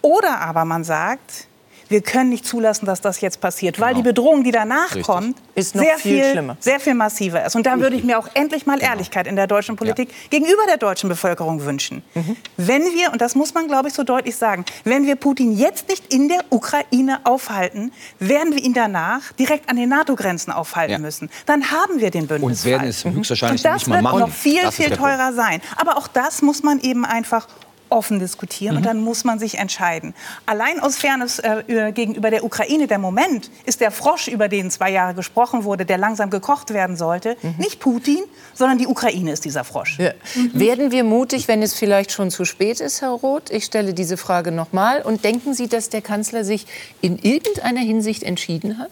Oder 0.00 0.40
aber 0.40 0.64
man 0.64 0.84
sagt, 0.84 1.48
wir 1.88 2.00
können 2.00 2.30
nicht 2.30 2.44
zulassen, 2.44 2.86
dass 2.86 3.00
das 3.00 3.20
jetzt 3.20 3.40
passiert, 3.40 3.76
genau. 3.76 3.86
weil 3.86 3.94
die 3.94 4.02
Bedrohung, 4.02 4.44
die 4.44 4.50
danach 4.50 4.86
Richtig. 4.86 5.04
kommt, 5.04 5.36
ist 5.54 5.74
noch 5.74 5.82
sehr 5.82 5.98
viel, 5.98 6.22
viel 6.24 6.56
sehr 6.60 6.80
viel 6.80 6.94
massiver 6.94 7.44
ist. 7.44 7.56
Und 7.56 7.66
da 7.66 7.78
würde 7.80 7.96
ich 7.96 8.04
mir 8.04 8.18
auch 8.18 8.28
endlich 8.34 8.66
mal 8.66 8.78
genau. 8.78 8.90
Ehrlichkeit 8.90 9.26
in 9.26 9.36
der 9.36 9.46
deutschen 9.46 9.76
Politik 9.76 10.10
ja. 10.10 10.14
gegenüber 10.30 10.62
der 10.68 10.76
deutschen 10.76 11.08
Bevölkerung 11.08 11.64
wünschen. 11.64 12.02
Mhm. 12.14 12.36
Wenn 12.56 12.82
wir, 12.82 13.12
und 13.12 13.20
das 13.20 13.34
muss 13.34 13.54
man, 13.54 13.68
glaube 13.68 13.88
ich, 13.88 13.94
so 13.94 14.02
deutlich 14.02 14.36
sagen, 14.36 14.64
wenn 14.84 15.06
wir 15.06 15.16
Putin 15.16 15.56
jetzt 15.56 15.88
nicht 15.88 16.12
in 16.12 16.28
der 16.28 16.40
Ukraine 16.50 17.20
aufhalten, 17.24 17.92
werden 18.18 18.54
wir 18.54 18.62
ihn 18.62 18.74
danach 18.74 19.32
direkt 19.32 19.68
an 19.68 19.76
den 19.76 19.88
NATO-Grenzen 19.88 20.52
aufhalten 20.52 20.92
ja. 20.92 20.98
müssen. 20.98 21.30
Dann 21.46 21.70
haben 21.70 22.00
wir 22.00 22.10
den 22.10 22.26
Bündnisfall. 22.26 22.72
Und 22.72 22.80
werden 22.80 22.88
es 22.88 23.04
höchstwahrscheinlich 23.04 23.64
und 23.64 23.72
das 23.72 23.82
nicht 23.82 23.88
mal 23.88 24.02
machen. 24.02 24.18
wird 24.18 24.28
noch 24.28 24.34
viel, 24.34 24.72
viel 24.72 24.90
teurer 24.90 25.32
sein. 25.32 25.60
Aber 25.76 25.96
auch 25.96 26.08
das 26.08 26.42
muss 26.42 26.62
man 26.62 26.80
eben 26.80 27.04
einfach 27.04 27.46
offen 27.88 28.18
diskutieren 28.18 28.74
mhm. 28.74 28.78
und 28.78 28.86
dann 28.86 29.00
muss 29.00 29.24
man 29.24 29.38
sich 29.38 29.58
entscheiden. 29.58 30.14
Allein 30.46 30.80
aus 30.80 30.96
Fairness 30.96 31.38
äh, 31.38 31.92
gegenüber 31.92 32.30
der 32.30 32.44
Ukraine, 32.44 32.86
der 32.86 32.98
Moment 32.98 33.50
ist 33.64 33.80
der 33.80 33.90
Frosch, 33.90 34.28
über 34.28 34.48
den 34.48 34.70
zwei 34.70 34.90
Jahre 34.90 35.14
gesprochen 35.14 35.64
wurde, 35.64 35.84
der 35.84 35.98
langsam 35.98 36.30
gekocht 36.30 36.70
werden 36.70 36.96
sollte, 36.96 37.36
mhm. 37.42 37.54
nicht 37.58 37.80
Putin, 37.80 38.24
sondern 38.54 38.78
die 38.78 38.86
Ukraine 38.86 39.32
ist 39.32 39.44
dieser 39.44 39.64
Frosch. 39.64 39.98
Ja. 39.98 40.12
Mhm. 40.34 40.58
Werden 40.58 40.90
wir 40.90 41.04
mutig, 41.04 41.48
wenn 41.48 41.62
es 41.62 41.74
vielleicht 41.74 42.12
schon 42.12 42.30
zu 42.30 42.44
spät 42.44 42.80
ist, 42.80 43.02
Herr 43.02 43.10
Roth? 43.10 43.50
Ich 43.50 43.64
stelle 43.64 43.94
diese 43.94 44.16
Frage 44.16 44.52
noch 44.52 44.72
mal. 44.72 45.02
Und 45.02 45.24
denken 45.24 45.54
Sie, 45.54 45.68
dass 45.68 45.88
der 45.88 46.02
Kanzler 46.02 46.44
sich 46.44 46.66
in 47.00 47.18
irgendeiner 47.18 47.80
Hinsicht 47.80 48.22
entschieden 48.22 48.78
hat? 48.78 48.90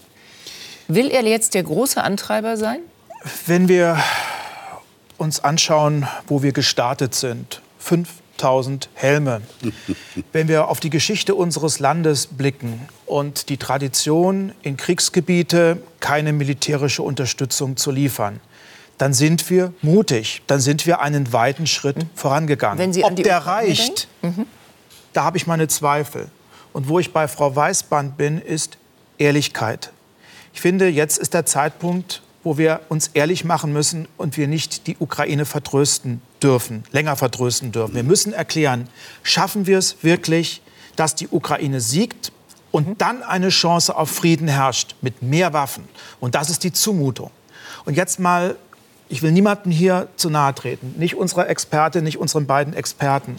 Will 0.88 1.10
er 1.10 1.22
jetzt 1.22 1.54
der 1.54 1.62
große 1.62 2.02
Antreiber 2.02 2.56
sein? 2.56 2.80
Wenn 3.46 3.68
wir 3.68 3.98
uns 5.16 5.42
anschauen, 5.42 6.06
wo 6.26 6.42
wir 6.42 6.52
gestartet 6.52 7.14
sind, 7.14 7.62
fünf 7.78 8.08
1000 8.34 8.88
Helme. 8.94 9.42
Wenn 10.32 10.48
wir 10.48 10.68
auf 10.68 10.80
die 10.80 10.90
Geschichte 10.90 11.34
unseres 11.34 11.78
Landes 11.78 12.26
blicken 12.26 12.80
und 13.06 13.48
die 13.48 13.56
Tradition, 13.56 14.52
in 14.62 14.76
Kriegsgebiete 14.76 15.78
keine 16.00 16.32
militärische 16.32 17.02
Unterstützung 17.02 17.76
zu 17.76 17.90
liefern, 17.90 18.40
dann 18.98 19.12
sind 19.12 19.50
wir 19.50 19.72
mutig, 19.82 20.42
dann 20.46 20.60
sind 20.60 20.86
wir 20.86 21.00
einen 21.00 21.32
weiten 21.32 21.66
Schritt 21.66 21.98
mhm. 21.98 22.10
vorangegangen. 22.14 22.78
Wenn 22.78 22.92
Sie 22.92 23.04
Ob 23.04 23.16
der 23.16 23.38
reicht, 23.38 24.08
mhm. 24.22 24.46
da 25.12 25.24
habe 25.24 25.36
ich 25.36 25.46
meine 25.46 25.68
Zweifel. 25.68 26.28
Und 26.72 26.88
wo 26.88 26.98
ich 26.98 27.12
bei 27.12 27.28
Frau 27.28 27.54
Weißband 27.54 28.16
bin, 28.16 28.40
ist 28.40 28.78
Ehrlichkeit. 29.18 29.92
Ich 30.52 30.60
finde, 30.60 30.88
jetzt 30.88 31.18
ist 31.18 31.34
der 31.34 31.46
Zeitpunkt, 31.46 32.22
wo 32.42 32.58
wir 32.58 32.80
uns 32.88 33.08
ehrlich 33.14 33.44
machen 33.44 33.72
müssen 33.72 34.06
und 34.16 34.36
wir 34.36 34.46
nicht 34.48 34.86
die 34.86 34.96
Ukraine 34.98 35.46
vertrösten 35.46 36.20
dürfen, 36.44 36.84
länger 36.92 37.16
vertrösten 37.16 37.72
dürfen. 37.72 37.94
Wir 37.94 38.02
müssen 38.02 38.32
erklären, 38.32 38.88
schaffen 39.22 39.66
wir 39.66 39.78
es 39.78 39.96
wirklich, 40.02 40.60
dass 40.96 41.14
die 41.14 41.28
Ukraine 41.28 41.80
siegt 41.80 42.30
und 42.70 42.86
mhm. 42.88 42.98
dann 42.98 43.22
eine 43.22 43.48
Chance 43.48 43.96
auf 43.96 44.10
Frieden 44.10 44.48
herrscht 44.48 44.94
mit 45.00 45.22
mehr 45.22 45.52
Waffen. 45.52 45.84
Und 46.20 46.34
das 46.34 46.50
ist 46.50 46.62
die 46.62 46.72
Zumutung. 46.72 47.30
Und 47.84 47.96
jetzt 47.96 48.20
mal, 48.20 48.56
ich 49.08 49.22
will 49.22 49.32
niemandem 49.32 49.72
hier 49.72 50.08
zu 50.16 50.30
nahe 50.30 50.54
treten, 50.54 50.94
nicht 50.98 51.14
unserer 51.14 51.48
Expertin, 51.48 52.04
nicht 52.04 52.18
unseren 52.18 52.46
beiden 52.46 52.74
Experten, 52.74 53.38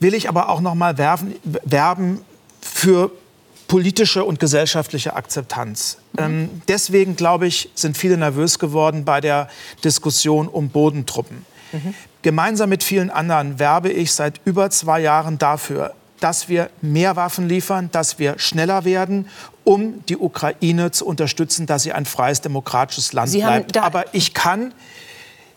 will 0.00 0.14
ich 0.14 0.28
aber 0.28 0.48
auch 0.48 0.60
noch 0.60 0.74
mal 0.74 0.98
werben, 0.98 1.34
werben 1.64 2.20
für 2.60 3.10
politische 3.68 4.24
und 4.24 4.38
gesellschaftliche 4.38 5.16
Akzeptanz. 5.16 5.98
Mhm. 6.12 6.18
Ähm, 6.22 6.62
deswegen, 6.68 7.16
glaube 7.16 7.46
ich, 7.46 7.70
sind 7.74 7.96
viele 7.96 8.16
nervös 8.16 8.58
geworden 8.58 9.04
bei 9.04 9.20
der 9.20 9.48
Diskussion 9.82 10.48
um 10.48 10.68
Bodentruppen. 10.68 11.44
Mhm. 11.72 11.94
Gemeinsam 12.22 12.68
mit 12.68 12.82
vielen 12.82 13.10
anderen 13.10 13.58
werbe 13.58 13.90
ich 13.90 14.12
seit 14.12 14.40
über 14.44 14.70
zwei 14.70 15.00
Jahren 15.00 15.38
dafür, 15.38 15.94
dass 16.20 16.48
wir 16.48 16.70
mehr 16.80 17.16
Waffen 17.16 17.48
liefern, 17.48 17.90
dass 17.92 18.18
wir 18.18 18.38
schneller 18.38 18.84
werden, 18.84 19.28
um 19.64 20.04
die 20.06 20.16
Ukraine 20.16 20.90
zu 20.90 21.06
unterstützen, 21.06 21.66
dass 21.66 21.82
sie 21.82 21.92
ein 21.92 22.06
freies, 22.06 22.40
demokratisches 22.40 23.12
Land 23.12 23.30
sie 23.30 23.40
bleibt. 23.40 23.76
Aber 23.76 24.04
ich 24.12 24.32
kann 24.32 24.72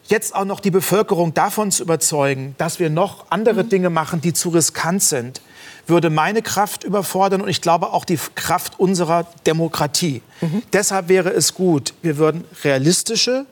jetzt 0.08 0.36
auch 0.36 0.46
noch 0.46 0.60
die 0.60 0.72
Bevölkerung 0.72 1.34
davon 1.34 1.72
zu 1.72 1.84
überzeugen, 1.84 2.56
dass 2.58 2.80
wir 2.80 2.90
noch 2.90 3.26
andere 3.30 3.64
mhm. 3.64 3.70
Dinge 3.70 3.90
machen, 3.90 4.22
die 4.22 4.34
zu 4.34 4.50
riskant 4.50 5.04
sind, 5.04 5.42
würde 5.88 6.10
meine 6.10 6.42
Kraft 6.42 6.84
überfordern 6.84 7.42
und 7.42 7.50
ich 7.50 7.62
glaube 7.62 7.94
auch 7.94 8.06
die 8.06 8.20
Kraft 8.36 8.80
unserer 8.80 9.28
Demokratie. 9.46 10.22
Mhm. 10.42 10.64
Deshalb 10.74 11.08
wäre 11.08 11.30
es 11.30 11.54
gut, 11.54 11.94
wir 12.02 12.18
würden 12.18 12.44
realistische, 12.64 13.46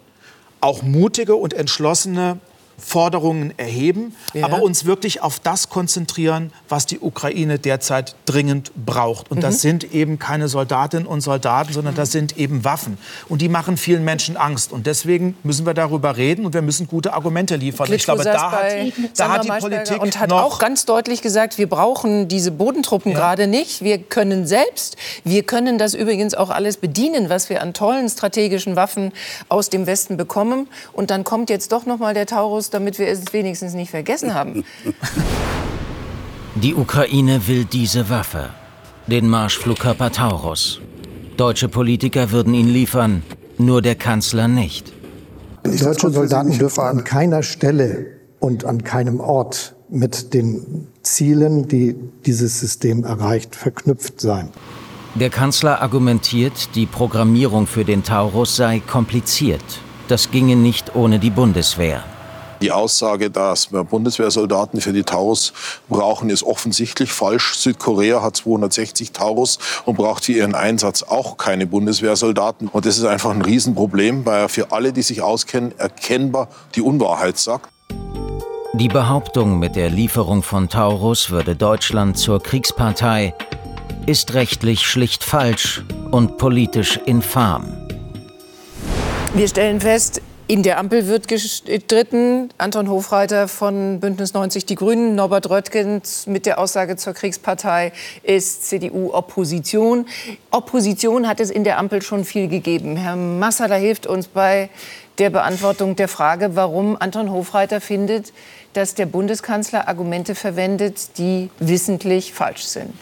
auch 0.62 0.82
mutige 0.82 1.36
und 1.36 1.54
entschlossene 1.54 2.40
Forderungen 2.78 3.54
erheben, 3.58 4.16
ja. 4.34 4.46
aber 4.46 4.62
uns 4.62 4.86
wirklich 4.86 5.22
auf 5.24 5.40
das 5.40 5.70
konzentrieren, 5.70 6.54
was 6.70 6.86
die 6.86 7.00
Ukraine 7.00 7.58
derzeit 7.58 8.16
dringend 8.26 8.72
braucht. 8.76 9.32
Und 9.32 9.38
mhm. 9.38 9.42
das 9.42 9.62
sind 9.62 9.94
eben 9.94 10.20
keine 10.20 10.48
Soldatinnen 10.48 11.08
und 11.08 11.22
Soldaten, 11.22 11.74
sondern 11.74 11.96
das 11.96 12.12
sind 12.12 12.38
eben 12.38 12.64
Waffen. 12.64 13.00
Und 13.30 13.42
die 13.42 13.50
machen 13.50 13.78
vielen 13.78 14.04
Menschen 14.04 14.38
Angst. 14.38 14.72
Und 14.72 14.86
deswegen 14.86 15.36
müssen 15.42 15.66
wir 15.66 15.74
darüber 15.74 16.18
reden 16.18 16.46
und 16.46 16.54
wir 16.54 16.62
müssen 16.62 16.88
gute 16.88 17.14
Argumente 17.14 17.56
liefern. 17.56 17.88
Klitschko 17.88 18.14
ich 18.14 18.22
glaube, 18.22 18.38
da 18.38 18.52
hat, 18.52 18.64
da 19.18 19.30
hat 19.30 19.44
die 19.44 19.50
Politik 19.50 20.02
und 20.02 20.20
hat 20.20 20.32
auch 20.32 20.60
ganz 20.60 20.86
deutlich 20.86 21.24
gesagt, 21.24 21.58
wir 21.58 21.68
brauchen 21.68 22.28
diese 22.28 22.52
Bodentruppen 22.52 23.14
ja. 23.14 23.18
gerade 23.18 23.48
nicht. 23.48 23.82
Wir 23.82 23.98
können 23.98 24.46
selbst, 24.46 24.98
wir 25.24 25.42
können 25.42 25.80
das 25.80 25.96
übrigens 25.96 26.36
auch 26.36 26.52
alles 26.52 26.78
bedienen, 26.78 27.30
was 27.30 27.50
wir 27.50 27.64
an 27.64 27.74
tollen 27.74 28.08
strategischen 28.08 28.76
Waffen 28.76 29.14
aus 29.50 29.72
dem 29.72 29.88
Westen 29.88 30.16
bekommen. 30.16 30.68
Und 30.94 31.10
dann 31.10 31.24
kommt 31.24 31.50
jetzt 31.50 31.72
doch 31.72 31.88
noch 31.88 31.98
mal 31.98 32.14
der 32.14 32.28
Taurus 32.28 32.67
damit 32.70 33.00
wir 33.00 33.08
es 33.08 33.34
wenigstens 33.34 33.74
nicht 33.74 33.92
vergessen 33.92 34.34
haben. 34.34 34.64
Die 36.56 36.74
Ukraine 36.74 37.48
will 37.48 37.66
diese 37.66 38.10
Waffe, 38.10 38.50
den 39.08 39.30
Marschflugkörper 39.30 40.12
Taurus. 40.12 40.82
Deutsche 41.38 41.70
Politiker 41.70 42.32
würden 42.32 42.54
ihn 42.54 42.68
liefern, 42.68 43.22
nur 43.60 43.82
der 43.82 43.96
Kanzler 43.96 44.48
nicht. 44.48 44.92
Deutsche 45.64 46.10
Soldaten 46.10 46.58
dürfen 46.58 46.82
an 46.82 47.04
keiner 47.04 47.44
Stelle 47.44 48.08
und 48.40 48.66
an 48.66 48.84
keinem 48.84 49.20
Ort 49.20 49.76
mit 49.90 50.34
den 50.34 50.88
Zielen, 51.04 51.68
die 51.68 51.96
dieses 52.26 52.60
System 52.60 53.04
erreicht, 53.04 53.56
verknüpft 53.56 54.20
sein. 54.20 54.50
Der 55.16 55.30
Kanzler 55.30 55.82
argumentiert, 55.82 56.76
die 56.76 56.86
Programmierung 56.86 57.68
für 57.68 57.86
den 57.86 58.04
Taurus 58.04 58.56
sei 58.56 58.80
kompliziert. 58.80 59.64
Das 60.08 60.32
ginge 60.32 60.56
nicht 60.56 60.96
ohne 60.96 61.20
die 61.20 61.30
Bundeswehr. 61.30 62.04
Die 62.62 62.72
Aussage, 62.72 63.30
dass 63.30 63.72
wir 63.72 63.84
Bundeswehrsoldaten 63.84 64.82
für 64.82 64.94
die 64.94 65.04
Taurus 65.04 65.54
brauchen, 65.90 66.30
ist 66.30 66.44
offensichtlich 66.44 67.12
falsch. 67.12 67.56
Südkorea 67.56 68.24
hat 68.24 68.36
260 68.38 69.12
Taurus 69.12 69.60
und 69.86 69.96
braucht 69.96 70.26
für 70.26 70.32
ihren 70.32 70.56
Einsatz 70.56 71.04
auch 71.04 71.38
keine 71.38 71.68
Bundeswehrsoldaten. 71.68 72.68
Und 72.68 72.86
das 72.86 72.98
ist 72.98 73.06
einfach 73.06 73.30
ein 73.30 73.44
Riesenproblem, 73.44 74.26
weil 74.26 74.42
er 74.42 74.50
für 74.50 74.72
alle, 74.72 74.92
die 74.92 75.04
sich 75.04 75.22
auskennen, 75.22 75.78
erkennbar 75.78 76.48
die 76.74 76.82
Unwahrheit 76.82 77.38
sagt. 77.38 77.70
Die 78.74 78.88
Behauptung, 78.88 79.60
mit 79.60 79.76
der 79.76 79.90
Lieferung 79.90 80.44
von 80.44 80.70
Taurus 80.70 81.30
würde 81.30 81.56
Deutschland 81.56 82.18
zur 82.18 82.42
Kriegspartei, 82.42 83.34
ist 84.06 84.34
rechtlich 84.34 84.88
schlicht 84.88 85.24
falsch 85.24 85.84
und 86.12 86.38
politisch 86.38 87.00
infam. 87.06 87.66
Wir 89.34 89.48
stellen 89.48 89.82
fest, 89.82 90.22
In 90.50 90.64
der 90.64 90.78
Ampel 90.78 91.08
wird 91.08 91.28
gestritten. 91.28 92.52
Anton 92.58 92.90
Hofreiter 92.90 93.50
von 93.50 94.00
Bündnis 94.00 94.34
90 94.34 94.66
Die 94.66 94.76
Grünen, 94.76 95.14
Norbert 95.14 95.50
Röttgens 95.50 96.26
mit 96.26 96.46
der 96.46 96.58
Aussage 96.58 96.96
zur 96.96 97.12
Kriegspartei 97.12 97.92
ist 98.24 98.64
CDU 98.70 99.12
Opposition. 99.14 100.06
Opposition 100.50 101.28
hat 101.28 101.42
es 101.42 101.50
in 101.50 101.66
der 101.66 101.78
Ampel 101.78 102.02
schon 102.02 102.24
viel 102.24 102.48
gegeben. 102.48 102.96
Herr 102.96 103.18
Massala 103.18 103.76
hilft 103.76 104.08
uns 104.08 104.30
bei 104.30 104.70
der 105.18 105.32
Beantwortung 105.32 105.98
der 105.98 106.08
Frage, 106.08 106.56
warum 106.56 106.96
Anton 106.98 107.30
Hofreiter 107.30 107.82
findet, 107.82 108.32
dass 108.72 108.96
der 108.96 109.06
Bundeskanzler 109.06 109.90
Argumente 109.90 110.34
verwendet, 110.34 111.18
die 111.18 111.50
wissentlich 111.60 112.32
falsch 112.32 112.64
sind. 112.64 112.96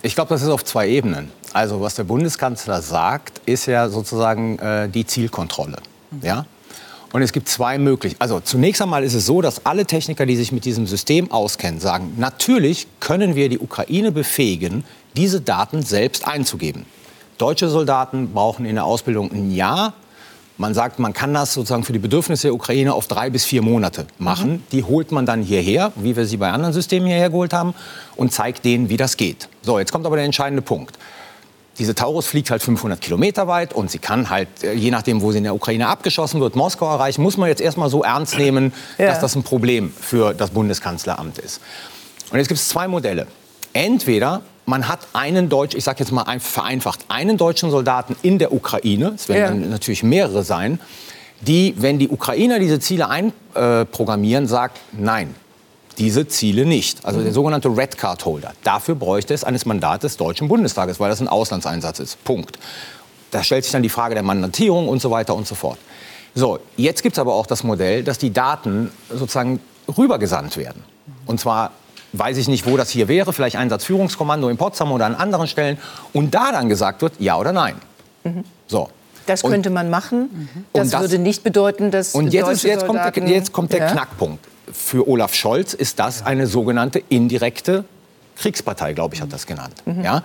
Ich 0.00 0.14
glaube, 0.14 0.30
das 0.30 0.40
ist 0.40 0.48
auf 0.48 0.64
zwei 0.64 0.88
Ebenen. 0.88 1.30
Also 1.52 1.82
was 1.82 1.94
der 1.94 2.04
Bundeskanzler 2.04 2.80
sagt, 2.80 3.42
ist 3.44 3.66
ja 3.66 3.90
sozusagen 3.90 4.58
äh, 4.60 4.88
die 4.88 5.04
Zielkontrolle. 5.04 5.76
Ja? 6.22 6.46
Und 7.14 7.22
es 7.22 7.32
gibt 7.32 7.48
zwei 7.48 7.78
Möglichkeiten. 7.78 8.20
Also 8.20 8.40
zunächst 8.40 8.82
einmal 8.82 9.04
ist 9.04 9.14
es 9.14 9.24
so, 9.24 9.40
dass 9.40 9.64
alle 9.64 9.86
Techniker, 9.86 10.26
die 10.26 10.34
sich 10.34 10.50
mit 10.50 10.64
diesem 10.64 10.88
System 10.88 11.30
auskennen, 11.30 11.78
sagen, 11.78 12.14
natürlich 12.16 12.88
können 12.98 13.36
wir 13.36 13.48
die 13.48 13.60
Ukraine 13.60 14.10
befähigen, 14.10 14.82
diese 15.16 15.40
Daten 15.40 15.82
selbst 15.82 16.26
einzugeben. 16.26 16.86
Deutsche 17.38 17.68
Soldaten 17.68 18.32
brauchen 18.32 18.66
in 18.66 18.74
der 18.74 18.84
Ausbildung 18.84 19.30
ein 19.30 19.54
Jahr. 19.54 19.92
Man 20.58 20.74
sagt, 20.74 20.98
man 20.98 21.12
kann 21.12 21.32
das 21.32 21.54
sozusagen 21.54 21.84
für 21.84 21.92
die 21.92 22.00
Bedürfnisse 22.00 22.48
der 22.48 22.54
Ukraine 22.54 22.92
auf 22.92 23.06
drei 23.06 23.30
bis 23.30 23.44
vier 23.44 23.62
Monate 23.62 24.08
machen. 24.18 24.50
Mhm. 24.50 24.62
Die 24.72 24.82
holt 24.82 25.12
man 25.12 25.24
dann 25.24 25.40
hierher, 25.40 25.92
wie 25.94 26.16
wir 26.16 26.26
sie 26.26 26.38
bei 26.38 26.50
anderen 26.50 26.74
Systemen 26.74 27.06
hierher 27.06 27.30
geholt 27.30 27.52
haben, 27.52 27.74
und 28.16 28.32
zeigt 28.32 28.64
denen, 28.64 28.88
wie 28.88 28.96
das 28.96 29.16
geht. 29.16 29.48
So, 29.62 29.78
jetzt 29.78 29.92
kommt 29.92 30.04
aber 30.04 30.16
der 30.16 30.24
entscheidende 30.24 30.62
Punkt 30.62 30.98
diese 31.78 31.94
Taurus 31.94 32.26
fliegt 32.26 32.50
halt 32.50 32.62
500 32.62 33.00
Kilometer 33.00 33.48
weit 33.48 33.72
und 33.72 33.90
sie 33.90 33.98
kann 33.98 34.30
halt, 34.30 34.48
äh, 34.62 34.72
je 34.72 34.90
nachdem, 34.90 35.22
wo 35.22 35.32
sie 35.32 35.38
in 35.38 35.44
der 35.44 35.54
Ukraine 35.54 35.88
abgeschossen 35.88 36.40
wird, 36.40 36.56
Moskau 36.56 36.90
erreichen. 36.90 37.22
Muss 37.22 37.36
man 37.36 37.48
jetzt 37.48 37.60
erstmal 37.60 37.90
so 37.90 38.02
ernst 38.02 38.38
nehmen, 38.38 38.72
ja. 38.98 39.06
dass 39.06 39.20
das 39.20 39.34
ein 39.34 39.42
Problem 39.42 39.92
für 39.98 40.34
das 40.34 40.50
Bundeskanzleramt 40.50 41.38
ist. 41.38 41.60
Und 42.30 42.38
jetzt 42.38 42.48
gibt 42.48 42.60
es 42.60 42.68
zwei 42.68 42.88
Modelle. 42.88 43.26
Entweder 43.72 44.42
man 44.66 44.88
hat 44.88 45.00
einen 45.12 45.48
deutschen, 45.48 45.78
ich 45.78 45.84
sage 45.84 46.00
jetzt 46.00 46.12
mal 46.12 46.40
vereinfacht, 46.40 47.00
einen 47.08 47.36
deutschen 47.36 47.70
Soldaten 47.70 48.16
in 48.22 48.38
der 48.38 48.52
Ukraine, 48.52 49.12
es 49.14 49.28
werden 49.28 49.40
ja. 49.40 49.48
dann 49.48 49.70
natürlich 49.70 50.02
mehrere 50.02 50.42
sein, 50.42 50.80
die, 51.40 51.74
wenn 51.76 51.98
die 51.98 52.08
Ukrainer 52.08 52.58
diese 52.58 52.80
Ziele 52.80 53.08
einprogrammieren, 53.08 54.46
sagt, 54.46 54.80
nein, 54.92 55.34
diese 55.98 56.26
Ziele 56.26 56.64
nicht. 56.64 57.04
Also 57.04 57.22
der 57.22 57.32
sogenannte 57.32 57.68
Red 57.68 57.98
Card 57.98 58.24
Holder. 58.24 58.52
Dafür 58.62 58.94
bräuchte 58.94 59.34
es 59.34 59.44
eines 59.44 59.66
Mandats 59.66 60.02
des 60.02 60.16
Deutschen 60.16 60.48
Bundestages, 60.48 61.00
weil 61.00 61.10
das 61.10 61.20
ein 61.20 61.28
Auslandseinsatz 61.28 62.00
ist. 62.00 62.22
Punkt. 62.24 62.58
Da 63.30 63.42
stellt 63.42 63.64
sich 63.64 63.72
dann 63.72 63.82
die 63.82 63.88
Frage 63.88 64.14
der 64.14 64.22
Mandatierung 64.22 64.88
und 64.88 65.00
so 65.00 65.10
weiter 65.10 65.34
und 65.34 65.46
so 65.46 65.54
fort. 65.54 65.78
So, 66.34 66.58
jetzt 66.76 67.02
gibt 67.02 67.16
es 67.16 67.18
aber 67.18 67.34
auch 67.34 67.46
das 67.46 67.64
Modell, 67.64 68.02
dass 68.02 68.18
die 68.18 68.32
Daten 68.32 68.90
sozusagen 69.08 69.60
rübergesandt 69.96 70.56
werden. 70.56 70.82
Und 71.26 71.38
zwar 71.40 71.72
weiß 72.12 72.36
ich 72.36 72.48
nicht, 72.48 72.66
wo 72.66 72.76
das 72.76 72.90
hier 72.90 73.08
wäre, 73.08 73.32
vielleicht 73.32 73.56
Einsatzführungskommando 73.56 74.48
in 74.48 74.56
Potsdam 74.56 74.92
oder 74.92 75.06
an 75.06 75.14
anderen 75.14 75.46
Stellen. 75.46 75.78
Und 76.12 76.34
da 76.34 76.52
dann 76.52 76.68
gesagt 76.68 77.02
wird, 77.02 77.14
ja 77.18 77.38
oder 77.38 77.52
nein. 77.52 77.76
Mhm. 78.24 78.44
So. 78.66 78.88
Das 79.26 79.42
könnte 79.42 79.70
man 79.70 79.88
machen. 79.88 80.48
Das, 80.74 80.90
das, 80.90 81.00
würde 81.00 81.18
nicht 81.18 81.42
bedeuten, 81.42 81.90
dass 81.90 82.14
Und 82.14 82.32
jetzt, 82.32 82.48
ist, 82.50 82.62
jetzt, 82.64 82.86
kommt 82.86 83.00
der, 83.00 83.26
jetzt 83.26 83.52
kommt 83.52 83.72
der 83.72 83.80
ja. 83.80 83.90
Knackpunkt 83.90 84.44
für 84.74 85.08
Olaf 85.08 85.34
Scholz 85.34 85.72
ist 85.72 85.98
das 85.98 86.26
eine 86.26 86.46
sogenannte 86.46 87.02
indirekte 87.08 87.84
Kriegspartei, 88.36 88.92
glaube 88.92 89.14
ich, 89.14 89.22
hat 89.22 89.32
das 89.32 89.46
genannt. 89.46 89.74
Mhm. 89.86 90.02
Ja? 90.02 90.22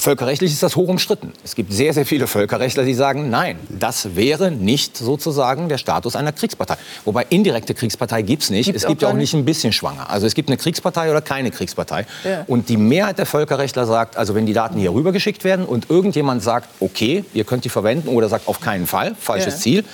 Völkerrechtlich 0.00 0.52
ist 0.52 0.62
das 0.62 0.76
hoch 0.76 0.88
umstritten. 0.88 1.32
Es 1.44 1.54
gibt 1.54 1.72
sehr, 1.72 1.92
sehr 1.92 2.06
viele 2.06 2.26
Völkerrechtler, 2.26 2.84
die 2.84 2.94
sagen, 2.94 3.28
nein, 3.28 3.58
das 3.68 4.16
wäre 4.16 4.50
nicht 4.50 4.96
sozusagen 4.96 5.68
der 5.68 5.76
Status 5.76 6.16
einer 6.16 6.32
Kriegspartei. 6.32 6.76
Wobei 7.04 7.26
indirekte 7.28 7.74
Kriegspartei 7.74 8.22
gibt 8.22 8.44
es 8.44 8.50
nicht. 8.50 8.66
Gibt's 8.66 8.82
es 8.82 8.88
gibt 8.88 9.04
auch, 9.04 9.10
auch 9.10 9.14
nicht 9.14 9.34
ein 9.34 9.44
bisschen 9.44 9.74
schwanger. 9.74 10.08
Also 10.08 10.26
es 10.26 10.34
gibt 10.34 10.48
eine 10.48 10.56
Kriegspartei 10.56 11.10
oder 11.10 11.20
keine 11.20 11.50
Kriegspartei. 11.50 12.06
Ja. 12.24 12.44
Und 12.46 12.70
die 12.70 12.78
Mehrheit 12.78 13.18
der 13.18 13.26
Völkerrechtler 13.26 13.84
sagt, 13.84 14.16
also 14.16 14.34
wenn 14.34 14.46
die 14.46 14.54
Daten 14.54 14.78
hier 14.78 14.94
rübergeschickt 14.94 15.44
werden 15.44 15.66
und 15.66 15.90
irgendjemand 15.90 16.42
sagt, 16.42 16.68
okay, 16.80 17.24
ihr 17.34 17.44
könnt 17.44 17.66
die 17.66 17.68
verwenden 17.68 18.08
oder 18.08 18.30
sagt 18.30 18.48
auf 18.48 18.60
keinen 18.60 18.86
Fall, 18.86 19.14
falsches 19.20 19.56
ja. 19.56 19.60
Ziel, 19.60 19.84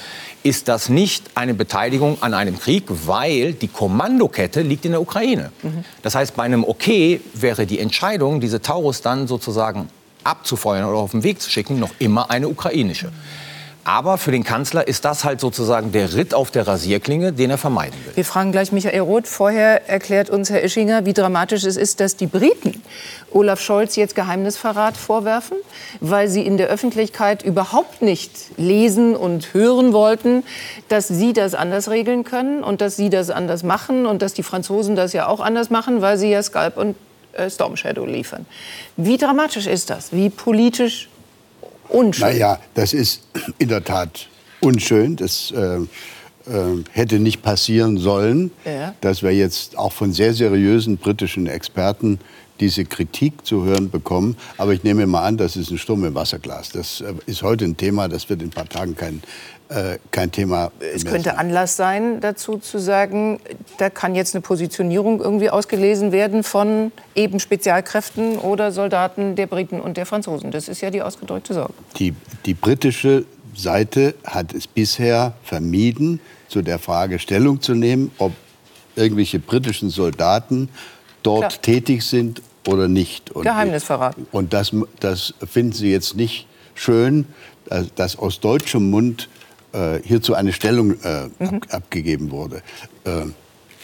ist 0.46 0.68
das 0.68 0.88
nicht 0.88 1.24
eine 1.34 1.54
Beteiligung 1.54 2.22
an 2.22 2.32
einem 2.32 2.58
Krieg, 2.60 2.84
weil 2.88 3.52
die 3.52 3.66
Kommandokette 3.66 4.62
liegt 4.62 4.84
in 4.84 4.92
der 4.92 5.00
Ukraine. 5.00 5.50
Mhm. 5.62 5.84
Das 6.02 6.14
heißt, 6.14 6.36
bei 6.36 6.44
einem 6.44 6.62
Okay 6.62 7.20
wäre 7.34 7.66
die 7.66 7.80
Entscheidung, 7.80 8.40
diese 8.40 8.62
Taurus 8.62 9.02
dann 9.02 9.26
sozusagen 9.26 9.88
abzufeuern 10.22 10.84
oder 10.84 10.98
auf 10.98 11.10
den 11.10 11.24
Weg 11.24 11.40
zu 11.40 11.50
schicken, 11.50 11.80
noch 11.80 11.90
immer 11.98 12.30
eine 12.30 12.48
ukrainische. 12.48 13.10
Aber 13.86 14.18
für 14.18 14.32
den 14.32 14.42
Kanzler 14.42 14.88
ist 14.88 15.04
das 15.04 15.22
halt 15.22 15.40
sozusagen 15.40 15.92
der 15.92 16.12
Ritt 16.14 16.34
auf 16.34 16.50
der 16.50 16.66
Rasierklinge, 16.66 17.32
den 17.32 17.50
er 17.50 17.56
vermeiden 17.56 17.94
will. 18.04 18.16
Wir 18.16 18.24
fragen 18.24 18.50
gleich 18.50 18.72
Michael 18.72 18.98
Roth. 18.98 19.28
Vorher 19.28 19.88
erklärt 19.88 20.28
uns 20.28 20.50
Herr 20.50 20.64
Ischinger, 20.64 21.06
wie 21.06 21.12
dramatisch 21.12 21.62
es 21.62 21.76
ist, 21.76 22.00
dass 22.00 22.16
die 22.16 22.26
Briten 22.26 22.82
Olaf 23.30 23.60
Scholz 23.60 23.94
jetzt 23.94 24.16
Geheimnisverrat 24.16 24.96
vorwerfen, 24.96 25.56
weil 26.00 26.26
sie 26.26 26.44
in 26.44 26.56
der 26.56 26.66
Öffentlichkeit 26.66 27.44
überhaupt 27.44 28.02
nicht 28.02 28.32
lesen 28.56 29.14
und 29.14 29.54
hören 29.54 29.92
wollten, 29.92 30.42
dass 30.88 31.06
sie 31.06 31.32
das 31.32 31.54
anders 31.54 31.88
regeln 31.88 32.24
können 32.24 32.64
und 32.64 32.80
dass 32.80 32.96
sie 32.96 33.08
das 33.08 33.30
anders 33.30 33.62
machen 33.62 34.04
und 34.04 34.20
dass 34.20 34.34
die 34.34 34.42
Franzosen 34.42 34.96
das 34.96 35.12
ja 35.12 35.28
auch 35.28 35.38
anders 35.38 35.70
machen, 35.70 36.02
weil 36.02 36.18
sie 36.18 36.30
ja 36.30 36.42
Skype 36.42 36.72
und 36.74 36.96
äh, 37.34 37.48
Storm 37.48 37.76
Shadow 37.76 38.04
liefern. 38.04 38.46
Wie 38.96 39.16
dramatisch 39.16 39.68
ist 39.68 39.90
das? 39.90 40.12
Wie 40.12 40.28
politisch 40.28 41.08
unschön. 41.88 42.28
Naja, 42.28 42.58
das 42.74 42.92
ist 42.92 43.22
in 43.58 43.68
der 43.68 43.84
Tat 43.84 44.28
unschön. 44.60 45.16
Das 45.16 45.50
äh, 45.50 45.80
hätte 46.92 47.18
nicht 47.18 47.42
passieren 47.42 47.98
sollen, 47.98 48.50
ja. 48.64 48.94
dass 49.00 49.22
wir 49.22 49.32
jetzt 49.32 49.76
auch 49.76 49.92
von 49.92 50.12
sehr 50.12 50.32
seriösen 50.32 50.96
britischen 50.96 51.46
Experten 51.46 52.20
diese 52.60 52.84
Kritik 52.84 53.44
zu 53.44 53.64
hören 53.64 53.90
bekommen. 53.90 54.36
Aber 54.56 54.72
ich 54.72 54.82
nehme 54.82 55.06
mal 55.06 55.24
an, 55.24 55.36
das 55.36 55.56
ist 55.56 55.70
ein 55.70 55.78
Sturm 55.78 56.04
im 56.04 56.14
Wasserglas. 56.14 56.70
Das 56.70 57.00
äh, 57.00 57.12
ist 57.26 57.42
heute 57.42 57.64
ein 57.64 57.76
Thema, 57.76 58.08
das 58.08 58.28
wird 58.28 58.42
in 58.42 58.48
ein 58.48 58.50
paar 58.50 58.68
Tagen 58.68 58.96
kein 58.96 59.22
äh, 59.68 59.98
kein 60.12 60.30
Thema. 60.30 60.70
Es 60.94 61.04
könnte 61.04 61.30
sein. 61.30 61.38
Anlass 61.38 61.76
sein, 61.76 62.20
dazu 62.20 62.58
zu 62.58 62.78
sagen, 62.78 63.40
da 63.78 63.90
kann 63.90 64.14
jetzt 64.14 64.34
eine 64.36 64.42
Positionierung 64.42 65.20
irgendwie 65.20 65.50
ausgelesen 65.50 66.12
werden 66.12 66.44
von 66.44 66.92
eben 67.16 67.40
Spezialkräften 67.40 68.38
oder 68.38 68.70
Soldaten 68.70 69.34
der 69.34 69.48
Briten 69.48 69.80
und 69.80 69.96
der 69.96 70.06
Franzosen. 70.06 70.52
Das 70.52 70.68
ist 70.68 70.82
ja 70.82 70.90
die 70.90 71.02
ausgedrückte 71.02 71.52
Sorge. 71.52 71.74
Die, 71.98 72.14
die 72.44 72.54
britische 72.54 73.24
Seite 73.56 74.14
hat 74.24 74.54
es 74.54 74.68
bisher 74.68 75.32
vermieden, 75.42 76.20
zu 76.48 76.62
der 76.62 76.78
Frage 76.78 77.18
Stellung 77.18 77.60
zu 77.60 77.74
nehmen, 77.74 78.10
ob 78.18 78.32
irgendwelche 78.94 79.38
britischen 79.38 79.90
Soldaten 79.90 80.68
dort 81.22 81.48
Klar. 81.50 81.62
tätig 81.62 82.02
sind 82.02 82.42
oder 82.66 82.88
nicht. 82.88 83.30
Und 83.30 83.44
Geheimnisverrat. 83.44 84.16
Und 84.32 84.52
das, 84.52 84.72
das 85.00 85.34
finden 85.46 85.72
Sie 85.72 85.90
jetzt 85.90 86.16
nicht 86.16 86.46
schön, 86.74 87.26
dass 87.96 88.16
aus 88.16 88.40
deutschem 88.40 88.90
Mund 88.90 89.28
äh, 89.72 90.00
hierzu 90.02 90.34
eine 90.34 90.52
Stellung 90.52 91.00
äh, 91.02 91.28
mhm. 91.38 91.46
ab, 91.46 91.66
abgegeben 91.70 92.30
wurde. 92.30 92.62
Äh, 93.04 93.26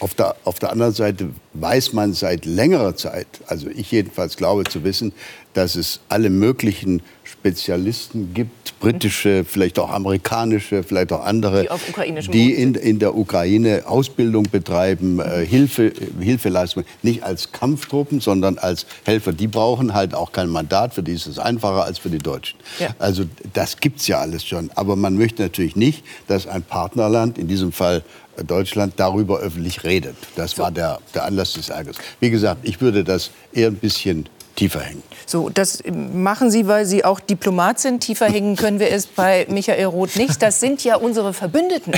auf 0.02 0.14
der, 0.14 0.34
auf 0.42 0.58
der 0.58 0.72
anderen 0.72 0.92
Seite 0.92 1.28
weiß 1.54 1.92
man 1.92 2.12
seit 2.12 2.44
längerer 2.44 2.96
Zeit, 2.96 3.28
also 3.46 3.68
ich 3.68 3.92
jedenfalls 3.92 4.36
glaube 4.36 4.64
zu 4.64 4.82
wissen, 4.82 5.12
dass 5.54 5.76
es 5.76 6.00
alle 6.08 6.28
möglichen 6.28 7.02
Spezialisten 7.24 8.34
gibt, 8.34 8.78
britische, 8.80 9.44
vielleicht 9.44 9.78
auch 9.78 9.90
amerikanische, 9.90 10.82
vielleicht 10.82 11.12
auch 11.12 11.24
andere, 11.24 11.68
die, 11.96 12.30
die 12.30 12.52
in, 12.54 12.74
in 12.74 12.98
der 12.98 13.14
Ukraine 13.16 13.82
Ausbildung 13.86 14.44
betreiben, 14.50 15.20
äh, 15.20 15.46
Hilfe, 15.46 15.92
Hilfeleistung, 16.18 16.84
nicht 17.02 17.22
als 17.22 17.52
Kampftruppen, 17.52 18.20
sondern 18.20 18.58
als 18.58 18.86
Helfer. 19.04 19.32
Die 19.32 19.46
brauchen 19.46 19.94
halt 19.94 20.14
auch 20.14 20.32
kein 20.32 20.48
Mandat, 20.48 20.94
für 20.94 21.02
die 21.02 21.12
ist 21.12 21.26
es 21.26 21.38
einfacher 21.38 21.84
als 21.84 21.98
für 21.98 22.10
die 22.10 22.18
Deutschen. 22.18 22.58
Ja. 22.80 22.88
Also 22.98 23.24
das 23.52 23.78
gibt 23.78 24.00
es 24.00 24.06
ja 24.06 24.20
alles 24.20 24.44
schon. 24.44 24.70
Aber 24.74 24.96
man 24.96 25.16
möchte 25.16 25.42
natürlich 25.42 25.76
nicht, 25.76 26.02
dass 26.26 26.46
ein 26.46 26.62
Partnerland, 26.62 27.38
in 27.38 27.46
diesem 27.46 27.72
Fall 27.72 28.02
Deutschland 28.46 28.94
darüber 28.96 29.38
öffentlich 29.38 29.84
redet. 29.84 30.16
Das 30.36 30.58
war 30.58 30.70
der, 30.70 30.98
der 31.14 31.24
Anlass 31.24 31.52
des 31.54 31.68
Ärgers. 31.68 31.96
Wie 32.20 32.30
gesagt, 32.30 32.60
ich 32.62 32.80
würde 32.80 33.04
das 33.04 33.30
eher 33.52 33.68
ein 33.68 33.76
bisschen 33.76 34.28
tiefer 34.54 34.80
hängen. 34.80 35.02
So, 35.26 35.48
das 35.48 35.82
machen 35.86 36.50
Sie, 36.50 36.66
weil 36.66 36.84
Sie 36.84 37.04
auch 37.04 37.20
Diplomat 37.20 37.78
sind. 37.78 38.00
Tiefer 38.00 38.26
hängen 38.26 38.56
können 38.56 38.80
wir 38.80 38.90
es 38.90 39.06
bei 39.06 39.46
Michael 39.48 39.86
Roth 39.86 40.16
nicht. 40.16 40.42
Das 40.42 40.60
sind 40.60 40.84
ja 40.84 40.96
unsere 40.96 41.32
Verbündeten. 41.32 41.92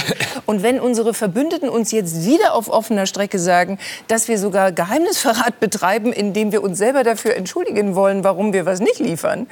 Und 0.47 0.63
wenn 0.63 0.81
unsere 0.81 1.15
Verbündeten 1.15 1.69
uns 1.69 1.91
jetzt 1.91 2.25
wieder 2.25 2.55
auf 2.55 2.69
offener 2.69 3.07
Strecke 3.07 3.39
sagen, 3.39 3.79
dass 4.09 4.29
wir 4.29 4.39
sogar 4.39 4.73
Geheimnisverrat 4.73 5.59
betreiben, 5.61 6.13
indem 6.13 6.53
wir 6.53 6.63
uns 6.63 6.79
selber 6.79 7.03
dafür 7.03 7.35
entschuldigen 7.35 7.95
wollen, 7.95 8.25
warum 8.25 8.53
wir 8.53 8.67
was 8.67 8.81
nicht 8.81 8.99
liefern, 8.99 9.47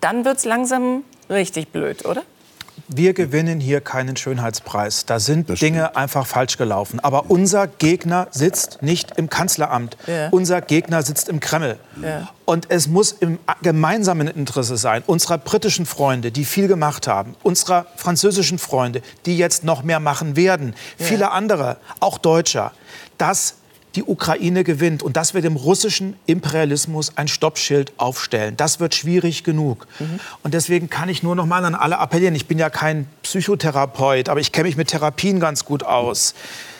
dann 0.00 0.24
wird 0.24 0.38
es 0.38 0.44
langsam 0.44 1.04
richtig 1.30 1.68
blöd, 1.68 2.04
oder? 2.06 2.22
Wir 2.88 3.12
gewinnen 3.12 3.60
hier 3.60 3.82
keinen 3.82 4.16
Schönheitspreis. 4.16 5.04
Da 5.04 5.20
sind 5.20 5.60
Dinge 5.60 5.94
einfach 5.94 6.26
falsch 6.26 6.56
gelaufen. 6.56 7.00
Aber 7.00 7.30
unser 7.30 7.66
Gegner 7.66 8.28
sitzt 8.30 8.82
nicht 8.82 9.18
im 9.18 9.28
Kanzleramt. 9.28 9.98
Ja. 10.06 10.30
Unser 10.30 10.62
Gegner 10.62 11.02
sitzt 11.02 11.28
im 11.28 11.38
Kreml. 11.38 11.78
Ja. 12.02 12.30
Und 12.46 12.70
es 12.70 12.88
muss 12.88 13.12
im 13.12 13.38
gemeinsamen 13.60 14.26
Interesse 14.26 14.78
sein, 14.78 15.02
unserer 15.06 15.36
britischen 15.36 15.84
Freunde, 15.84 16.32
die 16.32 16.46
viel 16.46 16.66
gemacht 16.66 17.06
haben, 17.06 17.36
unserer 17.42 17.84
französischen 17.96 18.58
Freunde, 18.58 19.02
die 19.26 19.36
jetzt 19.36 19.64
noch 19.64 19.82
mehr 19.82 20.00
machen 20.00 20.34
werden, 20.34 20.74
ja. 20.98 21.04
viele 21.04 21.30
andere, 21.30 21.76
auch 22.00 22.16
Deutscher, 22.16 22.72
dass 23.18 23.56
die 23.98 24.04
Ukraine 24.04 24.62
gewinnt 24.62 25.02
und 25.02 25.16
dass 25.16 25.34
wir 25.34 25.42
dem 25.42 25.56
russischen 25.56 26.14
Imperialismus 26.26 27.16
ein 27.16 27.26
Stoppschild 27.26 27.92
aufstellen. 27.96 28.56
Das 28.56 28.78
wird 28.78 28.94
schwierig 28.94 29.42
genug. 29.42 29.88
Mhm. 29.98 30.20
Und 30.44 30.54
deswegen 30.54 30.88
kann 30.88 31.08
ich 31.08 31.24
nur 31.24 31.34
noch 31.34 31.46
mal 31.46 31.64
an 31.64 31.74
alle 31.74 31.98
appellieren. 31.98 32.36
Ich 32.36 32.46
bin 32.46 32.60
ja 32.60 32.70
kein 32.70 33.08
Psychotherapeut, 33.24 34.28
aber 34.28 34.38
ich 34.38 34.52
kenne 34.52 34.68
mich 34.68 34.76
mit 34.76 34.86
Therapien 34.86 35.40
ganz 35.40 35.64
gut 35.64 35.82
aus. 35.82 36.34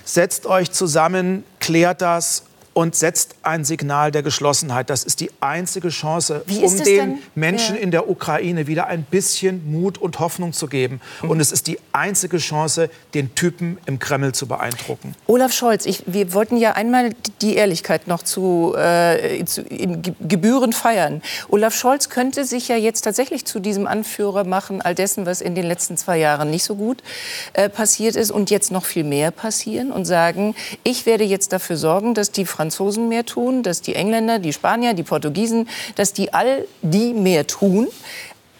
Setzt 0.04 0.46
euch 0.46 0.70
zusammen, 0.70 1.42
klärt 1.58 2.02
das 2.02 2.44
und 2.78 2.94
setzt 2.94 3.34
ein 3.42 3.64
Signal 3.64 4.12
der 4.12 4.22
Geschlossenheit. 4.22 4.88
Das 4.88 5.02
ist 5.02 5.18
die 5.18 5.32
einzige 5.40 5.88
Chance, 5.88 6.44
um 6.48 6.76
den 6.76 6.84
denn? 6.84 7.18
Menschen 7.34 7.74
ja. 7.74 7.80
in 7.80 7.90
der 7.90 8.08
Ukraine 8.08 8.68
wieder 8.68 8.86
ein 8.86 9.02
bisschen 9.02 9.68
Mut 9.68 9.98
und 9.98 10.20
Hoffnung 10.20 10.52
zu 10.52 10.68
geben. 10.68 11.00
Mhm. 11.20 11.30
Und 11.30 11.40
es 11.40 11.50
ist 11.50 11.66
die 11.66 11.80
einzige 11.90 12.38
Chance, 12.38 12.88
den 13.14 13.34
Typen 13.34 13.78
im 13.86 13.98
Kreml 13.98 14.30
zu 14.30 14.46
beeindrucken. 14.46 15.16
Olaf 15.26 15.52
Scholz, 15.52 15.86
ich, 15.86 16.04
wir 16.06 16.32
wollten 16.34 16.56
ja 16.56 16.74
einmal 16.74 17.16
die 17.42 17.56
Ehrlichkeit 17.56 18.06
noch 18.06 18.22
zu, 18.22 18.76
äh, 18.76 19.44
zu 19.44 19.62
in 19.62 20.00
Gebühren 20.20 20.72
feiern. 20.72 21.20
Olaf 21.48 21.74
Scholz 21.74 22.10
könnte 22.10 22.44
sich 22.44 22.68
ja 22.68 22.76
jetzt 22.76 23.00
tatsächlich 23.00 23.44
zu 23.44 23.58
diesem 23.58 23.88
Anführer 23.88 24.44
machen, 24.44 24.82
all 24.82 24.94
dessen, 24.94 25.26
was 25.26 25.40
in 25.40 25.56
den 25.56 25.64
letzten 25.66 25.96
zwei 25.96 26.18
Jahren 26.18 26.48
nicht 26.50 26.62
so 26.62 26.76
gut 26.76 27.02
äh, 27.54 27.68
passiert 27.68 28.14
ist 28.14 28.30
und 28.30 28.50
jetzt 28.50 28.70
noch 28.70 28.84
viel 28.84 29.02
mehr 29.02 29.32
passieren 29.32 29.90
und 29.90 30.04
sagen, 30.04 30.54
ich 30.84 31.06
werde 31.06 31.24
jetzt 31.24 31.52
dafür 31.52 31.76
sorgen, 31.76 32.14
dass 32.14 32.30
die 32.30 32.46
Franzosen 32.46 32.67
Franzosen 32.68 33.08
mehr 33.08 33.24
tun, 33.24 33.62
dass 33.62 33.80
die 33.80 33.94
Engländer, 33.94 34.38
die 34.38 34.52
Spanier, 34.52 34.92
die 34.92 35.02
Portugiesen, 35.02 35.68
dass 35.96 36.12
die 36.12 36.34
all 36.34 36.66
die 36.82 37.14
mehr 37.14 37.46
tun. 37.46 37.88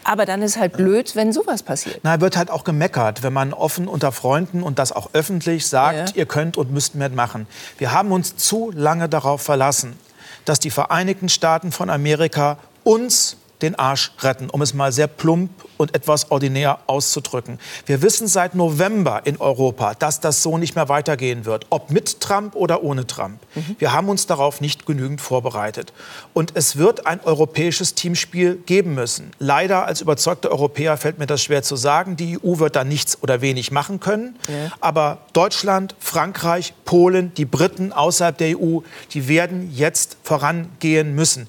Aber 0.03 0.25
dann 0.25 0.41
ist 0.41 0.57
halt 0.57 0.73
blöd, 0.73 1.15
wenn 1.15 1.35
sowas 1.35 1.63
passiert. 1.63 2.01
Na, 2.03 2.19
wird 2.23 2.39
halt 2.39 2.51
auch 2.51 2.65
gemeckert, 2.65 3.23
wenn 3.23 3.35
man 3.35 3.53
offen 3.53 3.87
unter 3.87 4.11
Freunden 4.11 4.63
und 4.63 4.79
das 4.79 4.93
auch 4.93 5.11
öffentlich 5.13 5.67
sagt, 5.67 6.11
ja. 6.11 6.17
ihr 6.17 6.25
könnt 6.25 6.57
und 6.57 6.73
müsst 6.73 6.95
mehr 6.95 7.11
machen. 7.11 7.47
Wir 7.77 7.93
haben 7.93 8.11
uns 8.11 8.37
zu 8.37 8.71
lange 8.75 9.11
darauf 9.11 9.43
verlassen, 9.43 9.99
dass 10.47 10.59
die 10.59 10.71
Vereinigten 10.71 11.29
Staaten 11.29 11.71
von 11.71 11.91
Amerika 11.91 12.57
uns 12.85 13.37
den 13.63 13.75
Arsch 13.75 14.13
retten, 14.21 14.51
um 14.51 14.63
es 14.63 14.75
mal 14.75 14.93
sehr 14.93 15.07
plump 15.07 15.51
und 15.77 15.95
etwas 15.95 16.31
ordinär 16.31 16.81
auszudrücken. 16.87 17.59
Wir 17.87 18.03
wissen 18.03 18.29
seit 18.29 18.55
November 18.55 19.23
in 19.25 19.39
Europa, 19.39 19.95
dass 19.95 20.21
das 20.21 20.43
so 20.43 20.59
nicht 20.59 20.75
mehr 20.75 20.89
weitergehen 20.89 21.45
wird, 21.45 21.67
ob 21.71 21.91
mit 21.91 22.21
Trump 22.21 22.55
oder 22.55 22.83
ohne 22.83 23.07
Trump. 23.07 23.41
Mhm. 23.55 23.77
Wir 23.79 23.93
haben 23.93 24.09
uns 24.09 24.27
darauf 24.27 24.61
nicht 24.61 24.87
genügend 24.87 25.21
vorbereitet. 25.21 25.93
Und 26.35 26.53
es 26.55 26.77
wird 26.77 27.07
ein 27.07 27.21
europäisches 27.21 27.95
Teamspiel 27.95 28.57
geben 28.57 28.95
müssen. 28.95 29.31
Leider 29.39 29.87
als 29.87 30.01
überzeugter 30.01 30.51
Europäer 30.51 30.97
fällt 30.97 31.19
mir 31.19 31.27
das 31.27 31.43
schwer 31.43 31.63
zu 31.63 31.77
sagen. 31.77 32.17
Die 32.17 32.39
EU 32.39 32.59
wird 32.59 32.77
da 32.77 32.85
nichts 32.85 33.23
oder 33.23 33.41
wenig 33.41 33.71
machen 33.71 34.01
können. 34.01 34.37
Ja. 34.49 34.73
Aber 34.81 35.19
Deutschland, 35.33 35.95
Frankreich, 35.99 36.75
Polen, 36.85 37.33
die 37.35 37.45
Briten 37.45 37.93
außerhalb 37.93 38.37
der 38.37 38.59
EU, 38.59 38.81
die 39.13 39.29
werden 39.29 39.71
jetzt 39.75 40.17
vorangehen 40.23 41.15
müssen 41.15 41.49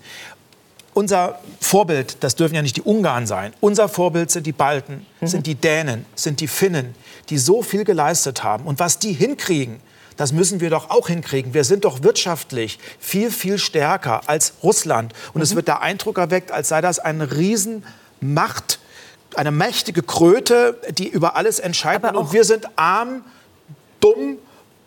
unser 0.93 1.39
Vorbild, 1.61 2.17
das 2.21 2.35
dürfen 2.35 2.55
ja 2.55 2.61
nicht 2.61 2.77
die 2.77 2.81
Ungarn 2.81 3.27
sein, 3.27 3.53
unser 3.59 3.89
Vorbild 3.89 4.31
sind 4.31 4.45
die 4.45 4.51
Balten, 4.51 5.05
mhm. 5.21 5.27
sind 5.27 5.47
die 5.47 5.55
Dänen, 5.55 6.05
sind 6.15 6.39
die 6.39 6.47
Finnen, 6.47 6.95
die 7.29 7.37
so 7.37 7.61
viel 7.61 7.83
geleistet 7.83 8.43
haben. 8.43 8.65
Und 8.65 8.79
was 8.79 8.99
die 8.99 9.13
hinkriegen, 9.13 9.79
das 10.17 10.33
müssen 10.33 10.59
wir 10.59 10.69
doch 10.69 10.89
auch 10.89 11.07
hinkriegen. 11.07 11.53
Wir 11.53 11.63
sind 11.63 11.85
doch 11.85 12.03
wirtschaftlich 12.03 12.77
viel, 12.99 13.31
viel 13.31 13.57
stärker 13.57 14.21
als 14.27 14.53
Russland. 14.63 15.13
Und 15.33 15.37
mhm. 15.37 15.43
es 15.43 15.55
wird 15.55 15.69
der 15.69 15.81
Eindruck 15.81 16.17
erweckt, 16.17 16.51
als 16.51 16.67
sei 16.67 16.81
das 16.81 16.99
eine 16.99 17.31
Riesenmacht, 17.37 18.79
eine 19.35 19.51
mächtige 19.51 20.03
Kröte, 20.03 20.77
die 20.91 21.07
über 21.07 21.37
alles 21.37 21.59
entscheidet. 21.59 22.15
Und 22.15 22.33
wir 22.33 22.43
sind 22.43 22.67
arm, 22.75 23.23
dumm 24.01 24.37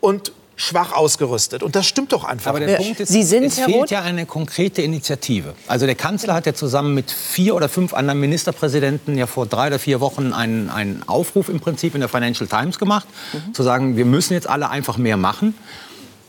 und 0.01 0.33
schwach 0.55 0.91
ausgerüstet. 0.91 1.63
Und 1.63 1.75
das 1.75 1.87
stimmt 1.87 2.11
doch 2.11 2.23
einfach. 2.23 2.49
Aber 2.51 2.59
der 2.59 2.77
Punkt 2.77 2.99
ist, 2.99 3.09
Sie 3.09 3.23
sind, 3.23 3.45
es 3.45 3.59
fehlt 3.59 3.75
Roth? 3.75 3.91
ja 3.91 4.01
eine 4.01 4.25
konkrete 4.25 4.81
Initiative. 4.81 5.53
Also 5.67 5.85
der 5.85 5.95
Kanzler 5.95 6.35
hat 6.35 6.45
ja 6.45 6.53
zusammen 6.53 6.93
mit 6.93 7.11
vier 7.11 7.55
oder 7.55 7.69
fünf 7.69 7.93
anderen 7.93 8.19
Ministerpräsidenten 8.19 9.17
ja 9.17 9.25
vor 9.25 9.45
drei 9.45 9.67
oder 9.67 9.79
vier 9.79 9.99
Wochen 9.99 10.31
einen, 10.33 10.69
einen 10.69 11.03
Aufruf 11.07 11.49
im 11.49 11.59
Prinzip 11.59 11.95
in 11.95 12.01
der 12.01 12.09
Financial 12.09 12.47
Times 12.47 12.77
gemacht, 12.77 13.07
mhm. 13.33 13.53
zu 13.53 13.63
sagen, 13.63 13.97
wir 13.97 14.05
müssen 14.05 14.33
jetzt 14.33 14.47
alle 14.47 14.69
einfach 14.69 14.97
mehr 14.97 15.17
machen 15.17 15.55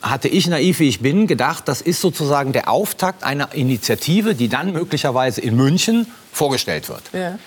hatte 0.05 0.29
ich, 0.29 0.47
naiv 0.49 0.81
wie 0.81 0.89
ich 0.89 1.01
bin, 1.01 1.27
gedacht, 1.27 1.66
das 1.66 1.81
ist 1.81 2.03
sozusagen 2.03 2.53
der 2.53 2.68
Auftakt 2.68 3.25
einer 3.25 3.55
Initiative, 3.55 4.35
die 4.35 4.49
dann 4.49 4.72
möglicherweise 4.72 5.41
in 5.41 5.57
München 5.57 6.07
vorgestellt 6.31 6.91
wird. 6.91 7.03
Ja. 7.14 7.39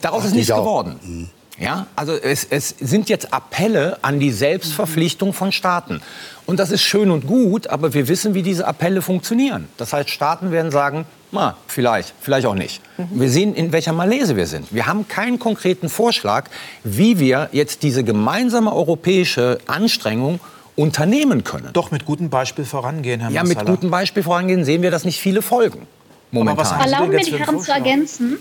Daraus 0.00 0.22
Ach, 0.22 0.26
ist 0.26 0.34
nichts 0.34 0.48
geworden. 0.48 1.30
Mhm. 1.60 1.64
Ja, 1.64 1.86
also 1.94 2.14
es, 2.14 2.44
es 2.44 2.74
sind 2.80 3.08
jetzt 3.08 3.32
Appelle 3.32 3.98
an 4.02 4.18
die 4.18 4.32
Selbstverpflichtung 4.32 5.32
von 5.32 5.52
Staaten. 5.52 6.00
Und 6.46 6.58
das 6.58 6.70
ist 6.70 6.82
schön 6.82 7.10
und 7.10 7.26
gut, 7.26 7.68
aber 7.68 7.94
wir 7.94 8.08
wissen, 8.08 8.34
wie 8.34 8.42
diese 8.42 8.66
Appelle 8.66 9.02
funktionieren. 9.02 9.68
Das 9.76 9.92
heißt, 9.92 10.10
Staaten 10.10 10.50
werden 10.50 10.72
sagen, 10.72 11.04
na, 11.32 11.56
vielleicht, 11.68 12.12
vielleicht 12.20 12.46
auch 12.46 12.56
nicht. 12.56 12.80
Wir 12.96 13.30
sehen, 13.30 13.54
in 13.54 13.70
welcher 13.70 13.92
Malaise 13.92 14.34
wir 14.34 14.48
sind. 14.48 14.74
Wir 14.74 14.86
haben 14.86 15.06
keinen 15.06 15.38
konkreten 15.38 15.88
Vorschlag, 15.88 16.46
wie 16.82 17.20
wir 17.20 17.50
jetzt 17.52 17.84
diese 17.84 18.02
gemeinsame 18.02 18.74
europäische 18.74 19.58
Anstrengung 19.68 20.40
unternehmen 20.74 21.44
können. 21.44 21.70
Doch 21.72 21.92
mit 21.92 22.04
gutem 22.04 22.30
Beispiel 22.30 22.64
vorangehen, 22.64 23.20
Herr 23.20 23.30
Ja, 23.30 23.44
mit 23.44 23.64
gutem 23.64 23.90
Beispiel 23.90 24.22
vorangehen 24.22 24.64
sehen 24.64 24.82
wir, 24.82 24.90
dass 24.90 25.04
nicht 25.04 25.20
viele 25.20 25.42
folgen. 25.42 25.86
Momentan. 26.32 26.80
Erlauben 26.80 27.10
mir 27.10 27.18
die 27.18 27.38
Herren 27.38 27.60
zu 27.60 27.72
ergänzen. 27.72 28.38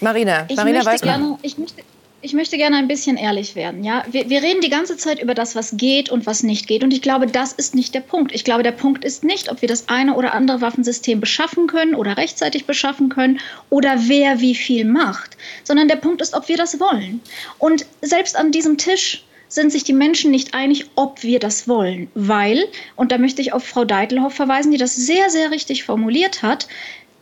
Marina, 0.00 0.46
ich 0.48 0.56
Marina 0.56 0.82
möchte 0.82 1.06
gerne, 1.06 1.38
ich 1.42 1.58
möchte, 1.58 1.82
ich 2.22 2.34
möchte 2.34 2.56
gerne 2.58 2.76
ein 2.76 2.88
bisschen 2.88 3.16
ehrlich 3.16 3.54
werden. 3.54 3.82
Ja? 3.84 4.04
Wir, 4.10 4.28
wir, 4.28 4.42
reden 4.42 4.60
die 4.60 4.68
ganze 4.68 4.96
Zeit 4.96 5.22
über 5.22 5.34
das, 5.34 5.54
was 5.54 5.76
geht 5.76 6.10
und 6.10 6.26
was 6.26 6.42
nicht 6.42 6.66
geht. 6.66 6.84
Und 6.84 6.92
ich 6.92 7.02
glaube, 7.02 7.26
das 7.26 7.52
ist 7.52 7.74
nicht 7.74 7.94
der 7.94 8.00
Punkt. 8.00 8.32
Ich 8.32 8.44
glaube, 8.44 8.62
der 8.62 8.72
Punkt 8.72 9.04
ist 9.04 9.24
nicht, 9.24 9.50
ob 9.50 9.62
wir 9.62 9.68
das 9.68 9.88
eine 9.88 10.14
oder 10.14 10.34
andere 10.34 10.60
Waffensystem 10.60 11.20
beschaffen 11.20 11.66
können 11.66 11.94
oder 11.94 12.16
rechtzeitig 12.16 12.66
beschaffen 12.66 13.08
können 13.08 13.40
oder 13.70 13.94
wer 14.06 14.40
wie 14.40 14.54
viel 14.54 14.84
macht, 14.84 15.36
sondern 15.64 15.88
der 15.88 15.96
Punkt 15.96 16.20
ist, 16.20 16.34
ob 16.34 16.48
wir 16.48 16.56
das 16.56 16.78
wollen. 16.78 17.20
Und 17.58 17.86
selbst 18.02 18.36
an 18.36 18.52
diesem 18.52 18.76
Tisch 18.76 19.24
sind 19.50 19.72
sich 19.72 19.82
die 19.82 19.92
Menschen 19.92 20.30
nicht 20.30 20.54
einig, 20.54 20.86
ob 20.94 21.22
wir 21.22 21.40
das 21.40 21.66
wollen. 21.66 22.08
Weil, 22.14 22.66
und 22.96 23.10
da 23.10 23.18
möchte 23.18 23.42
ich 23.42 23.52
auf 23.52 23.64
Frau 23.64 23.84
Deitelhoff 23.84 24.32
verweisen, 24.32 24.70
die 24.70 24.78
das 24.78 24.94
sehr, 24.94 25.28
sehr 25.28 25.50
richtig 25.50 25.82
formuliert 25.84 26.42
hat, 26.42 26.68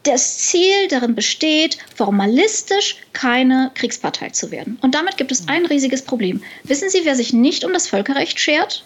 das 0.05 0.39
Ziel 0.39 0.89
darin 0.89 1.15
besteht, 1.15 1.79
formalistisch 1.95 2.97
keine 3.13 3.71
Kriegspartei 3.75 4.31
zu 4.31 4.51
werden. 4.51 4.79
Und 4.81 4.95
damit 4.95 5.17
gibt 5.17 5.33
es 5.33 5.49
ein 5.49 5.67
riesiges 5.67 6.03
Problem. 6.03 6.43
Wissen 6.65 6.89
Sie, 6.89 7.01
wer 7.05 7.15
sich 7.15 7.33
nicht 7.33 7.65
um 7.65 7.73
das 7.73 7.89
Völkerrecht 7.89 8.39
schert? 8.39 8.85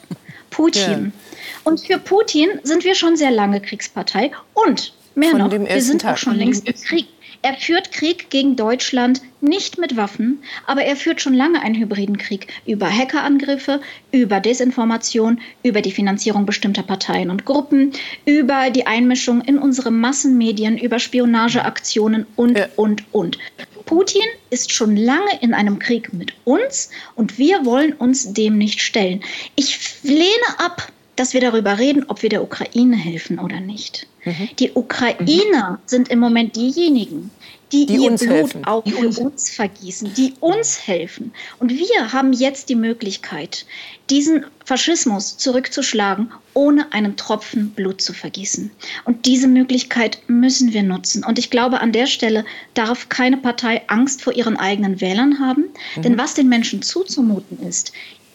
Putin. 0.50 1.12
Ja. 1.14 1.60
Und 1.64 1.80
für 1.80 1.98
Putin 1.98 2.60
sind 2.62 2.84
wir 2.84 2.94
schon 2.94 3.16
sehr 3.16 3.30
lange 3.30 3.60
Kriegspartei 3.60 4.32
und 4.54 4.92
mehr 5.14 5.30
Von 5.30 5.38
noch, 5.38 5.50
wir 5.50 5.82
sind 5.82 6.02
Tag. 6.02 6.14
auch 6.14 6.18
schon 6.18 6.36
längst 6.36 6.66
im 6.66 6.74
Krieg. 6.74 7.06
Er 7.44 7.54
führt 7.54 7.90
Krieg 7.90 8.30
gegen 8.30 8.54
Deutschland 8.54 9.20
nicht 9.40 9.76
mit 9.76 9.96
Waffen, 9.96 10.44
aber 10.64 10.82
er 10.84 10.94
führt 10.94 11.20
schon 11.20 11.34
lange 11.34 11.60
einen 11.60 11.74
hybriden 11.74 12.16
Krieg 12.16 12.46
über 12.66 12.88
Hackerangriffe, 12.88 13.80
über 14.12 14.38
Desinformation, 14.38 15.40
über 15.64 15.82
die 15.82 15.90
Finanzierung 15.90 16.46
bestimmter 16.46 16.84
Parteien 16.84 17.30
und 17.30 17.44
Gruppen, 17.44 17.92
über 18.24 18.70
die 18.70 18.86
Einmischung 18.86 19.40
in 19.40 19.58
unsere 19.58 19.90
Massenmedien, 19.90 20.78
über 20.78 21.00
Spionageaktionen 21.00 22.26
und, 22.36 22.58
ja. 22.58 22.68
und, 22.76 23.02
und. 23.10 23.38
Putin 23.86 24.22
ist 24.50 24.70
schon 24.70 24.96
lange 24.96 25.40
in 25.40 25.52
einem 25.52 25.80
Krieg 25.80 26.12
mit 26.12 26.32
uns 26.44 26.90
und 27.16 27.38
wir 27.38 27.64
wollen 27.64 27.92
uns 27.94 28.32
dem 28.32 28.56
nicht 28.56 28.80
stellen. 28.80 29.20
Ich 29.56 29.96
lehne 30.04 30.58
ab, 30.58 30.92
dass 31.16 31.34
wir 31.34 31.40
darüber 31.40 31.78
reden, 31.78 32.04
ob 32.08 32.22
wir 32.22 32.30
der 32.30 32.42
Ukraine 32.42 32.96
helfen 32.96 33.38
oder 33.38 33.60
nicht. 33.60 34.06
Mhm. 34.24 34.48
Die 34.58 34.72
Ukrainer 34.72 35.72
mhm. 35.72 35.78
sind 35.86 36.08
im 36.08 36.18
Moment 36.18 36.56
diejenigen, 36.56 37.30
die, 37.72 37.86
die 37.86 37.94
ihr 37.94 38.08
Blut 38.10 38.20
helfen. 38.20 38.64
auch 38.64 38.84
die 38.84 38.94
uns. 38.94 39.18
uns 39.18 39.50
vergießen, 39.50 40.12
die 40.14 40.34
uns 40.40 40.86
helfen. 40.86 41.32
Und 41.58 41.70
wir 41.70 42.12
haben 42.12 42.32
jetzt 42.32 42.68
die 42.68 42.74
Möglichkeit, 42.74 43.64
diesen 44.10 44.44
Faschismus 44.64 45.38
zurückzuschlagen, 45.38 46.30
ohne 46.54 46.92
einen 46.92 47.16
Tropfen 47.16 47.70
Blut 47.70 48.02
zu 48.02 48.12
vergießen. 48.12 48.70
Und 49.04 49.24
diese 49.24 49.48
Möglichkeit 49.48 50.18
müssen 50.26 50.72
wir 50.72 50.82
nutzen. 50.82 51.24
Und 51.24 51.38
ich 51.38 51.50
glaube, 51.50 51.80
an 51.80 51.92
der 51.92 52.06
Stelle 52.06 52.44
darf 52.74 53.08
keine 53.08 53.38
Partei 53.38 53.82
Angst 53.86 54.22
vor 54.22 54.34
ihren 54.34 54.58
eigenen 54.58 55.00
Wählern 55.00 55.40
haben. 55.40 55.64
Mhm. 55.96 56.02
Denn 56.02 56.18
was 56.18 56.34
den 56.34 56.48
Menschen 56.48 56.82
zuzumuten 56.82 57.66
ist, 57.66 57.92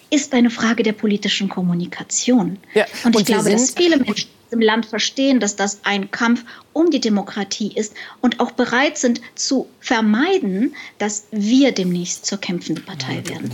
ist 0.10 0.34
eine 0.34 0.50
Frage 0.50 0.84
der 0.84 0.94
politischen 0.94 1.50
Kommunikation. 1.50 2.58
Ja. 2.74 2.86
Und 3.04 3.12
ich 3.12 3.18
und 3.18 3.26
glaube, 3.26 3.52
dass 3.52 3.72
viele 3.72 3.98
Menschen 3.98 4.30
im 4.52 4.62
Land 4.62 4.86
verstehen, 4.86 5.40
dass 5.40 5.56
das 5.56 5.80
ein 5.84 6.10
Kampf 6.12 6.44
um 6.74 6.90
die 6.90 7.02
Demokratie 7.02 7.72
ist 7.76 7.94
und 8.22 8.40
auch 8.40 8.52
bereit 8.52 8.98
sind 8.98 9.22
zu 9.36 9.68
vermeiden, 9.82 10.74
dass 11.00 11.26
wir 11.32 11.72
demnächst 11.72 12.26
zur 12.26 12.38
kämpfenden 12.38 12.86
Partei 12.86 13.24
werden. 13.28 13.52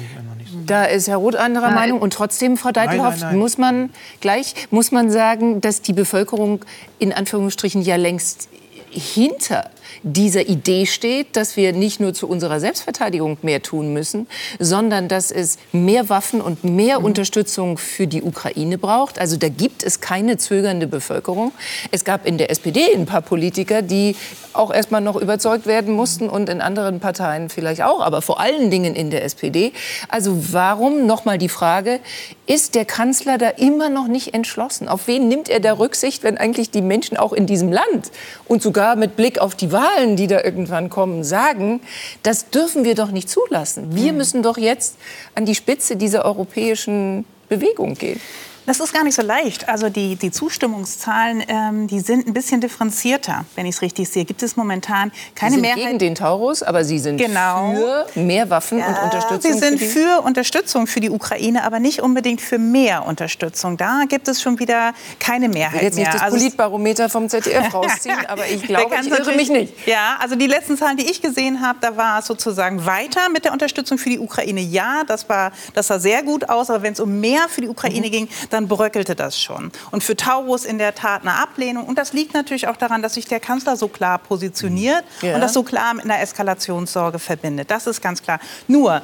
Da 0.68 0.86
ist 0.86 1.08
Herr 1.08 1.18
Roth 1.18 1.36
anderer 1.36 1.68
nein. 1.68 1.76
Meinung. 1.76 2.02
Und 2.02 2.14
trotzdem, 2.14 2.58
Frau 2.58 2.72
Deitelhoff, 2.72 3.20
nein, 3.20 3.30
nein, 3.32 3.40
muss 3.40 3.58
man 3.58 3.90
gleich 4.22 4.54
muss 4.70 4.92
man 4.92 5.10
sagen, 5.10 5.62
dass 5.62 5.82
die 5.82 5.94
Bevölkerung 5.94 6.64
in 7.00 7.12
Anführungsstrichen 7.12 7.82
ja 7.82 7.96
längst 7.96 8.50
hinter 8.92 9.72
dieser 10.04 10.48
Idee 10.48 10.86
steht, 10.86 11.36
dass 11.36 11.56
wir 11.58 11.74
nicht 11.74 12.00
nur 12.00 12.14
zu 12.14 12.28
unserer 12.28 12.60
Selbstverteidigung 12.60 13.38
mehr 13.42 13.62
tun 13.62 13.94
müssen, 13.94 14.28
sondern 14.60 15.08
dass 15.08 15.32
es 15.32 15.58
mehr 15.72 16.10
Waffen 16.10 16.42
und 16.42 16.64
mehr 16.64 17.00
mhm. 17.00 17.06
Unterstützung 17.06 17.78
für 17.78 18.06
die 18.06 18.22
Ukraine 18.22 18.78
braucht. 18.78 19.20
Also 19.20 19.38
da 19.38 19.50
gibt 19.50 19.84
es 19.84 20.02
keine 20.02 20.38
zögernde 20.38 20.88
Bevölkerung. 20.88 21.54
Es 21.92 22.04
gab 22.04 22.26
in 22.26 22.38
der 22.38 22.52
SPD 22.52 22.94
ein 22.94 23.06
paar 23.06 23.22
Politiker, 23.22 23.82
die 23.82 24.16
auch 24.54 24.72
erst 24.74 24.92
mal 24.92 25.02
noch 25.02 25.16
überzeugt 25.16 25.66
werden 25.66 25.94
mussten 25.94 26.30
und 26.30 26.50
in 26.50 26.62
anderen 26.62 27.00
Parteien 27.00 27.50
vielleicht 27.50 27.82
auch, 27.82 28.02
aber 28.02 28.22
vor 28.22 28.40
allen 28.40 28.70
Dingen 28.70 28.96
in 28.96 29.10
der 29.10 29.24
SPD. 29.24 29.74
Also 30.10 30.54
warum 30.54 31.06
noch 31.06 31.26
mal 31.26 31.38
die 31.38 31.50
Frage, 31.50 32.00
ist 32.46 32.76
der 32.76 32.86
Kanzler 32.86 33.38
da 33.38 33.50
immer 33.50 33.90
noch 33.90 34.08
nicht 34.08 34.34
entschlossen? 34.34 34.88
Auf 34.88 35.08
wen 35.08 35.28
nimmt 35.28 35.50
er 35.50 35.60
da 35.60 35.74
Rücksicht, 35.74 36.24
wenn 36.24 36.38
eigentlich 36.38 36.72
die 36.72 36.82
Menschen 36.82 37.18
auch 37.18 37.34
in 37.34 37.48
diesem 37.48 37.72
Land 37.72 38.12
und 38.46 38.62
sogar 38.62 38.96
mit 38.96 39.16
Blick 39.16 39.40
auf 39.40 39.56
die 39.56 39.72
Wahlen, 39.96 40.16
die 40.16 40.28
da 40.28 40.44
irgendwann 40.44 40.90
kommen, 40.90 41.24
sagen, 41.24 41.82
das 42.24 42.50
dürfen 42.50 42.84
wir 42.84 42.96
doch 42.96 43.12
nicht 43.12 43.30
zulassen. 43.30 43.96
Wir 43.96 44.10
hm. 44.10 44.18
müssen 44.18 44.44
doch 44.44 44.58
jetzt 44.58 44.98
an 45.36 45.46
die 45.46 45.56
Spitze 45.56 45.96
dieser 45.96 46.26
europäischen 46.26 47.26
Bewegung 47.50 47.96
gehen. 47.96 48.20
Das 48.66 48.80
ist 48.80 48.94
gar 48.94 49.04
nicht 49.04 49.16
so 49.16 49.22
leicht. 49.22 49.68
Also 49.68 49.90
die, 49.90 50.16
die 50.16 50.32
Zustimmungszahlen, 50.32 51.44
ähm, 51.48 51.88
die 51.88 52.00
sind 52.00 52.28
ein 52.28 52.34
bisschen 52.34 52.62
differenzierter, 52.62 53.46
wenn 53.56 53.66
ich 53.66 53.76
es 53.76 53.82
richtig 53.82 54.10
sehe. 54.10 54.24
Gibt 54.26 54.42
es 54.42 54.56
momentan 54.56 55.12
keine 55.36 55.52
Sie 55.52 55.56
sind 55.56 55.62
Mehrheit 55.62 55.84
gegen 55.84 56.00
den 56.00 56.16
Taurus, 56.16 56.64
aber 56.64 56.86
Sie 56.86 57.00
sind 57.00 57.18
genau. 57.18 57.74
für 57.74 58.20
mehr 58.20 58.50
Waffen 58.50 58.80
ja, 58.80 58.88
und 58.88 59.04
Unterstützung. 59.04 59.52
Sie 59.52 59.60
sind 59.60 59.80
für, 59.80 59.86
für, 59.86 60.22
Unterstützung 60.22 60.88
für 60.88 61.02
die 61.02 61.10
Ukraine, 61.10 61.64
aber 61.64 61.80
nicht 61.80 62.02
unbedingt 62.02 62.42
für 62.42 62.58
mehr 62.58 63.06
Unterstützung. 63.06 63.76
Da 63.78 64.04
gibt 64.08 64.28
es 64.28 64.42
schon 64.42 64.60
wieder 64.60 64.94
keine 65.20 65.50
Mehrheit 65.50 65.76
ich 65.76 65.80
will 65.82 65.84
jetzt 65.84 65.96
nicht 65.98 66.06
mehr. 66.06 66.14
das 66.14 66.22
also 66.22 66.38
Politbarometer 66.38 67.10
vom 67.10 67.28
ZDF 67.28 67.74
rausziehen, 67.74 68.26
aber 68.28 68.48
ich 68.48 68.64
glaube, 68.64 68.96
ich 69.02 69.12
irre 69.12 69.36
mich 69.36 69.50
nicht. 69.50 69.88
Ja, 69.88 70.18
also 70.20 70.36
die 70.36 70.48
letzten 70.48 70.78
Zahlen, 70.78 70.98
die 70.98 71.10
ich 71.10 71.22
gesehen 71.22 71.62
habe, 71.62 71.80
da 71.82 71.98
war 71.98 72.20
es 72.20 72.28
sozusagen 72.28 72.86
weiter 72.86 73.30
mit 73.30 73.46
der 73.46 73.52
Unterstützung 73.52 73.98
für 73.98 74.10
die 74.10 74.20
Ukraine. 74.20 74.62
Ja, 74.62 75.04
das 75.06 75.28
war 75.28 75.52
das 75.74 75.88
sah 75.88 76.00
sehr 76.00 76.24
gut 76.24 76.50
aus, 76.50 76.70
aber 76.70 76.84
wenn 76.84 76.94
es 76.94 77.00
um 77.00 77.20
mehr 77.20 77.50
für 77.50 77.62
die 77.62 77.68
Ukraine 77.68 78.08
mhm. 78.08 78.12
ging, 78.12 78.30
dann 78.54 78.68
bröckelte 78.68 79.16
das 79.16 79.40
schon. 79.40 79.72
Und 79.92 80.04
für 80.04 80.16
Taurus 80.16 80.66
in 80.66 80.78
der 80.78 80.96
Tat 80.96 81.22
eine 81.22 81.34
Ablehnung. 81.34 81.86
Und 81.86 81.98
das 81.98 82.14
liegt 82.14 82.34
natürlich 82.34 82.68
auch 82.68 82.78
daran, 82.78 83.02
dass 83.02 83.16
sich 83.16 83.26
der 83.26 83.40
Kanzler 83.40 83.76
so 83.76 83.88
klar 83.88 84.20
positioniert 84.20 85.04
ja. 85.22 85.36
und 85.36 85.42
das 85.42 85.54
so 85.54 85.64
klar 85.64 85.94
mit 85.94 86.06
einer 86.06 86.20
Eskalationssorge 86.22 87.20
verbindet. 87.20 87.72
Das 87.72 87.88
ist 87.88 88.02
ganz 88.02 88.22
klar. 88.22 88.40
Nur, 88.68 89.02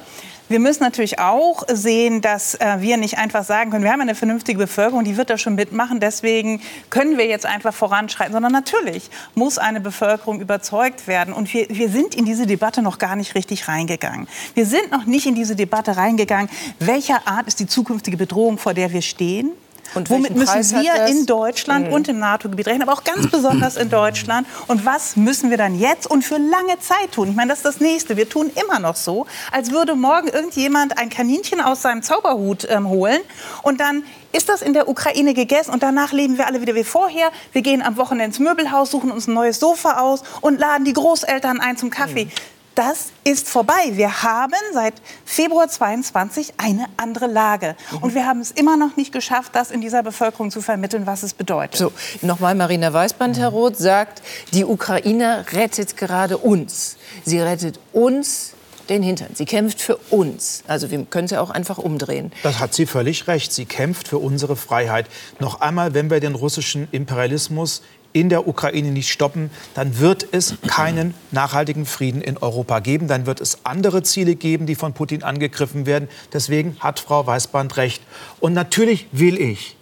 wir 0.50 0.58
müssen 0.58 0.82
natürlich 0.82 1.20
auch 1.20 1.62
sehen, 1.72 2.20
dass 2.22 2.56
äh, 2.56 2.78
wir 2.80 2.96
nicht 2.96 3.18
einfach 3.18 3.44
sagen 3.44 3.70
können, 3.70 3.84
wir 3.84 3.92
haben 3.92 4.00
eine 4.00 4.16
vernünftige 4.16 4.58
Bevölkerung, 4.58 5.04
die 5.04 5.16
wird 5.16 5.30
das 5.30 5.40
schon 5.40 5.54
mitmachen, 5.54 6.00
deswegen 6.00 6.60
können 6.90 7.18
wir 7.18 7.26
jetzt 7.26 7.46
einfach 7.46 7.72
voranschreiten, 7.72 8.32
sondern 8.32 8.50
natürlich 8.50 9.10
muss 9.36 9.58
eine 9.58 9.80
Bevölkerung 9.80 10.40
überzeugt 10.40 11.06
werden. 11.06 11.32
Und 11.32 11.54
wir, 11.54 11.68
wir 11.68 11.88
sind 11.88 12.16
in 12.16 12.24
diese 12.24 12.48
Debatte 12.48 12.82
noch 12.82 12.98
gar 12.98 13.14
nicht 13.14 13.36
richtig 13.36 13.68
reingegangen. 13.68 14.26
Wir 14.54 14.66
sind 14.66 14.90
noch 14.90 15.06
nicht 15.06 15.26
in 15.26 15.36
diese 15.36 15.54
Debatte 15.54 15.96
reingegangen, 15.96 16.50
welcher 16.80 17.28
Art 17.28 17.46
ist 17.46 17.60
die 17.60 17.68
zukünftige 17.68 18.16
Bedrohung, 18.16 18.58
vor 18.58 18.74
der 18.74 18.92
wir 18.92 19.02
stehen. 19.02 19.52
Und 19.94 20.10
Womit 20.10 20.34
müssen 20.34 20.82
wir 20.82 21.06
in 21.06 21.26
Deutschland 21.26 21.88
mhm. 21.88 21.92
und 21.92 22.08
im 22.08 22.18
NATO-Gebiet 22.18 22.66
rechnen, 22.66 22.82
aber 22.82 22.92
auch 22.92 23.04
ganz 23.04 23.26
besonders 23.30 23.76
in 23.76 23.90
Deutschland? 23.90 24.46
Und 24.66 24.84
was 24.84 25.16
müssen 25.16 25.50
wir 25.50 25.56
dann 25.56 25.78
jetzt 25.78 26.10
und 26.10 26.24
für 26.24 26.36
lange 26.36 26.78
Zeit 26.80 27.12
tun? 27.12 27.30
Ich 27.30 27.36
meine, 27.36 27.50
das 27.50 27.58
ist 27.60 27.64
das 27.64 27.80
Nächste. 27.80 28.16
Wir 28.16 28.28
tun 28.28 28.50
immer 28.62 28.78
noch 28.78 28.96
so, 28.96 29.26
als 29.52 29.70
würde 29.70 29.94
morgen 29.94 30.28
irgendjemand 30.28 30.98
ein 30.98 31.10
Kaninchen 31.10 31.60
aus 31.60 31.82
seinem 31.82 32.02
Zauberhut 32.02 32.66
ähm, 32.70 32.88
holen 32.88 33.20
und 33.62 33.80
dann 33.80 34.04
ist 34.32 34.48
das 34.48 34.62
in 34.62 34.74
der 34.74 34.88
Ukraine 34.88 35.34
gegessen 35.34 35.72
und 35.72 35.82
danach 35.82 36.12
leben 36.12 36.38
wir 36.38 36.46
alle 36.46 36.60
wieder 36.60 36.74
wie 36.74 36.84
vorher. 36.84 37.32
Wir 37.52 37.62
gehen 37.62 37.82
am 37.82 37.96
Wochenende 37.96 38.26
ins 38.26 38.38
Möbelhaus, 38.38 38.90
suchen 38.90 39.10
uns 39.10 39.26
ein 39.26 39.34
neues 39.34 39.58
Sofa 39.58 39.98
aus 40.00 40.22
und 40.40 40.60
laden 40.60 40.84
die 40.84 40.92
Großeltern 40.92 41.60
ein 41.60 41.76
zum 41.76 41.90
Kaffee. 41.90 42.26
Mhm 42.26 42.59
das 42.74 43.10
ist 43.24 43.48
vorbei. 43.48 43.92
Wir 43.92 44.22
haben 44.22 44.54
seit 44.72 44.94
Februar 45.24 45.68
22 45.68 46.54
eine 46.56 46.86
andere 46.96 47.26
Lage. 47.26 47.76
Mhm. 47.90 47.98
Und 47.98 48.14
wir 48.14 48.26
haben 48.26 48.40
es 48.40 48.50
immer 48.50 48.76
noch 48.76 48.96
nicht 48.96 49.12
geschafft, 49.12 49.54
das 49.54 49.70
in 49.70 49.80
dieser 49.80 50.02
Bevölkerung 50.02 50.50
zu 50.50 50.60
vermitteln, 50.60 51.06
was 51.06 51.22
es 51.22 51.34
bedeutet. 51.34 51.76
So, 51.76 51.92
nochmal 52.22 52.54
Marina 52.54 52.92
Weißband, 52.92 53.38
Herr 53.38 53.48
Roth, 53.48 53.76
sagt, 53.76 54.22
die 54.52 54.64
Ukraine 54.64 55.44
rettet 55.52 55.96
gerade 55.96 56.38
uns. 56.38 56.96
Sie 57.24 57.40
rettet 57.40 57.80
uns 57.92 58.54
den 58.90 59.02
Hintern. 59.02 59.30
Sie 59.34 59.44
kämpft 59.44 59.80
für 59.80 59.96
uns. 60.10 60.64
Also 60.66 60.90
wir 60.90 61.04
können 61.04 61.28
sie 61.28 61.38
auch 61.38 61.50
einfach 61.50 61.78
umdrehen. 61.78 62.32
Das 62.42 62.58
hat 62.58 62.74
sie 62.74 62.86
völlig 62.86 63.28
recht. 63.28 63.52
Sie 63.52 63.64
kämpft 63.64 64.08
für 64.08 64.18
unsere 64.18 64.56
Freiheit. 64.56 65.06
Noch 65.38 65.60
einmal, 65.60 65.94
wenn 65.94 66.10
wir 66.10 66.20
den 66.20 66.34
russischen 66.34 66.88
Imperialismus 66.90 67.82
in 68.12 68.28
der 68.28 68.48
Ukraine 68.48 68.90
nicht 68.90 69.10
stoppen, 69.10 69.50
dann 69.74 69.98
wird 69.98 70.26
es 70.32 70.54
keinen 70.66 71.14
nachhaltigen 71.30 71.86
Frieden 71.86 72.20
in 72.20 72.38
Europa 72.38 72.80
geben. 72.80 73.06
Dann 73.06 73.26
wird 73.26 73.40
es 73.40 73.64
andere 73.64 74.02
Ziele 74.02 74.34
geben, 74.34 74.66
die 74.66 74.74
von 74.74 74.92
Putin 74.92 75.22
angegriffen 75.22 75.86
werden. 75.86 76.08
Deswegen 76.32 76.76
hat 76.80 77.00
Frau 77.00 77.26
Weißband 77.26 77.76
recht. 77.76 78.02
Und 78.40 78.52
natürlich 78.52 79.06
will 79.12 79.40
ich. 79.40 79.76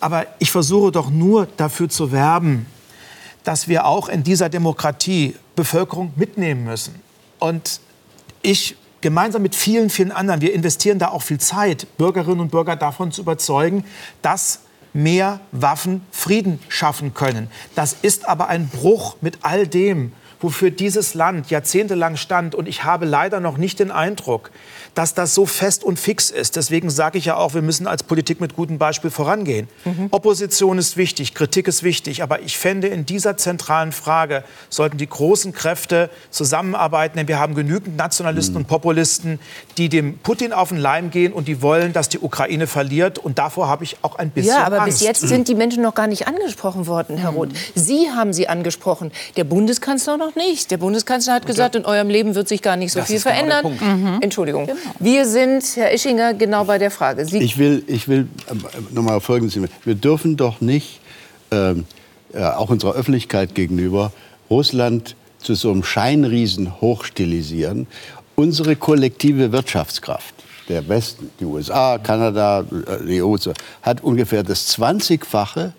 Aber 0.00 0.26
ich 0.38 0.50
versuche 0.50 0.92
doch 0.92 1.10
nur 1.10 1.46
dafür 1.56 1.88
zu 1.88 2.12
werben, 2.12 2.66
dass 3.42 3.68
wir 3.68 3.86
auch 3.86 4.08
in 4.08 4.22
dieser 4.22 4.48
Demokratie 4.48 5.34
Bevölkerung 5.56 6.12
mitnehmen 6.16 6.64
müssen. 6.64 6.94
Und 7.38 7.80
ich 8.42 8.76
gemeinsam 9.00 9.42
mit 9.42 9.54
vielen, 9.54 9.90
vielen 9.90 10.12
anderen, 10.12 10.40
wir 10.40 10.54
investieren 10.54 10.98
da 10.98 11.08
auch 11.08 11.22
viel 11.22 11.38
Zeit, 11.38 11.86
Bürgerinnen 11.98 12.40
und 12.40 12.50
Bürger 12.50 12.76
davon 12.76 13.12
zu 13.12 13.20
überzeugen, 13.20 13.84
dass 14.22 14.60
mehr 14.94 15.40
Waffen 15.52 16.00
Frieden 16.10 16.58
schaffen 16.68 17.12
können. 17.12 17.50
Das 17.74 17.94
ist 18.00 18.26
aber 18.26 18.48
ein 18.48 18.68
Bruch 18.68 19.16
mit 19.20 19.38
all 19.42 19.66
dem, 19.66 20.12
wofür 20.40 20.70
dieses 20.70 21.14
Land 21.14 21.50
jahrzehntelang 21.50 22.16
stand. 22.16 22.54
Und 22.54 22.68
ich 22.68 22.84
habe 22.84 23.04
leider 23.04 23.40
noch 23.40 23.58
nicht 23.58 23.80
den 23.80 23.90
Eindruck, 23.90 24.50
dass 24.94 25.14
das 25.14 25.34
so 25.34 25.46
fest 25.46 25.84
und 25.84 25.98
fix 25.98 26.30
ist. 26.30 26.56
Deswegen 26.56 26.90
sage 26.90 27.18
ich 27.18 27.26
ja 27.26 27.36
auch, 27.36 27.54
wir 27.54 27.62
müssen 27.62 27.86
als 27.86 28.02
Politik 28.02 28.40
mit 28.40 28.54
gutem 28.56 28.78
Beispiel 28.78 29.10
vorangehen. 29.10 29.68
Mhm. 29.84 30.08
Opposition 30.10 30.78
ist 30.78 30.96
wichtig, 30.96 31.34
Kritik 31.34 31.68
ist 31.68 31.82
wichtig, 31.82 32.22
aber 32.22 32.40
ich 32.40 32.58
fände, 32.58 32.88
in 32.88 33.04
dieser 33.04 33.36
zentralen 33.36 33.92
Frage 33.92 34.44
sollten 34.70 34.96
die 34.96 35.08
großen 35.08 35.52
Kräfte 35.52 36.10
zusammenarbeiten, 36.30 37.18
denn 37.18 37.28
wir 37.28 37.38
haben 37.38 37.54
genügend 37.54 37.96
Nationalisten 37.96 38.54
mhm. 38.54 38.60
und 38.60 38.66
Populisten, 38.68 39.40
die 39.76 39.88
dem 39.88 40.18
Putin 40.18 40.52
auf 40.52 40.68
den 40.68 40.78
Leim 40.78 41.10
gehen 41.10 41.32
und 41.32 41.48
die 41.48 41.60
wollen, 41.60 41.92
dass 41.92 42.08
die 42.08 42.20
Ukraine 42.20 42.66
verliert. 42.66 43.18
Und 43.18 43.38
davor 43.38 43.68
habe 43.68 43.84
ich 43.84 43.96
auch 44.02 44.16
ein 44.16 44.30
bisschen 44.30 44.54
Ja, 44.54 44.64
aber 44.64 44.82
Angst. 44.82 44.98
bis 44.98 45.06
jetzt 45.06 45.20
sind 45.20 45.48
die 45.48 45.54
Menschen 45.54 45.82
noch 45.82 45.94
gar 45.94 46.06
nicht 46.06 46.28
angesprochen 46.28 46.86
worden, 46.86 47.16
Herr 47.16 47.32
mhm. 47.32 47.38
Roth. 47.38 47.48
Sie 47.74 48.10
haben 48.10 48.32
sie 48.32 48.48
angesprochen, 48.48 49.10
der 49.36 49.44
Bundeskanzler 49.44 50.16
noch 50.16 50.36
nicht. 50.36 50.70
Der 50.70 50.78
Bundeskanzler 50.78 51.34
hat 51.34 51.46
gesagt, 51.46 51.74
in 51.74 51.84
eurem 51.84 52.08
Leben 52.08 52.34
wird 52.34 52.48
sich 52.48 52.62
gar 52.62 52.76
nicht 52.76 52.92
so 52.92 53.00
das 53.00 53.08
viel 53.08 53.18
genau 53.18 53.30
verändern. 53.30 53.78
Genau 53.78 54.18
Entschuldigung. 54.20 54.68
Wir 54.98 55.26
sind, 55.26 55.64
Herr 55.76 55.92
Ischinger, 55.92 56.34
genau 56.34 56.64
bei 56.64 56.78
der 56.78 56.90
Frage. 56.90 57.24
Sie 57.26 57.38
ich 57.38 57.58
will, 57.58 57.82
ich 57.86 58.08
will 58.08 58.28
äh, 58.48 58.54
noch 58.92 59.02
mal 59.02 59.20
Folgendes. 59.20 59.58
Wir 59.84 59.94
dürfen 59.94 60.36
doch 60.36 60.60
nicht, 60.60 61.00
ähm, 61.50 61.84
äh, 62.32 62.42
auch 62.42 62.70
unserer 62.70 62.94
Öffentlichkeit 62.94 63.54
gegenüber, 63.54 64.12
Russland 64.50 65.16
zu 65.38 65.54
so 65.54 65.70
einem 65.70 65.84
Scheinriesen 65.84 66.80
hochstilisieren. 66.80 67.86
Unsere 68.34 68.76
kollektive 68.76 69.52
Wirtschaftskraft, 69.52 70.34
der 70.68 70.88
Westen, 70.88 71.30
die 71.38 71.44
USA, 71.44 71.98
Kanada, 71.98 72.60
äh, 72.60 73.06
die 73.06 73.22
EU, 73.22 73.36
hat 73.82 74.02
ungefähr 74.02 74.42
das 74.42 74.76
20-fache 74.76 75.72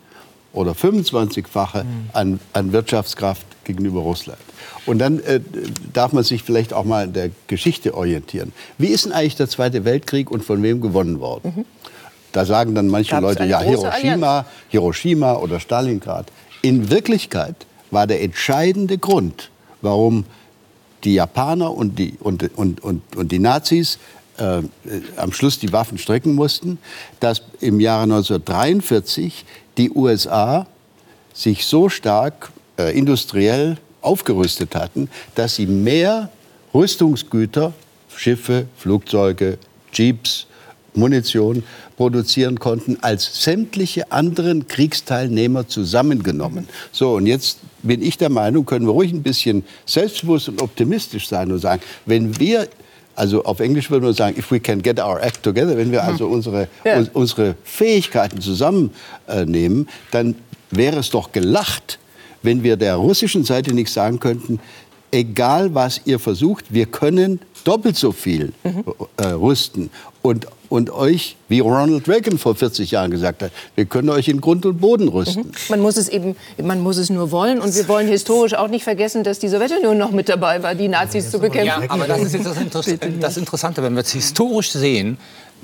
oder 0.53 0.71
25-fache 0.71 1.83
mhm. 1.83 2.09
an, 2.13 2.39
an 2.53 2.71
Wirtschaftskraft 2.71 3.45
gegenüber 3.65 4.01
Russland. 4.01 4.39
Und 4.85 4.99
dann 4.99 5.19
äh, 5.19 5.39
darf 5.93 6.13
man 6.13 6.23
sich 6.23 6.43
vielleicht 6.43 6.73
auch 6.73 6.85
mal 6.85 7.05
in 7.05 7.13
der 7.13 7.31
Geschichte 7.47 7.95
orientieren. 7.95 8.53
Wie 8.77 8.87
ist 8.87 9.05
denn 9.05 9.11
eigentlich 9.11 9.35
der 9.35 9.49
Zweite 9.49 9.85
Weltkrieg 9.85 10.29
und 10.31 10.43
von 10.43 10.61
wem 10.63 10.81
gewonnen 10.81 11.19
worden? 11.19 11.53
Mhm. 11.55 11.65
Da 12.31 12.45
sagen 12.45 12.75
dann 12.75 12.87
manche 12.87 13.11
Gab's 13.11 13.23
Leute, 13.23 13.45
ja, 13.45 13.61
Hiroshima, 13.61 14.45
Hiroshima 14.69 15.33
oder 15.35 15.59
Stalingrad. 15.59 16.27
In 16.61 16.89
Wirklichkeit 16.89 17.55
war 17.91 18.07
der 18.07 18.21
entscheidende 18.21 18.97
Grund, 18.97 19.51
warum 19.81 20.25
die 21.03 21.13
Japaner 21.13 21.73
und 21.73 21.97
die, 21.97 22.15
und, 22.19 22.57
und, 22.57 22.83
und, 22.83 23.15
und 23.15 23.31
die 23.31 23.39
Nazis 23.39 23.99
äh, 24.37 24.61
am 25.15 25.31
Schluss 25.31 25.59
die 25.59 25.71
Waffen 25.71 25.97
strecken 25.97 26.35
mussten, 26.35 26.77
dass 27.19 27.41
im 27.61 27.79
Jahre 27.79 28.03
1943 28.03 29.45
die 29.77 29.91
USA 29.91 30.67
sich 31.33 31.65
so 31.65 31.89
stark 31.89 32.51
äh, 32.77 32.97
industriell 32.97 33.77
aufgerüstet 34.05 34.75
hatten, 34.75 35.09
dass 35.35 35.55
sie 35.55 35.65
mehr 35.65 36.29
Rüstungsgüter, 36.73 37.73
Schiffe, 38.15 38.67
Flugzeuge, 38.77 39.57
Jeeps, 39.93 40.47
Munition 40.93 41.63
produzieren 41.97 42.59
konnten 42.59 42.97
als 43.01 43.43
sämtliche 43.43 44.11
anderen 44.11 44.67
Kriegsteilnehmer 44.67 45.67
zusammengenommen. 45.67 46.67
So, 46.91 47.15
und 47.15 47.27
jetzt 47.27 47.59
bin 47.83 48.01
ich 48.01 48.17
der 48.17 48.29
Meinung, 48.29 48.65
können 48.65 48.85
wir 48.85 48.91
ruhig 48.91 49.11
ein 49.11 49.23
bisschen 49.23 49.63
selbstbewusst 49.85 50.49
und 50.49 50.61
optimistisch 50.61 51.27
sein 51.27 51.51
und 51.51 51.59
sagen, 51.59 51.81
wenn 52.05 52.39
wir 52.39 52.67
also 53.15 53.45
auf 53.45 53.61
Englisch 53.61 53.89
würde 53.89 54.05
man 54.05 54.13
sagen, 54.13 54.37
if 54.37 54.51
we 54.51 54.59
can 54.59 54.81
get 54.81 54.99
our 54.99 55.21
act 55.21 55.41
together, 55.41 55.77
wenn 55.77 55.89
wir 55.89 56.03
also 56.03 56.27
unsere, 56.27 56.67
ja. 56.83 56.97
uns, 56.97 57.09
unsere 57.13 57.55
Fähigkeiten 57.63 58.41
zusammennehmen, 58.41 59.87
dann 60.11 60.35
wäre 60.69 60.99
es 60.99 61.11
doch 61.11 61.31
gelacht, 61.31 61.97
wenn 62.45 62.63
wir 62.63 62.77
der 62.77 62.95
russischen 62.95 63.43
Seite 63.43 63.73
nicht 63.73 63.91
sagen 63.91 64.19
könnten, 64.19 64.59
egal 65.11 65.73
was 65.73 66.01
ihr 66.05 66.19
versucht, 66.19 66.73
wir 66.73 66.85
können 66.85 67.39
doppelt 67.63 67.95
so 67.95 68.11
viel 68.11 68.53
mhm. 68.63 68.83
äh, 69.17 69.27
rüsten. 69.27 69.89
Und 70.21 70.47
und 70.69 70.89
euch, 70.91 71.35
wie 71.47 71.59
Ronald 71.59 72.07
Reagan 72.07 72.37
vor 72.37 72.55
40 72.55 72.91
Jahren 72.91 73.11
gesagt 73.11 73.43
hat, 73.43 73.51
wir 73.75 73.85
können 73.85 74.09
euch 74.09 74.27
in 74.27 74.41
Grund 74.41 74.65
und 74.65 74.79
Boden 74.79 75.07
rüsten. 75.07 75.43
Mhm. 75.43 75.51
Man 75.69 75.79
muss 75.81 75.97
es 75.97 76.09
eben, 76.09 76.35
man 76.61 76.81
muss 76.81 76.97
es 76.97 77.09
nur 77.09 77.31
wollen. 77.31 77.59
Und 77.59 77.75
wir 77.75 77.87
wollen 77.87 78.07
historisch 78.07 78.53
auch 78.55 78.67
nicht 78.67 78.83
vergessen, 78.83 79.23
dass 79.23 79.39
die 79.39 79.47
Sowjetunion 79.47 79.97
noch 79.97 80.11
mit 80.11 80.29
dabei 80.29 80.63
war, 80.63 80.75
die 80.75 80.87
Nazis 80.87 81.31
zu 81.31 81.39
bekämpfen. 81.39 81.83
Ja, 81.83 81.89
aber 81.89 82.07
das 82.07 82.21
ist 82.21 82.33
jetzt 82.33 82.45
das, 82.45 82.57
Inter 82.57 82.81
das 83.19 83.37
Interessante, 83.37 83.83
wenn 83.83 83.93
wir 83.93 84.01
es 84.01 84.11
historisch 84.11 84.71
sehen, 84.71 85.17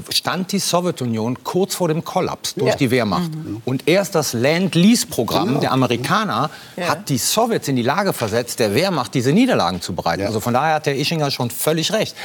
stand 0.09 0.51
die 0.51 0.59
Sowjetunion 0.59 1.43
kurz 1.43 1.75
vor 1.75 1.87
dem 1.87 2.03
Kollaps 2.03 2.55
durch 2.55 2.71
ja. 2.71 2.75
die 2.75 2.91
Wehrmacht. 2.91 3.33
Mhm. 3.33 3.61
Und 3.65 3.87
erst 3.87 4.15
das 4.15 4.33
Land-Lease-Programm 4.33 5.47
genau. 5.47 5.59
der 5.59 5.71
Amerikaner 5.71 6.49
ja. 6.77 6.89
hat 6.89 7.09
die 7.09 7.17
Sowjets 7.17 7.67
in 7.67 7.75
die 7.75 7.81
Lage 7.83 8.13
versetzt, 8.13 8.59
der 8.59 8.73
Wehrmacht 8.73 9.13
diese 9.13 9.31
Niederlagen 9.31 9.81
zu 9.81 9.93
bereiten. 9.93 10.21
Ja. 10.21 10.27
Also 10.27 10.39
von 10.39 10.53
daher 10.53 10.75
hat 10.75 10.85
der 10.85 10.97
Ischinger 10.97 11.31
schon 11.31 11.49
völlig 11.49 11.93
recht. 11.93 12.15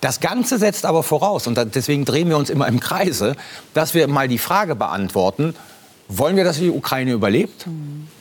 Das 0.00 0.20
Ganze 0.20 0.58
setzt 0.58 0.84
aber 0.84 1.02
voraus, 1.02 1.46
und 1.46 1.58
deswegen 1.74 2.04
drehen 2.04 2.28
wir 2.28 2.36
uns 2.36 2.50
immer 2.50 2.66
im 2.66 2.80
Kreise, 2.80 3.36
dass 3.72 3.94
wir 3.94 4.08
mal 4.08 4.26
die 4.26 4.38
Frage 4.38 4.74
beantworten, 4.74 5.54
wollen 6.18 6.36
wir, 6.36 6.44
dass 6.44 6.58
die 6.58 6.70
Ukraine 6.70 7.12
überlebt? 7.12 7.66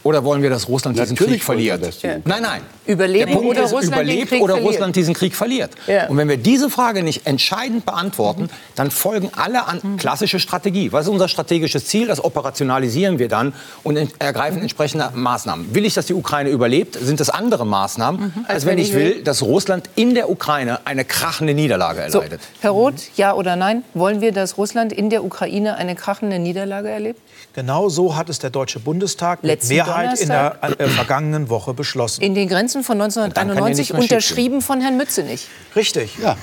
Oder 0.03 0.23
wollen 0.23 0.41
wir, 0.41 0.49
dass 0.49 0.67
Russland 0.67 0.97
Natürlich 0.97 1.19
diesen 1.19 1.31
Krieg 1.31 1.43
verliert? 1.43 2.01
Ja. 2.01 2.17
Nein, 2.25 2.41
nein. 2.41 2.61
Überleben 2.87 3.35
oder 3.35 3.63
ist, 3.63 3.71
Russland 3.71 4.01
überlebt 4.01 4.31
oder 4.33 4.53
verliert. 4.53 4.67
Russland 4.67 4.95
diesen 4.95 5.13
Krieg 5.13 5.35
verliert. 5.35 5.71
Ja. 5.85 6.07
Und 6.07 6.17
wenn 6.17 6.27
wir 6.27 6.37
diese 6.37 6.71
Frage 6.71 7.03
nicht 7.03 7.27
entscheidend 7.27 7.85
beantworten, 7.85 8.43
mhm. 8.43 8.49
dann 8.75 8.89
folgen 8.89 9.29
alle 9.35 9.67
an 9.67 9.79
mhm. 9.83 9.97
klassische 9.97 10.39
Strategie. 10.39 10.91
Was 10.91 11.05
ist 11.05 11.09
unser 11.09 11.27
strategisches 11.27 11.85
Ziel? 11.85 12.07
Das 12.07 12.23
operationalisieren 12.23 13.19
wir 13.19 13.27
dann 13.27 13.53
und 13.83 13.97
ergreifen 14.17 14.57
mhm. 14.57 14.63
entsprechende 14.63 15.11
Maßnahmen. 15.13 15.75
Will 15.75 15.85
ich, 15.85 15.93
dass 15.93 16.07
die 16.07 16.15
Ukraine 16.15 16.49
überlebt, 16.49 16.97
sind 16.99 17.19
das 17.19 17.29
andere 17.29 17.67
Maßnahmen, 17.67 18.21
mhm. 18.21 18.33
als, 18.47 18.49
als, 18.49 18.65
wenn 18.65 18.79
ich 18.79 18.95
will, 18.95 19.23
dass 19.23 19.43
Russland 19.43 19.87
in 19.95 20.15
der 20.15 20.31
Ukraine 20.31 20.79
eine 20.85 21.05
krachende 21.05 21.53
Niederlage 21.53 22.01
erleidet. 22.01 22.41
So, 22.41 22.61
Herr 22.61 22.71
Roth, 22.71 23.15
ja 23.17 23.33
oder 23.33 23.55
nein? 23.55 23.83
Wollen 23.93 24.19
wir, 24.21 24.31
dass 24.31 24.57
Russland 24.57 24.91
in 24.91 25.11
der 25.11 25.23
Ukraine 25.23 25.75
eine 25.75 25.95
krachende 25.95 26.39
Niederlage 26.39 26.89
erlebt? 26.89 27.19
Genau 27.53 27.80
so 27.89 28.15
hat 28.15 28.29
es 28.29 28.39
der 28.39 28.49
Deutsche 28.49 28.79
Bundestag 28.79 29.43
mit 29.43 29.67
Mehrheit 29.67 30.19
Donnerstag. 30.19 30.69
in 30.71 30.77
der 30.77 30.87
äh, 30.87 30.89
vergangenen 30.89 31.49
Woche 31.49 31.73
beschlossen. 31.73 32.21
In 32.21 32.35
den 32.35 32.47
Grenzen 32.47 32.83
von 32.83 33.01
1991 33.01 33.93
unterschrieben 33.93 34.61
von 34.61 34.81
Herrn 34.81 34.97
Mützenich. 34.97 35.47
Richtig. 35.75 36.17
Ja. 36.17 36.37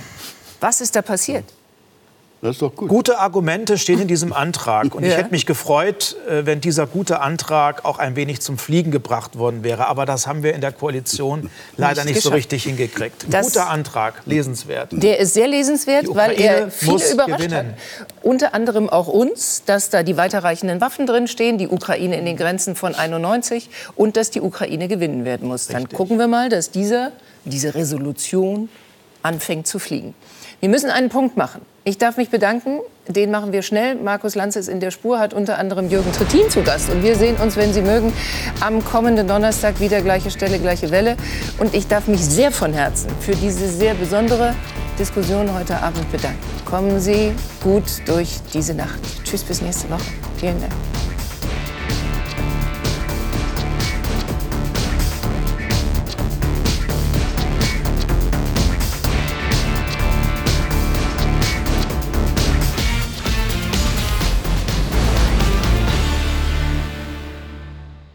Was 0.60 0.80
ist 0.80 0.96
da 0.96 1.02
passiert? 1.02 1.44
Das 2.40 2.52
ist 2.52 2.62
doch 2.62 2.74
gut. 2.74 2.88
Gute 2.88 3.18
Argumente 3.18 3.78
stehen 3.78 4.00
in 4.00 4.06
diesem 4.06 4.32
Antrag. 4.32 4.94
Und 4.94 5.04
ich 5.04 5.16
hätte 5.16 5.32
mich 5.32 5.44
gefreut, 5.44 6.16
äh, 6.28 6.46
wenn 6.46 6.60
dieser 6.60 6.86
gute 6.86 7.20
Antrag 7.20 7.84
auch 7.84 7.98
ein 7.98 8.14
wenig 8.14 8.40
zum 8.40 8.58
Fliegen 8.58 8.92
gebracht 8.92 9.38
worden 9.38 9.64
wäre. 9.64 9.88
Aber 9.88 10.06
das 10.06 10.28
haben 10.28 10.44
wir 10.44 10.54
in 10.54 10.60
der 10.60 10.70
Koalition 10.70 11.50
leider 11.76 12.04
nicht, 12.04 12.14
nicht 12.14 12.22
so 12.22 12.30
richtig 12.30 12.62
hingekriegt. 12.62 13.26
Ein 13.32 13.42
guter 13.42 13.68
Antrag, 13.68 14.22
lesenswert. 14.24 14.90
Der 14.92 15.18
ist 15.18 15.34
sehr 15.34 15.48
lesenswert, 15.48 16.06
weil 16.14 16.40
er 16.40 16.70
viele 16.70 17.12
überrascht 17.12 17.38
gewinnen. 17.38 17.74
hat. 18.00 18.14
Unter 18.22 18.54
anderem 18.54 18.88
auch 18.88 19.08
uns, 19.08 19.64
dass 19.66 19.90
da 19.90 20.04
die 20.04 20.16
weiterreichenden 20.16 20.80
Waffen 20.80 21.06
drinstehen, 21.06 21.58
die 21.58 21.66
Ukraine 21.66 22.16
in 22.18 22.24
den 22.24 22.36
Grenzen 22.36 22.76
von 22.76 22.94
91 22.94 23.68
und 23.96 24.16
dass 24.16 24.30
die 24.30 24.40
Ukraine 24.40 24.86
gewinnen 24.86 25.24
werden 25.24 25.48
muss. 25.48 25.66
Dann 25.66 25.88
gucken 25.88 26.18
wir 26.18 26.28
mal, 26.28 26.48
dass 26.48 26.70
dieser, 26.70 27.10
diese 27.44 27.74
Resolution 27.74 28.68
anfängt 29.22 29.66
zu 29.66 29.78
fliegen. 29.78 30.14
Wir 30.60 30.68
müssen 30.68 30.90
einen 30.90 31.08
Punkt 31.08 31.36
machen. 31.36 31.60
Ich 31.84 31.98
darf 31.98 32.16
mich 32.16 32.30
bedanken. 32.30 32.80
Den 33.06 33.30
machen 33.30 33.52
wir 33.52 33.62
schnell. 33.62 33.94
Markus 33.94 34.34
Lanz 34.34 34.56
ist 34.56 34.68
in 34.68 34.80
der 34.80 34.90
Spur, 34.90 35.20
hat 35.20 35.32
unter 35.32 35.56
anderem 35.56 35.88
Jürgen 35.88 36.12
Trittin 36.12 36.50
zu 36.50 36.62
Gast. 36.62 36.90
Und 36.90 37.04
wir 37.04 37.14
sehen 37.14 37.36
uns, 37.36 37.56
wenn 37.56 37.72
Sie 37.72 37.80
mögen, 37.80 38.12
am 38.60 38.84
kommenden 38.84 39.28
Donnerstag 39.28 39.78
wieder 39.78 40.02
gleiche 40.02 40.32
Stelle, 40.32 40.58
gleiche 40.58 40.90
Welle. 40.90 41.16
Und 41.58 41.74
ich 41.74 41.86
darf 41.86 42.08
mich 42.08 42.24
sehr 42.24 42.50
von 42.50 42.72
Herzen 42.72 43.08
für 43.20 43.36
diese 43.36 43.68
sehr 43.68 43.94
besondere 43.94 44.54
Diskussion 44.98 45.54
heute 45.54 45.80
Abend 45.80 46.10
bedanken. 46.10 46.40
Kommen 46.64 46.98
Sie 46.98 47.32
gut 47.62 47.84
durch 48.06 48.38
diese 48.52 48.74
Nacht. 48.74 48.98
Tschüss 49.24 49.44
bis 49.44 49.62
nächste 49.62 49.88
Woche. 49.90 50.02
Vielen 50.38 50.60
Dank. 50.60 50.72